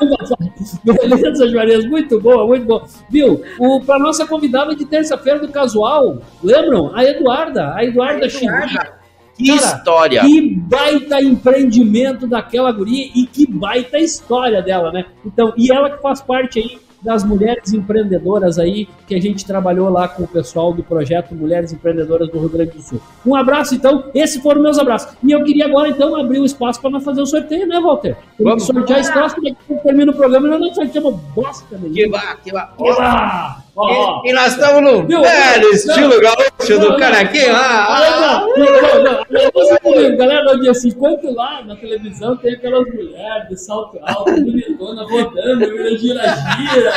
Não 0.00 0.08
vai 0.08 0.18
dar. 0.28 1.08
Beleza, 1.08 1.48
Juarez? 1.48 1.84
Muito 1.86 2.20
boa, 2.20 2.46
muito 2.46 2.66
boa. 2.66 2.84
Viu? 3.10 3.42
O, 3.58 3.80
para 3.80 3.98
nossa 3.98 4.26
convidada 4.26 4.74
de 4.74 4.84
terça-feira 4.84 5.38
do 5.38 5.48
casual, 5.48 6.18
lembram? 6.42 6.94
A 6.94 7.04
Eduarda. 7.04 7.74
A 7.74 7.84
Eduarda 7.84 8.28
Chimbinha. 8.28 8.98
Que 9.36 9.52
história. 9.52 10.22
Que 10.22 10.56
baita 10.56 11.22
empreendimento 11.22 12.26
daquela 12.26 12.72
guria 12.72 13.08
e 13.14 13.24
que 13.24 13.46
baita 13.46 13.98
história 13.98 14.60
dela, 14.60 14.90
né? 14.90 15.06
Então, 15.24 15.52
e 15.56 15.70
ela 15.70 15.90
que 15.90 16.02
faz 16.02 16.20
parte 16.20 16.58
aí 16.58 16.87
das 17.00 17.24
mulheres 17.24 17.72
empreendedoras 17.72 18.58
aí, 18.58 18.88
que 19.06 19.14
a 19.14 19.20
gente 19.20 19.44
trabalhou 19.44 19.88
lá 19.88 20.08
com 20.08 20.24
o 20.24 20.28
pessoal 20.28 20.72
do 20.72 20.82
projeto 20.82 21.34
Mulheres 21.34 21.72
Empreendedoras 21.72 22.28
do 22.28 22.38
Rio 22.38 22.48
Grande 22.48 22.72
do 22.72 22.82
Sul. 22.82 23.00
Um 23.24 23.34
abraço, 23.34 23.74
então. 23.74 24.04
Esses 24.14 24.42
foram 24.42 24.62
meus 24.62 24.78
abraços. 24.78 25.16
E 25.22 25.30
eu 25.30 25.42
queria 25.44 25.66
agora, 25.66 25.88
então, 25.88 26.16
abrir 26.16 26.40
o 26.40 26.44
espaço 26.44 26.80
para 26.80 26.90
nós 26.90 27.04
fazer 27.04 27.22
o 27.22 27.26
sorteio, 27.26 27.66
né, 27.66 27.80
Walter? 27.80 28.16
Vamos 28.38 28.64
sortear 28.64 29.00
esse 29.00 29.12
troço, 29.12 29.36
daqui 29.36 29.50
a 29.50 29.68
pouco 29.68 29.82
termina 29.82 30.10
o 30.10 30.14
programa 30.14 30.46
e 30.46 30.50
nós 30.50 30.60
não 30.60 30.74
sorteamos 30.74 31.14
bosta 31.34 31.78
nenhuma. 31.78 31.94
Que 31.94 32.08
vá, 32.08 32.36
que 32.36 32.52
vá. 32.52 32.66
Que 32.76 32.92
vá. 32.92 33.67
E, 33.80 34.30
e 34.30 34.32
nós 34.32 34.54
estamos 34.54 34.82
no 34.82 35.06
Viu? 35.06 35.22
velho 35.22 35.62
Não, 35.62 35.70
estilo 35.72 36.20
gaúcho 36.20 36.80
do 36.80 36.98
não, 38.56 38.66
não, 38.66 38.82
não, 38.82 39.04
não. 39.04 39.50
Olha 39.54 39.68
só 39.68 39.78
comigo, 39.78 40.16
Galera, 40.16 40.44
no 40.44 40.60
dia 40.60 40.72
assim, 40.72 40.88
enquanto 40.88 41.32
lá 41.32 41.62
na 41.64 41.76
televisão 41.76 42.36
tem 42.38 42.54
aquelas 42.54 42.86
mulheres 42.92 43.48
de 43.48 43.56
salto 43.56 43.98
alto, 44.02 44.32
bonitona, 44.32 45.02
rodando, 45.04 45.96
gira-gira. 45.96 46.92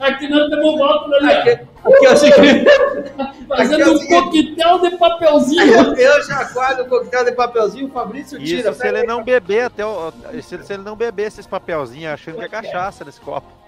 Aqui 0.00 0.28
nós 0.28 0.48
temos 0.48 0.78
volta 0.78 1.16
ali, 1.16 1.32
Aqui, 1.32 1.50
aqui 1.50 2.06
é 2.06 2.12
o 2.12 2.16
seguinte. 2.16 2.64
fazendo 3.48 3.74
aqui 3.74 3.82
é 3.82 3.88
o 3.88 3.94
um 3.94 4.06
coquetel 4.06 4.78
de 4.78 4.90
papelzinho. 4.96 5.94
Eu 5.98 6.22
já 6.22 6.44
quadro 6.46 6.84
o 6.84 6.88
coquetel 6.88 7.24
de 7.24 7.32
papelzinho, 7.32 7.86
o 7.88 7.90
Fabrício 7.90 8.38
tira. 8.38 8.70
Isso 8.70 8.80
se 8.80 8.88
ele 8.88 9.02
não 9.02 9.22
beber 9.22 9.64
até 9.64 9.84
o, 9.84 10.10
se, 10.40 10.62
se 10.62 10.72
ele 10.72 10.82
não 10.82 10.96
beber 10.96 11.26
esses 11.26 11.46
papelzinhos 11.46 12.14
achando 12.14 12.38
que 12.38 12.44
é 12.44 12.48
cachaça 12.48 13.04
nesse 13.04 13.20
copo. 13.20 13.61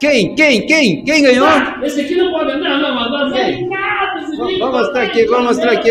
Quem? 0.00 0.34
Quem? 0.34 0.66
Quem? 0.66 1.04
Quem 1.04 1.22
ganhou? 1.22 1.46
Ah, 1.46 1.78
Esse 1.82 2.00
aqui 2.00 2.16
não 2.16 2.32
pode. 2.32 2.56
Não, 2.58 2.80
não, 2.80 2.94
mas 2.94 3.10
nós 3.10 3.32
é 3.34 3.60
nada. 3.66 4.20
esse 4.22 4.36
Vamos- 4.36 4.58
mostrar 4.58 5.02
aqui, 5.02 5.26
vamos 5.26 5.46
mostrar 5.48 5.72
aqui. 5.72 5.90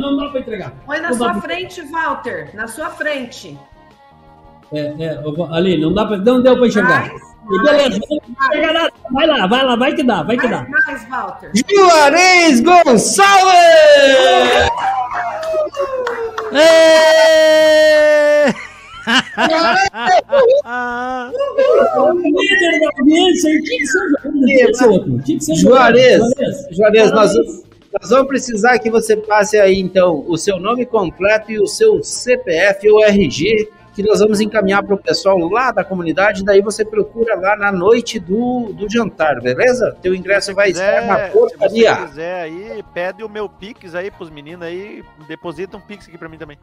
Não, 0.00 0.16
dá 0.16 0.28
pra 0.30 0.40
entregar. 0.40 0.72
Põe 0.86 1.00
na 1.00 1.12
sua 1.12 1.32
pra- 1.32 1.42
frente, 1.42 1.82
Walter. 1.82 2.50
Na 2.54 2.66
sua 2.66 2.88
frente. 2.90 3.58
É, 4.72 4.80
é, 4.98 5.18
ali, 5.52 5.78
não 5.78 5.92
dá 5.94 6.06
pra, 6.06 6.16
não 6.18 6.42
deu 6.42 6.56
pra 6.56 6.66
enxergar. 6.66 7.08
Mais, 7.08 7.22
beleza, 7.64 8.00
nada. 8.62 8.92
vai 9.10 9.26
lá, 9.26 9.46
vai 9.46 9.64
lá, 9.64 9.76
vai 9.76 9.94
que 9.94 10.02
dá, 10.02 10.22
vai 10.22 10.36
que 10.38 10.46
dá. 10.48 10.66
mais, 10.68 10.86
mais, 10.86 11.08
Walter. 11.08 11.50
Juarez 11.74 12.60
Gonçalves! 12.60 13.18
Ê! 16.52 18.54
Líder 22.24 22.80
da 22.80 22.88
audiência, 22.98 23.50
o 23.50 23.62
que 23.62 23.84
o 25.50 25.56
Juarez, 25.56 26.22
Juarez. 26.70 27.12
Nós, 27.12 27.34
nós 28.00 28.10
vamos 28.10 28.28
precisar 28.28 28.78
que 28.78 28.90
você 28.90 29.16
passe 29.16 29.58
aí, 29.58 29.78
então, 29.78 30.24
o 30.28 30.36
seu 30.36 30.60
nome 30.60 30.84
completo 30.84 31.50
e 31.50 31.58
o 31.58 31.66
seu 31.66 32.02
CPF 32.02 32.88
ou 32.90 33.02
RG, 33.02 33.70
que 33.98 34.02
nós 34.04 34.20
vamos 34.20 34.40
encaminhar 34.40 34.84
para 34.84 34.94
o 34.94 34.98
pessoal 34.98 35.36
lá 35.48 35.72
da 35.72 35.82
comunidade, 35.82 36.44
daí 36.44 36.62
você 36.62 36.84
procura 36.84 37.34
lá 37.34 37.56
na 37.56 37.72
noite 37.72 38.20
do, 38.20 38.72
do 38.72 38.88
jantar, 38.88 39.40
beleza? 39.40 39.96
Teu 40.00 40.14
ingresso 40.14 40.54
vai 40.54 40.70
estar 40.70 41.04
na 41.04 41.16
se 41.16 41.32
você 41.32 41.32
portaria. 41.32 41.96
quiser 41.96 42.42
aí, 42.42 42.84
pede 42.94 43.24
o 43.24 43.28
meu 43.28 43.48
Pix 43.48 43.96
aí 43.96 44.08
pros 44.08 44.30
meninos 44.30 44.64
aí, 44.64 45.02
deposita 45.26 45.76
um 45.76 45.80
Pix 45.80 46.06
aqui 46.06 46.16
pra 46.16 46.28
mim 46.28 46.38
também. 46.38 46.56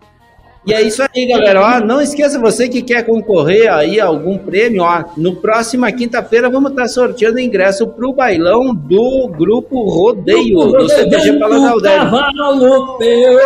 E 0.65 0.73
é 0.73 0.81
isso 0.81 1.03
aí, 1.03 1.27
galera. 1.27 1.61
Ó, 1.61 1.79
não 1.85 2.01
esqueça 2.01 2.39
você 2.39 2.67
que 2.67 2.81
quer 2.81 3.03
concorrer 3.03 3.71
aí 3.71 3.99
a 3.99 4.05
algum 4.05 4.37
prêmio. 4.37 4.81
Ó, 4.81 5.03
no 5.15 5.35
próxima 5.35 5.91
quinta-feira 5.91 6.49
vamos 6.49 6.71
estar 6.71 6.87
sorteando 6.87 7.39
ingresso 7.39 7.87
para 7.87 8.07
o 8.07 8.13
bailão 8.13 8.73
do 8.73 9.27
grupo 9.27 9.83
Rodeio 9.87 10.57
do 10.71 10.89
CTG 10.89 11.39
Paladar 11.39 11.79
Del. 11.79 11.97
Cavalo 11.99 12.97
teu. 12.97 13.39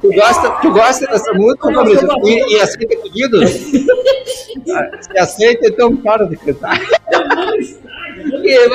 Tu 0.00 0.12
gosta, 0.14 0.50
tu 0.62 0.72
gosta 0.72 1.06
dessa 1.06 1.32
música, 1.34 1.72
Fabrício? 1.72 2.08
E, 2.24 2.54
e 2.54 2.60
aceita 2.60 2.96
pedido? 3.02 3.46
Se 3.46 5.18
aceita, 5.18 5.68
então 5.68 5.94
para 5.96 6.26
de 6.26 6.36
cantar. 6.36 6.80
Que. 8.22 8.68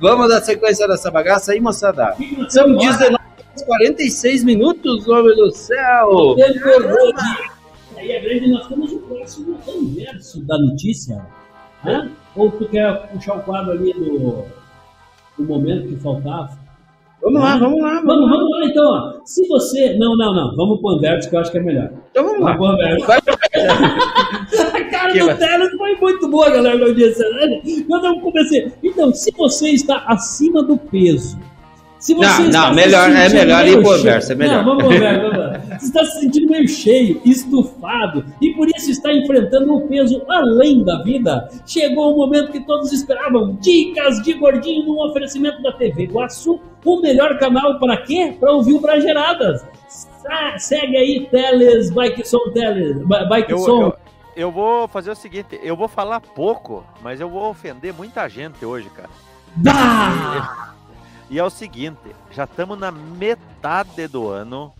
Vamos 0.00 0.28
dar 0.28 0.40
sequência 0.42 0.88
dessa 0.88 1.10
bagaça 1.10 1.52
aí, 1.52 1.60
moçada. 1.60 2.14
São 2.48 2.74
19 2.74 2.86
horas 2.86 3.10
e 3.10 3.17
46 3.62 4.44
minutos, 4.44 5.08
homem 5.08 5.34
do 5.36 5.50
céu. 5.52 6.36
Aí 7.96 8.10
é 8.12 8.20
grande, 8.20 8.50
nós 8.50 8.66
temos 8.68 8.92
o 8.92 8.98
próximo 9.00 9.58
anverso 9.68 10.40
da 10.46 10.58
notícia. 10.58 11.26
Hã? 11.84 12.08
Ou 12.36 12.50
tu 12.50 12.68
quer 12.68 13.08
puxar 13.08 13.36
o 13.38 13.42
quadro 13.42 13.72
ali 13.72 13.92
do, 13.92 14.44
do 15.36 15.44
momento 15.44 15.88
que 15.88 15.96
faltava? 15.96 16.56
Vamos 17.20 17.40
lá, 17.42 17.56
vamos 17.58 17.80
lá. 17.80 17.94
Vamos, 18.04 18.30
vamos 18.30 18.50
lá 18.50 18.64
então. 18.66 18.84
ó. 18.84 19.12
Se 19.24 19.46
você. 19.48 19.94
Não, 19.98 20.16
não, 20.16 20.32
não. 20.32 20.54
Vamos 20.56 20.80
pro 20.80 20.90
anverso 20.90 21.28
que 21.28 21.34
eu 21.34 21.40
acho 21.40 21.50
que 21.50 21.58
é 21.58 21.62
melhor. 21.62 21.90
Então 22.12 22.24
vamos 22.24 22.40
lá. 22.40 22.56
Vamos 22.56 22.78
A 23.58 24.84
cara 24.84 25.12
Que 25.12 25.18
do 25.18 25.26
vai- 25.26 25.36
Teles 25.36 25.70
foi 25.76 25.96
muito 25.96 26.28
boa, 26.30 26.48
galera, 26.50 26.78
na 26.78 26.86
audiência. 26.86 27.28
né? 27.30 27.60
Quando 27.88 28.06
eu 28.06 28.20
comecei. 28.20 28.72
Então, 28.84 29.12
se 29.12 29.32
você 29.32 29.70
está 29.70 30.04
acima 30.06 30.62
do 30.62 30.76
peso. 30.76 31.36
Se 31.98 32.14
você 32.14 32.26
Não, 32.26 32.46
está 32.46 32.60
não, 32.60 32.68
se 32.68 32.74
melhor- 32.74 33.10
é 33.10 33.14
sentindo 33.28 33.38
melhor 33.40 33.60
ir 33.66 33.70
meio 33.70 33.82
pro 33.82 34.08
é 34.08 34.34
melhor. 34.34 34.56
Não, 34.56 34.64
vamos 34.64 34.84
pro 34.84 34.96
anverso, 34.96 35.20
vamos 35.22 35.38
lá. 35.38 35.58
Você 35.78 35.86
está 35.86 36.04
se 36.04 36.20
sentindo 36.20 36.50
meio 36.50 36.68
cheio, 36.68 37.20
estufado, 37.24 38.24
e 38.40 38.52
por 38.54 38.68
isso 38.68 38.90
está 38.90 39.12
enfrentando 39.12 39.74
o 39.76 39.80
peso 39.88 40.22
além 40.28 40.84
da 40.84 41.02
vida. 41.02 41.48
Chegou 41.66 42.14
o 42.14 42.16
momento 42.16 42.52
que 42.52 42.60
todos 42.60 42.92
esperavam. 42.92 43.56
Dicas 43.60 44.22
de 44.22 44.32
gordinho 44.34 44.84
no 44.86 45.04
oferecimento 45.08 45.60
da 45.62 45.72
TV 45.72 46.06
Guaçu. 46.06 46.60
O 46.84 47.00
melhor 47.00 47.36
canal 47.38 47.78
para 47.78 47.96
quê? 47.98 48.36
Para 48.38 48.52
ouvir 48.52 48.74
o 48.74 48.80
Brageradas. 48.80 49.64
Segue 50.58 50.96
aí, 50.96 51.26
Teles, 51.30 51.90
Bike 51.90 52.26
Som 52.28 52.50
Teles, 52.52 52.96
Bike 53.28 53.50
Eu, 53.52 53.58
Som. 53.58 53.82
eu, 53.82 53.94
eu 54.36 54.52
vou 54.52 54.86
fazer 54.86 55.10
o 55.10 55.14
seguinte, 55.16 55.58
eu 55.62 55.76
vou 55.76 55.88
falar 55.88 56.20
pouco, 56.20 56.84
mas 57.02 57.20
eu 57.20 57.28
vou 57.28 57.48
ofender 57.50 57.92
muita 57.92 58.28
gente 58.28 58.64
hoje, 58.64 58.88
cara. 58.94 59.08
Bah! 59.56 60.74
E 61.30 61.38
é 61.38 61.44
o 61.44 61.50
seguinte, 61.50 61.98
já 62.30 62.44
estamos 62.44 62.78
na 62.78 62.90
metade 62.90 64.06
do 64.08 64.28
ano. 64.28 64.72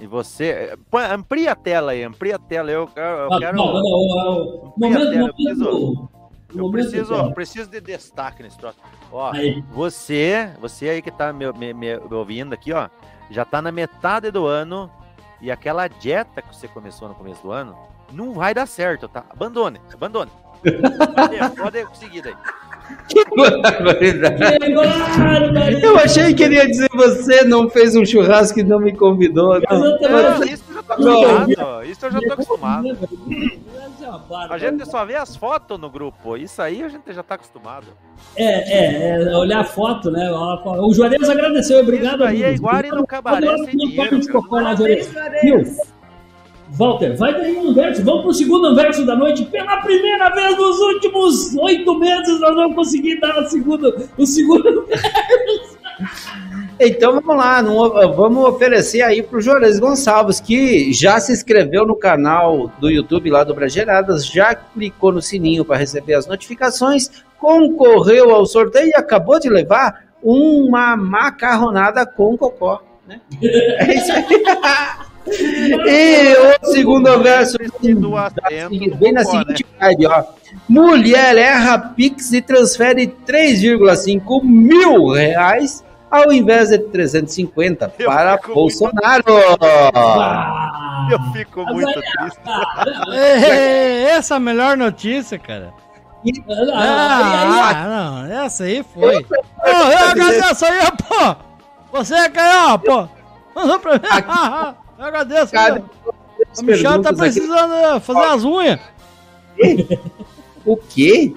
E 0.00 0.06
você. 0.06 0.78
Põe- 0.90 1.06
Amplia 1.06 1.52
a 1.52 1.56
tela 1.56 1.92
aí, 1.92 2.04
amplia 2.04 2.36
a 2.36 2.38
tela. 2.38 2.70
Eu, 2.70 2.86
quero- 2.86 3.18
eu 3.22 3.32
Ah, 3.32 3.38
quero. 3.38 3.56
não, 3.56 3.66
não, 3.72 3.82
não, 3.82 4.06
não, 4.06 4.66
amplia 4.68 4.96
a 4.96 5.00
Momento, 5.00 5.10
tela, 5.10 5.26
eu 5.28 5.34
preciso-. 5.34 6.08
Eu 6.54 6.70
preciso, 6.70 7.32
preciso 7.34 7.70
de 7.70 7.78
destaque 7.80 8.42
nesse 8.42 8.56
troço. 8.56 8.78
Ó, 9.12 9.32
Aí. 9.32 9.60
você, 9.70 10.50
você 10.60 10.88
aí 10.88 11.02
que 11.02 11.10
tá 11.10 11.30
me, 11.32 11.52
me- 11.52 11.74
me- 11.74 11.96
ouvindo 12.10 12.54
aqui, 12.54 12.72
ó, 12.72 12.88
já 13.30 13.44
tá 13.44 13.60
na 13.60 13.70
metade 13.70 14.30
do 14.30 14.46
ano 14.46 14.90
e 15.42 15.50
aquela 15.50 15.86
dieta 15.88 16.40
que 16.40 16.54
você 16.56 16.66
começou 16.66 17.06
no 17.06 17.14
começo 17.14 17.42
do 17.42 17.50
ano 17.52 17.76
não 18.10 18.32
vai 18.32 18.54
dar 18.54 18.66
certo, 18.66 19.06
tá? 19.08 19.24
Abandone, 19.28 19.78
abandone. 19.92 20.30
Pode, 21.14 21.56
pode 21.56 21.84
conseguir 21.84 22.22
daí. 22.22 22.34
Que 23.08 23.24
barbaridade. 23.24 24.58
Que 24.58 24.74
bárbaro! 24.74 25.80
Eu 25.82 25.96
achei 25.98 26.34
que 26.34 26.42
ele 26.42 26.56
ia 26.56 26.66
dizer 26.66 26.88
você 26.94 27.44
não 27.44 27.68
fez 27.68 27.96
um 27.96 28.04
churrasco 28.04 28.60
e 28.60 28.62
não 28.62 28.78
me 28.78 28.92
convidou. 28.92 29.60
Não. 29.60 29.98
Não, 29.98 30.44
isso 30.44 30.64
eu 30.66 30.72
já 30.72 30.82
tô 30.82 30.92
acostumado. 30.92 31.84
Isso 31.84 32.06
eu 32.06 32.10
já 32.10 32.20
tô 32.20 32.32
acostumado. 32.32 32.88
É. 32.90 34.54
A 34.54 34.58
gente 34.58 34.86
só 34.86 35.04
vê 35.04 35.16
as 35.16 35.36
fotos 35.36 35.78
no 35.78 35.90
grupo. 35.90 36.36
Isso 36.36 36.62
aí 36.62 36.82
a 36.82 36.88
gente 36.88 37.12
já 37.12 37.22
tá 37.22 37.34
acostumado. 37.34 37.86
É, 38.34 38.44
é, 38.44 39.32
é, 39.32 39.36
olhar 39.36 39.60
a 39.60 39.64
foto, 39.64 40.10
né? 40.10 40.30
O 40.30 40.92
Juarez 40.92 41.28
agradeceu, 41.28 41.80
obrigado. 41.80 42.16
Isso 42.16 42.24
aí 42.24 42.42
é 42.42 42.46
amigos. 42.46 42.60
igual 42.60 42.80
ir 42.80 42.92
no 42.92 43.06
cabaré 43.06 43.56
sem 43.58 43.76
dinheiro. 43.76 44.20
Viu? 45.42 45.64
Walter, 46.72 47.16
vai 47.16 47.32
daí 47.32 47.56
um 47.56 47.72
verso. 47.74 48.04
Vamos 48.04 48.22
pro 48.22 48.34
segundo 48.34 48.66
anverso 48.66 49.04
da 49.04 49.16
noite. 49.16 49.44
Pela 49.46 49.78
primeira 49.78 50.30
vez 50.30 50.56
nos 50.56 50.78
últimos 50.78 51.54
oito 51.56 51.98
meses, 51.98 52.40
nós 52.40 52.54
vamos 52.54 52.76
conseguir 52.76 53.20
dar 53.20 53.38
o 53.38 53.48
segundo, 53.48 53.94
o 54.16 54.26
segundo 54.26 54.86
Então 56.78 57.14
vamos 57.14 57.36
lá, 57.36 57.62
vamos 57.62 58.44
oferecer 58.44 59.02
aí 59.02 59.22
pro 59.22 59.40
Juarez 59.40 59.78
Gonçalves, 59.78 60.40
que 60.40 60.92
já 60.92 61.18
se 61.18 61.32
inscreveu 61.32 61.86
no 61.86 61.96
canal 61.96 62.70
do 62.78 62.90
YouTube 62.90 63.30
lá 63.30 63.42
do 63.42 63.54
Brageradas, 63.54 64.26
já 64.26 64.54
clicou 64.54 65.12
no 65.12 65.22
sininho 65.22 65.64
para 65.64 65.76
receber 65.76 66.14
as 66.14 66.26
notificações, 66.26 67.10
concorreu 67.38 68.30
ao 68.30 68.46
sorteio 68.46 68.88
e 68.88 68.94
acabou 68.94 69.40
de 69.40 69.48
levar 69.48 70.08
uma 70.22 70.96
macarronada 70.96 72.04
com 72.06 72.36
cocó. 72.36 72.82
Né? 73.06 73.20
É 73.40 73.94
isso 73.94 74.12
aí. 74.12 74.24
E 75.30 76.34
o 76.62 76.66
segundo 76.72 77.20
verso 77.22 77.56
vem 77.58 79.12
na 79.12 79.22
do 79.22 79.26
cocô, 79.26 79.38
né? 79.38 79.44
seguinte 79.44 79.66
vibe, 79.80 80.06
ó. 80.06 80.24
Mulher 80.68 81.36
erra 81.36 81.78
Pix 81.78 82.32
e 82.32 82.40
transfere 82.42 83.06
3,5 83.26 84.42
mil 84.42 85.08
reais 85.08 85.84
ao 86.10 86.32
invés 86.32 86.70
de 86.70 86.78
350 86.78 87.92
Eu 87.98 88.06
para 88.06 88.38
Bolsonaro. 88.38 89.24
Eu 91.10 91.20
fico 91.32 91.64
muito 91.66 91.92
triste. 91.92 92.40
Ê, 93.12 94.04
Essa 94.18 94.34
é 94.34 94.36
a 94.36 94.40
melhor 94.40 94.76
notícia, 94.76 95.38
cara. 95.38 95.72
Ah, 96.74 97.70
Ah, 97.70 97.88
não, 97.88 98.44
essa 98.44 98.64
aí 98.64 98.82
foi. 98.82 99.24
Eu 99.64 100.08
agradeço 100.10 100.64
aí, 100.64 100.80
pô. 101.08 101.36
Você 101.92 102.28
ganhou, 102.28 102.78
pô. 102.78 103.08
Mandou 103.54 103.80
Eu 104.98 105.04
agradeço. 105.04 105.52
Cara. 105.52 105.82
O 106.58 106.62
Michel 106.62 107.02
tá 107.02 107.12
perguntas 107.12 107.20
aqui. 107.20 107.40
precisando 107.40 107.74
eh, 107.74 108.00
fazer 108.00 108.24
as 108.24 108.44
unhas. 108.44 108.80
O 110.64 110.76
quê? 110.76 111.34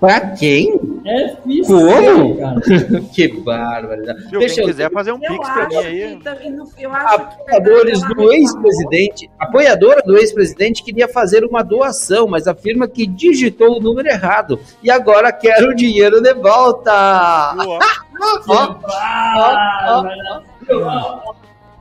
Pra 0.00 0.20
quem? 0.20 0.74
FC, 1.06 1.62
Como? 1.66 2.36
cara. 2.36 2.60
que 3.14 3.28
barbaridade. 3.40 4.22
Se 4.24 4.30
Deixa 4.38 4.60
eu- 4.60 4.66
quiser 4.66 4.90
fazer 4.92 5.12
um 5.12 5.18
Eu 5.22 5.32
pix 5.32 5.48
pra 5.48 5.68
mim 5.68 5.76
aí. 5.76 6.04
acho 6.04 6.16
que 6.76 6.84
Apoiadores 6.84 8.02
do 8.02 8.32
ex-presidente, 8.32 9.30
apoiadora 9.38 10.02
do 10.02 10.16
ex-presidente 10.18 10.82
queria 10.82 11.08
fazer 11.08 11.44
uma 11.44 11.62
doação, 11.62 12.26
mas 12.28 12.46
afirma 12.46 12.86
que 12.86 13.06
digitou 13.06 13.78
o 13.78 13.80
número 13.80 14.08
errado 14.08 14.60
e 14.82 14.90
agora 14.90 15.32
quer 15.32 15.62
o 15.62 15.74
dinheiro 15.74 16.20
de 16.20 16.34
volta. 16.34 17.54
Boa. 17.56 17.78
Ó, 18.48 18.76
Ah, 18.86 20.02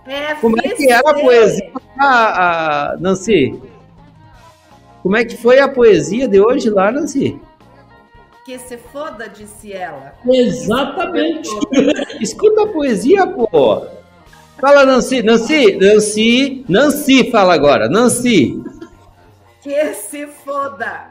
É 0.05 0.35
Como 0.35 0.57
é 0.59 0.69
que 0.69 0.91
era 0.91 1.09
a 1.09 1.13
poesia, 1.13 1.71
a, 1.97 2.91
a- 2.93 2.97
Nancy? 2.97 3.59
Como 5.01 5.15
é 5.17 5.23
que 5.25 5.37
foi 5.37 5.59
a 5.59 5.67
poesia 5.67 6.27
de 6.27 6.39
hoje 6.39 6.69
lá, 6.69 6.91
Nancy? 6.91 7.39
Que 8.45 8.59
se 8.59 8.77
foda, 8.77 9.29
disse 9.29 9.71
ela. 9.71 10.13
Exatamente. 10.25 11.49
Escuta 12.21 12.63
a 12.63 12.67
poesia, 12.67 13.25
pô. 13.27 13.85
Fala, 14.59 14.85
Nancy, 14.85 15.21
Nancy, 15.23 15.75
Nancy, 15.77 16.65
Nancy, 16.67 17.31
fala 17.31 17.53
agora, 17.53 17.87
Nancy. 17.89 18.61
Que 19.61 19.93
se 19.93 20.27
foda, 20.27 21.09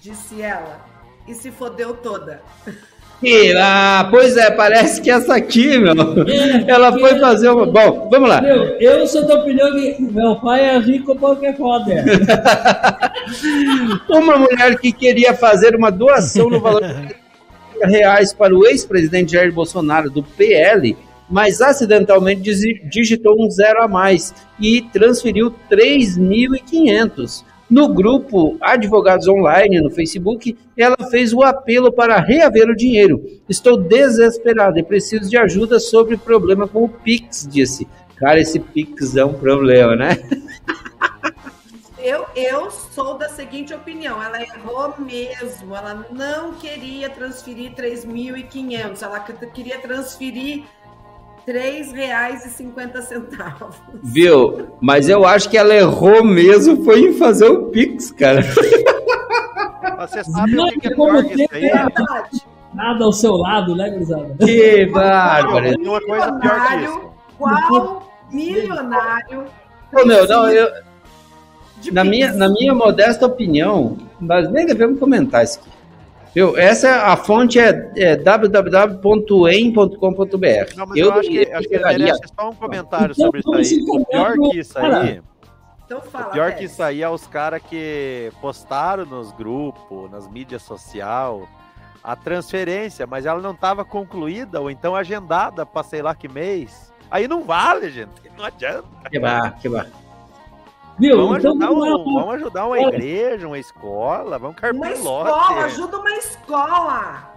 disse 0.00 0.42
ela. 0.42 0.84
E 1.26 1.34
se 1.34 1.52
fodeu 1.52 1.94
toda. 1.94 2.42
Que- 3.22 3.54
Ah, 3.56 4.08
pois 4.10 4.36
é, 4.36 4.50
parece 4.50 5.00
que 5.00 5.08
essa 5.10 5.34
aqui, 5.36 5.78
meu, 5.78 5.94
ela 6.66 6.90
foi 6.92 7.18
fazer 7.20 7.48
uma... 7.50 7.64
Bom, 7.64 8.08
vamos 8.10 8.28
lá. 8.28 8.40
Meu, 8.42 8.64
eu 8.80 9.06
sou 9.06 9.24
da 9.26 9.36
opinião 9.36 9.70
que 9.72 9.96
meu 10.02 10.34
pai 10.36 10.60
é 10.64 10.78
rico 10.78 11.14
porque 11.16 11.52
foda. 11.54 11.94
Uma 14.10 14.36
mulher 14.38 14.78
que 14.78 14.92
queria 14.92 15.34
fazer 15.34 15.74
uma 15.76 15.90
doação 15.90 16.48
no 16.50 16.60
valor 16.60 16.82
de 16.82 17.14
30 17.78 17.86
reais 17.86 18.32
para 18.32 18.54
o 18.54 18.66
ex-presidente 18.66 19.32
Jair 19.32 19.52
Bolsonaro 19.52 20.10
do 20.10 20.22
PL, 20.22 20.96
mas 21.30 21.60
acidentalmente 21.60 22.42
digitou 22.90 23.36
um 23.40 23.50
zero 23.50 23.82
a 23.82 23.88
mais 23.88 24.34
e 24.60 24.82
transferiu 24.92 25.54
3.500. 25.70 27.44
No 27.72 27.88
grupo 27.88 28.58
Advogados 28.60 29.26
Online 29.26 29.80
no 29.80 29.90
Facebook, 29.90 30.58
ela 30.76 31.08
fez 31.10 31.32
o 31.32 31.42
apelo 31.42 31.90
para 31.90 32.20
reaver 32.20 32.68
o 32.68 32.76
dinheiro. 32.76 33.24
Estou 33.48 33.78
desesperada 33.78 34.78
e 34.78 34.82
preciso 34.82 35.30
de 35.30 35.38
ajuda 35.38 35.80
sobre 35.80 36.18
problema 36.18 36.68
com 36.68 36.84
o 36.84 36.88
Pix, 36.88 37.48
disse. 37.50 37.88
Cara, 38.16 38.38
esse 38.38 38.60
Pix 38.60 39.16
é 39.16 39.24
um 39.24 39.32
problema, 39.32 39.96
né? 39.96 40.18
Eu, 42.04 42.26
eu 42.34 42.68
sou 42.68 43.16
da 43.16 43.28
seguinte 43.28 43.72
opinião, 43.72 44.20
ela 44.20 44.42
errou 44.42 44.92
mesmo, 44.98 45.76
ela 45.76 46.04
não 46.10 46.52
queria 46.54 47.08
transferir 47.08 47.76
3.500, 47.76 49.02
ela 49.02 49.20
que- 49.20 49.46
queria 49.46 49.78
transferir 49.78 50.64
R$ 51.46 51.52
3,50. 51.52 53.70
Viu? 54.02 54.68
Mas 54.80 55.08
eu 55.08 55.24
acho 55.24 55.48
que 55.48 55.56
ela 55.56 55.74
errou 55.74 56.24
mesmo 56.24 56.84
foi 56.84 57.00
em 57.00 57.12
fazer 57.14 57.48
o 57.48 57.66
Pix, 57.66 58.10
cara. 58.10 58.42
Você 60.00 60.24
sabe 60.24 60.52
o 60.52 60.56
Não, 60.56 60.68
que 60.68 60.80
que 60.80 60.88
é 60.88 60.94
como 60.94 61.12
pior 61.12 61.24
que 61.24 61.42
isso 61.42 61.54
aí? 61.54 61.70
Nada 62.74 63.04
ao 63.04 63.12
seu 63.12 63.32
lado, 63.32 63.76
né, 63.76 63.90
gurizada? 63.90 64.34
Que 64.40 64.86
bárbaro. 64.86 65.80
Uma 65.80 66.00
coisa 66.00 66.32
pior 66.32 66.68
que 66.68 66.84
isso. 66.84 67.00
Qual 67.38 68.12
milionário 68.30 69.44
Ô, 69.92 70.06
meu, 70.06 70.26
não, 70.26 70.50
eu, 70.50 70.72
na, 71.92 72.02
minha, 72.02 72.32
na 72.32 72.48
minha 72.48 72.74
modesta 72.74 73.26
opinião, 73.26 73.98
nós 74.18 74.50
nem 74.50 74.64
devemos 74.64 74.98
comentar 74.98 75.44
isso 75.44 75.58
aqui. 75.58 75.68
Viu? 76.34 76.56
Essa 76.56 76.88
é- 76.88 76.94
a 76.98 77.16
fonte 77.16 77.58
é, 77.58 77.90
é 77.96 78.16
www.em.com.br. 78.16 80.76
Não, 80.76 80.86
mas 80.86 80.96
eu, 80.98 81.12
acho 81.12 81.28
que, 81.28 81.52
acho 81.52 81.68
que 81.68 81.74
ele 81.74 81.84
merece 81.84 82.20
só 82.38 82.50
um 82.50 82.54
comentário 82.54 83.12
Então, 83.12 83.26
sobre 83.26 83.40
isso 83.40 83.54
aí. 83.54 83.64
se 83.64 83.82
O 83.90 84.04
pior 84.06 84.32
que 84.38 84.58
isso 84.58 84.78
aí, 84.78 85.20
Então 85.84 86.00
fala, 86.00 86.28
o 86.28 86.30
pior 86.30 86.48
que 86.50 86.54
Pérez. 86.56 86.72
isso 86.72 86.82
aí 86.82 87.02
é 87.02 87.08
os 87.08 87.26
caras 87.26 87.60
que 87.62 88.32
postaram 88.40 89.04
nos 89.04 89.32
grupos, 89.32 90.10
nas 90.10 90.26
mídias 90.28 90.62
sociais, 90.62 91.42
a 92.02 92.16
transferência, 92.16 93.06
mas 93.06 93.26
ela 93.26 93.40
não 93.40 93.52
estava 93.52 93.84
concluída 93.84 94.60
ou 94.60 94.70
então 94.70 94.96
agendada 94.96 95.64
para 95.66 95.82
sei 95.82 96.00
lá 96.02 96.14
que 96.14 96.28
mês. 96.28 96.90
Aí 97.10 97.28
não 97.28 97.42
vale, 97.44 97.90
gente. 97.90 98.10
Não 98.38 98.44
adianta. 98.46 98.84
Que 99.10 99.18
bar, 99.18 99.58
que 99.60 99.68
bar. 99.68 99.86
Viu? 101.02 101.16
Vamos 101.16 101.38
então 101.38 101.50
ajudar, 101.50 101.66
vamos 101.66 101.88
lá. 101.88 101.96
um- 101.96 102.14
vamos 102.14 102.34
ajudar 102.36 102.66
uma 102.66 102.78
igreja, 102.80 103.46
uma 103.48 103.58
escola, 103.58 104.38
vamos 104.38 104.54
Uma 104.56 104.60
carpir 104.60 104.90
escola, 104.92 105.30
lote. 105.30 105.52
ajuda 105.64 105.98
uma 105.98 106.10
escola. 106.12 107.32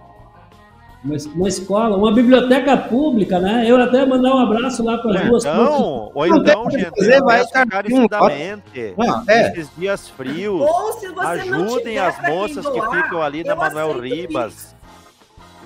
Uma, 1.04 1.16
uma 1.34 1.48
escola, 1.48 1.96
uma 1.96 2.12
biblioteca 2.12 2.76
pública, 2.76 3.38
né? 3.38 3.64
Eu 3.68 3.80
até 3.80 4.04
mandar 4.06 4.34
um 4.34 4.38
abraço 4.38 4.82
lá 4.84 4.98
para 4.98 5.10
as 5.12 5.20
Ou 5.22 5.28
duas 5.28 5.44
então, 5.44 6.10
ou 6.14 6.26
Não 6.26 6.36
então, 6.38 6.70
gente, 6.70 6.90
fazer, 6.90 7.20
vai 7.22 7.42
um 7.42 7.46
encarecidamente, 7.62 8.94
Ah, 8.98 9.22
é. 9.28 9.48
nesses 9.50 9.70
dias 9.76 10.08
frios, 10.08 10.60
Ou 10.60 10.92
se 10.94 11.08
você 11.08 11.44
não 11.44 11.62
ajudem 11.62 11.78
tiver 11.94 12.06
as 12.06 12.28
moças 12.28 12.66
que 12.68 12.80
ficam 12.90 13.22
ali 13.22 13.44
na 13.44 13.54
Manuel 13.54 14.00
Ribas. 14.00 14.54
Pix. 14.54 14.75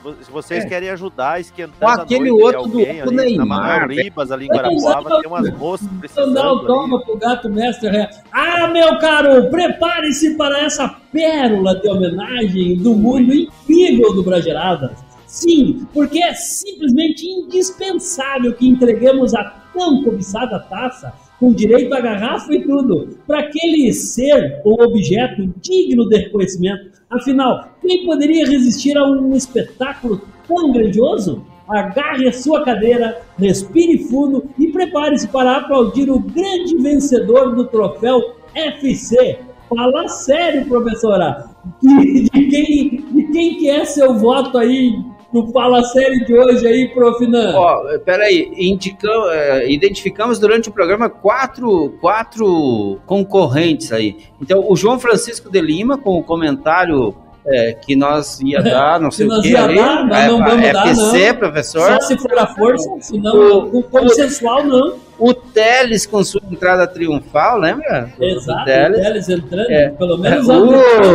Se 0.00 0.02
vo- 0.02 0.14
Se 0.24 0.30
vocês 0.30 0.64
É. 0.64 0.68
querem 0.68 0.88
ajudar 0.90 1.40
esquentando 1.40 1.76
Ou 1.82 1.88
a 1.88 2.02
aquele 2.02 2.30
noite 2.30 2.56
outro 2.56 2.70
do 2.72 2.78
alguém 2.78 3.02
outro 3.02 3.08
ali, 3.20 3.36
na 3.36 3.44
Neymar, 3.44 3.88
velho. 3.88 4.02
Ribas 4.02 4.32
ali 4.32 4.44
em 4.46 4.48
Guarapuava, 4.48 5.08
não- 5.10 5.20
tem 5.20 5.30
umas 5.30 5.50
moças 5.58 5.88
precisando 6.00 6.34
dá 6.34 6.52
o 6.54 6.58
ali. 6.58 6.66
toma 6.66 7.04
pro 7.04 7.16
gato 7.18 7.48
mestre 7.50 7.88
ré. 7.90 8.10
Ah, 8.32 8.66
meu 8.68 8.98
caro, 8.98 9.50
prepare-se 9.50 10.36
para 10.36 10.60
essa 10.60 10.88
pérola 11.12 11.74
de 11.76 11.88
homenagem 11.88 12.76
do 12.78 12.94
mundo 12.94 13.34
incrível 13.34 14.14
do 14.14 14.22
Brageradas. 14.22 14.92
Sim, 15.26 15.86
porque 15.92 16.20
é 16.22 16.34
simplesmente 16.34 17.24
indispensável 17.26 18.52
que 18.54 18.68
entreguemos 18.68 19.34
a 19.34 19.44
tão 19.72 20.02
cobiçada 20.02 20.58
taça, 20.58 21.12
com 21.40 21.54
direito 21.54 21.94
à 21.94 22.00
garrafa 22.00 22.52
e 22.52 22.62
tudo, 22.62 23.16
para 23.26 23.40
aquele 23.40 23.90
ser 23.94 24.60
ou 24.62 24.82
objeto 24.82 25.52
digno 25.60 26.06
de 26.06 26.18
reconhecimento. 26.18 26.90
Afinal, 27.08 27.70
quem 27.80 28.04
poderia 28.04 28.46
resistir 28.46 28.96
a 28.96 29.04
um 29.04 29.34
espetáculo 29.34 30.20
tão 30.46 30.70
grandioso? 30.70 31.42
Agarre 31.66 32.28
a 32.28 32.32
sua 32.32 32.62
cadeira, 32.62 33.22
respire 33.38 33.98
fundo 33.98 34.44
e 34.58 34.68
prepare-se 34.68 35.26
para 35.28 35.56
aplaudir 35.56 36.10
o 36.10 36.18
grande 36.18 36.76
vencedor 36.76 37.54
do 37.54 37.64
troféu 37.64 38.36
FC. 38.54 39.38
Fala 39.68 40.08
sério, 40.08 40.66
professora. 40.66 41.48
De, 41.82 42.28
quem, 42.30 43.04
de 43.12 43.22
quem 43.32 43.54
que 43.56 43.68
é 43.68 43.84
seu 43.84 44.14
voto 44.14 44.56
aí 44.56 44.94
no 45.32 45.50
Fala 45.52 45.82
Sério 45.84 46.24
de 46.24 46.36
hoje 46.36 46.66
aí, 46.66 46.88
prof. 46.88 47.26
Nan? 47.26 47.54
Ó, 47.56 47.98
peraí, 47.98 48.52
indicam, 48.56 49.30
é, 49.30 49.70
identificamos 49.70 50.38
durante 50.38 50.68
o 50.68 50.72
programa 50.72 51.08
quatro, 51.08 51.90
quatro 52.00 52.98
concorrentes 53.06 53.92
aí. 53.92 54.18
Então, 54.40 54.64
o 54.68 54.76
João 54.76 54.98
Francisco 54.98 55.50
de 55.50 55.60
Lima, 55.60 55.96
com 55.96 56.18
o 56.18 56.22
comentário 56.22 57.14
é, 57.46 57.72
que 57.72 57.96
nós 57.96 58.40
ia 58.40 58.60
dar, 58.62 59.00
não 59.00 59.10
sei 59.10 59.26
Que 59.26 59.32
o 59.32 59.36
nós 59.36 59.42
que 59.46 59.52
ia 59.52 59.64
ali. 59.64 59.76
dar, 59.76 60.04
mas 60.06 60.24
é, 60.24 60.28
não 60.28 60.38
vamos 60.38 60.64
é 60.64 60.72
dar, 60.72 60.86
FC, 60.88 61.28
não. 61.32 61.38
professor. 61.38 61.92
Só 61.92 62.00
se 62.00 62.18
for 62.18 62.38
a 62.38 62.46
força, 62.46 62.88
senão 63.00 63.34
O- 63.36 63.78
o 63.78 63.82
consensual 63.82 64.64
não. 64.64 64.98
O 65.18 65.34
Teles 65.34 66.06
com 66.06 66.24
sua 66.24 66.40
entrada 66.50 66.86
triunfal, 66.86 67.58
lembra? 67.58 68.10
Exato, 68.18 68.58
O 68.58 68.62
o 68.62 68.64
Teles. 68.64 69.00
Teles 69.02 69.28
entrando, 69.28 69.70
É. 69.70 69.88
pelo 69.90 70.16
menos 70.16 70.48
É, 70.48 70.52
o- 70.52 70.64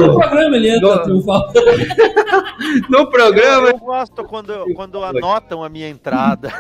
no 0.08 0.14
programa 0.20 0.56
ele 0.56 0.70
entra 0.76 0.96
no- 0.96 1.04
triunfal. 1.04 1.52
No 2.90 3.10
programa, 3.10 3.68
Eu 3.70 3.78
gosto 3.78 4.24
quando, 4.24 4.54
quando 4.76 5.04
anotam 5.04 5.64
a 5.64 5.70
minha 5.70 5.90
entrada. 5.90 6.52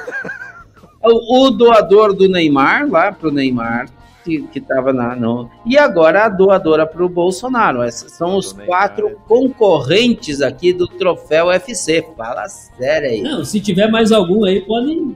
o, 1.03 1.45
o 1.47 1.51
doador 1.51 2.13
do 2.13 2.27
Neymar, 2.27 2.89
lá 2.89 3.11
pro 3.11 3.31
Neymar, 3.31 3.87
que, 4.25 4.41
que 4.47 4.59
tava 4.59 4.91
na. 4.91 5.15
No, 5.15 5.49
e 5.65 5.77
agora 5.77 6.25
a 6.25 6.29
doadora 6.29 6.87
pro 6.87 7.07
Bolsonaro. 7.07 7.83
Esses 7.83 8.11
são 8.11 8.35
os 8.35 8.53
Neymar. 8.53 8.65
quatro 8.65 9.21
concorrentes 9.27 10.41
aqui 10.41 10.73
do 10.73 10.87
troféu 10.87 11.45
UFC. 11.47 12.03
Fala 12.17 12.49
sério 12.49 13.09
aí. 13.09 13.21
Não, 13.21 13.45
se 13.45 13.61
tiver 13.61 13.87
mais 13.89 14.11
algum 14.11 14.43
aí, 14.43 14.61
podem. 14.61 15.15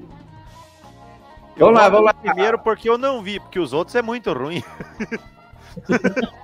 Eu 1.57 1.65
Vamos 1.65 1.81
lá, 1.81 1.89
vamos 1.89 2.05
lá. 2.05 2.13
Primeiro 2.13 2.59
porque 2.59 2.87
eu 2.87 2.97
não 2.97 3.21
vi, 3.21 3.39
porque 3.39 3.59
os 3.59 3.73
outros 3.73 3.95
é 3.95 4.01
muito 4.01 4.31
ruim. 4.31 4.63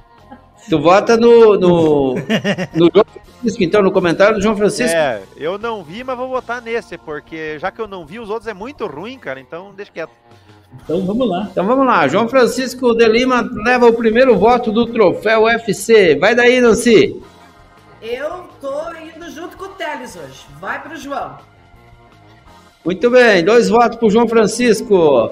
Tu 0.68 0.80
vota 0.80 1.16
no, 1.16 1.60
no, 1.60 2.16
no 2.16 2.90
João 2.92 3.06
Francisco, 3.06 3.64
então, 3.64 3.84
no 3.84 3.92
comentário 3.92 4.38
do 4.38 4.42
João 4.42 4.58
Francisco. 4.58 4.98
É, 4.98 5.22
eu 5.38 5.60
não 5.60 5.84
vi, 5.84 6.04
mas 6.04 6.18
vou 6.18 6.28
votar 6.28 6.60
nesse, 6.60 6.98
porque 6.98 7.60
já 7.60 7.70
que 7.70 7.80
eu 7.80 7.88
não 7.88 8.04
vi, 8.04 8.20
os 8.20 8.32
outros 8.32 8.48
é 8.48 8.54
muito 8.54 8.88
ruim, 8.88 9.20
cara, 9.20 9.40
então 9.40 9.72
deixa 9.76 9.92
quieto. 9.92 10.12
Então 10.84 11.06
vamos 11.06 11.28
lá. 11.28 11.48
Então 11.52 11.66
vamos 11.66 11.86
lá, 11.86 12.08
João 12.08 12.28
Francisco 12.28 12.94
de 12.94 13.08
Lima 13.08 13.50
leva 13.66 13.88
o 13.88 13.94
primeiro 13.94 14.38
voto 14.38 14.72
do 14.72 14.86
troféu 14.86 15.44
UFC. 15.44 16.16
Vai 16.16 16.36
daí, 16.36 16.62
Nancy. 16.62 17.22
Eu 18.02 18.46
tô 18.62 18.92
indo 18.94 19.30
junto 19.32 19.58
com 19.58 19.66
o 19.66 19.70
Teles 19.70 20.16
hoje. 20.16 20.46
Vai 20.60 20.82
pro 20.82 20.96
João. 20.96 21.38
Muito 22.84 23.10
bem, 23.10 23.44
dois 23.44 23.68
votos 23.68 23.98
pro 23.98 24.10
João 24.10 24.28
Francisco. 24.28 25.32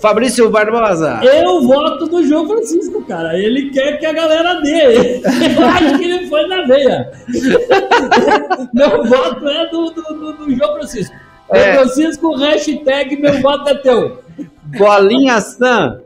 Fabrício 0.00 0.48
Barbosa. 0.48 1.20
Eu 1.22 1.62
voto 1.62 2.06
no 2.06 2.24
João 2.24 2.46
Francisco, 2.46 3.02
cara. 3.04 3.36
Ele 3.36 3.70
quer 3.70 3.98
que 3.98 4.06
a 4.06 4.12
galera 4.12 4.60
dê. 4.60 5.20
Eu 5.20 5.66
acho 5.66 5.98
que 5.98 6.04
ele 6.04 6.26
foi 6.28 6.46
na 6.46 6.62
veia. 6.62 7.12
meu 8.72 9.04
voto 9.04 9.48
é 9.48 9.68
do, 9.68 9.90
do, 9.90 10.02
do, 10.02 10.32
do 10.32 10.54
João 10.54 10.74
Francisco. 10.74 11.14
É. 11.50 11.74
Francisco, 11.74 12.34
hashtag 12.36 13.16
meu 13.16 13.40
voto 13.40 13.68
é 13.68 13.74
teu. 13.76 14.22
Bolinha 14.64 15.40
Sam. 15.40 16.00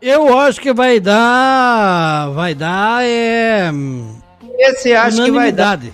Eu 0.00 0.38
acho 0.38 0.60
que 0.60 0.72
vai 0.72 1.00
dar. 1.00 2.30
Vai 2.32 2.54
dar. 2.54 3.02
É. 3.04 3.70
Esse 4.58 4.94
acho 4.94 5.24
que 5.24 5.30
vai 5.30 5.50
dar. 5.52 5.78
unanimidade. 5.78 5.92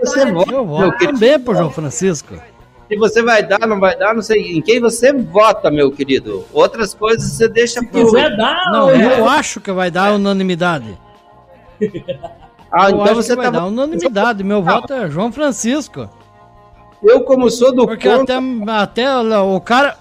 Você 0.00 0.30
vota, 0.32 0.50
Eu 0.52 0.64
meu 0.64 0.66
voto 0.66 0.92
querido. 0.98 1.12
também 1.18 1.38
pro 1.40 1.54
João 1.54 1.70
Francisco. 1.70 2.34
Se 2.88 2.96
você 2.96 3.22
vai 3.22 3.42
dar, 3.42 3.60
não 3.66 3.78
vai 3.80 3.96
dar, 3.96 4.14
não 4.14 4.22
sei. 4.22 4.56
Em 4.56 4.60
quem 4.62 4.80
você 4.80 5.12
vota, 5.12 5.70
meu 5.70 5.90
querido. 5.90 6.44
Outras 6.52 6.94
coisas 6.94 7.30
você 7.32 7.48
deixa 7.48 7.80
pro. 7.82 8.04
quiser 8.04 8.36
dar, 8.36 8.70
Não, 8.70 8.84
ou- 8.86 8.90
eu 8.94 9.28
acho 9.28 9.60
que 9.60 9.72
vai 9.72 9.90
dar 9.90 10.12
unanimidade. 10.14 10.96
Ah, 12.72 12.90
eu 12.90 13.00
então 13.02 13.14
você 13.14 13.36
dar 13.36 13.66
unanimidade. 13.66 14.42
Meu 14.42 14.62
voto 14.62 14.92
é 14.92 15.10
João 15.10 15.30
Francisco. 15.30 16.08
Eu, 17.02 17.22
como 17.24 17.50
sou 17.50 17.74
do 17.74 17.84
Porque 17.86 18.08
contra, 18.08 18.38
até, 18.38 19.04
até 19.04 19.38
o 19.40 19.60
cara. 19.60 19.98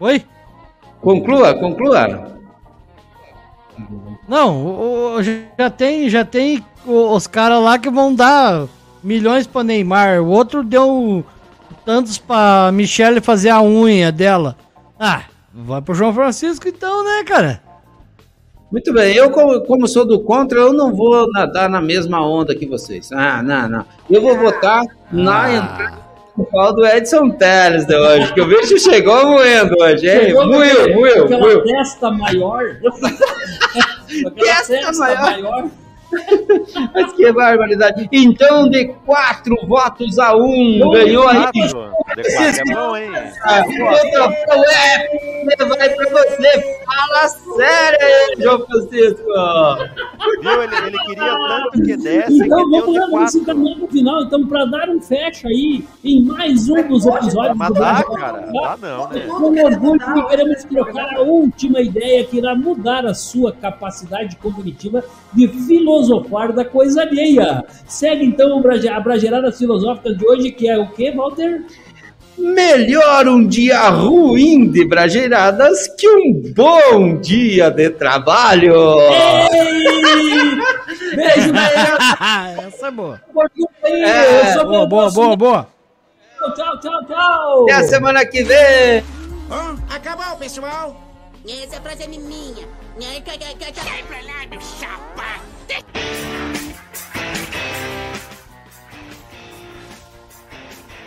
Oi? 0.00 0.24
conclua, 1.00 1.54
conclua. 1.54 2.36
Não, 4.28 4.56
o- 4.64 5.16
o- 5.16 5.22
já 5.22 5.70
tem, 5.70 6.08
já 6.08 6.24
tem 6.24 6.64
os 6.86 7.26
caras 7.26 7.62
lá 7.62 7.78
que 7.78 7.90
vão 7.90 8.14
dar 8.14 8.66
milhões 9.02 9.46
pra 9.46 9.62
Neymar. 9.62 10.20
O 10.22 10.28
outro 10.28 10.64
deu 10.64 11.24
tantos 11.84 12.18
pra 12.18 12.70
Michelle 12.72 13.20
fazer 13.20 13.50
a 13.50 13.60
unha 13.62 14.10
dela. 14.10 14.56
Ah, 14.98 15.22
vai 15.52 15.80
pro 15.82 15.94
João 15.94 16.12
Francisco 16.14 16.66
então, 16.68 17.04
né, 17.04 17.22
cara? 17.24 17.62
Muito 18.76 18.92
bem, 18.92 19.16
eu 19.16 19.30
como, 19.30 19.58
como 19.62 19.88
sou 19.88 20.04
do 20.04 20.20
contra, 20.20 20.60
eu 20.60 20.70
não 20.70 20.94
vou 20.94 21.26
nadar 21.32 21.66
na 21.66 21.80
mesma 21.80 22.20
onda 22.20 22.54
que 22.54 22.66
vocês. 22.66 23.10
Ah, 23.10 23.42
não, 23.42 23.66
não. 23.70 23.86
Eu 24.10 24.20
vou 24.20 24.36
votar 24.36 24.84
na 25.10 25.50
entrada 25.50 25.96
do 26.36 26.72
do 26.74 26.86
Edson 26.86 27.30
Teles 27.30 27.86
de 27.86 27.96
hoje, 27.96 28.34
que 28.34 28.40
o 28.42 28.46
bicho 28.46 28.78
chegou 28.78 29.28
moendo 29.28 29.74
hoje, 29.80 30.06
hein? 30.06 30.34
Moeu, 30.34 30.94
moeu, 30.94 31.24
aquela 31.24 31.62
testa 31.62 32.10
maior. 32.10 32.62
Aquela 34.26 34.30
Testa 34.32 34.74
testa 34.74 34.92
maior. 34.98 35.22
maior. 35.22 35.70
Mas 36.94 37.12
que 37.12 37.32
barbaridade. 37.32 38.08
Então, 38.12 38.68
de 38.68 38.86
quatro 39.04 39.54
votos 39.66 40.18
a 40.18 40.36
um, 40.36 40.78
Não, 40.78 40.90
ganhou 40.90 41.28
aí. 41.28 41.50
De 41.52 41.72
quatro 41.72 41.96
é 42.16 42.74
bom, 42.74 42.96
hein? 42.96 43.10
Ah, 43.44 43.62
O 43.66 44.10
troféu 44.10 44.64
é, 44.64 45.56
vai 45.66 45.88
pra 45.90 46.10
você. 46.10 46.76
Fala 46.86 47.28
sério 47.28 47.98
aí, 48.00 48.36
João 48.42 48.66
Francisco. 48.66 49.26
Viu? 50.40 50.62
Ele, 50.62 50.76
ele 50.86 50.98
queria 51.06 51.36
tanto 51.36 51.82
que 51.82 51.96
desse 51.96 52.44
Então 52.44 52.64
que 52.64 52.70
deu 52.70 52.80
vamos 52.86 52.92
de 52.92 52.98
lá, 53.00 53.06
vamos 53.10 53.30
se 53.32 53.38
quatro. 53.38 53.40
encaminhar 53.40 53.78
pro 53.78 53.88
final. 53.88 54.22
Então, 54.22 54.46
para 54.46 54.64
dar 54.64 54.88
um 54.88 55.00
fecha 55.00 55.48
aí 55.48 55.84
em 56.04 56.22
mais 56.24 56.68
um 56.68 56.88
dos 56.88 57.06
episódios 57.06 57.34
Mas 57.56 57.68
do 57.68 57.74
dá, 57.74 58.02
cara. 58.04 58.40
Dá 58.52 58.76
não, 58.80 59.08
né? 59.08 59.20
Com 59.26 59.64
orgulho, 59.64 60.28
queremos 60.28 60.64
trocar 60.64 61.16
a 61.16 61.20
última 61.20 61.80
ideia 61.80 62.24
que 62.24 62.38
irá 62.38 62.54
mudar 62.54 63.04
a 63.04 63.14
sua 63.14 63.52
capacidade 63.52 64.36
cognitiva 64.36 65.04
de 65.32 65.48
filosofar 65.96 66.52
da 66.52 66.64
coisa 66.64 67.02
alheia. 67.02 67.64
Segue 67.86 68.24
então 68.26 68.58
o 68.58 68.60
Brage- 68.62 68.88
a 68.88 69.00
Bragerada 69.00 69.50
Filosófica 69.52 70.14
de 70.14 70.26
hoje, 70.26 70.50
que 70.52 70.68
é 70.68 70.76
o 70.78 70.88
que, 70.88 71.10
Walter? 71.12 71.62
Melhor 72.38 73.26
um 73.28 73.46
dia 73.46 73.88
ruim 73.88 74.70
de 74.70 74.84
brageiradas 74.86 75.88
que 75.98 76.06
um 76.06 76.52
bom 76.54 77.16
dia 77.18 77.70
de 77.70 77.88
trabalho. 77.90 78.74
Ei! 79.00 80.56
Beijo, 81.16 81.52
galera! 81.52 81.96
Essa 82.68 82.88
é 82.88 82.90
boa. 82.90 83.20
É, 83.84 84.64
Boa, 84.64 84.86
boa, 84.86 85.10
boa, 85.10 85.36
boa. 85.36 85.68
Tchau, 86.54 86.78
tchau, 86.80 87.06
tchau! 87.06 87.62
Até 87.62 87.72
a 87.72 87.82
semana 87.84 88.24
que 88.26 88.42
vem. 88.42 89.02
Acabou, 89.94 90.36
pessoal! 90.36 90.94
Essa 91.48 91.80
frase 91.80 92.02
é 92.02 92.08
minha. 92.08 92.66
Cai. 93.24 93.38
Sai 93.74 94.02
pra 94.08 94.16
lá, 94.18 94.46
meu 94.50 94.60
chapa! 94.60 95.55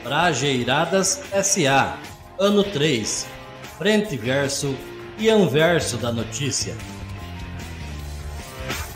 Brajeiradas 0.04 1.22
SA. 1.44 1.98
Ano 2.40 2.64
3. 2.64 3.28
Frente 3.78 4.18
verso 4.18 4.76
e 5.18 5.30
anverso 5.30 5.98
da 5.98 6.12
notícia. 6.12 6.76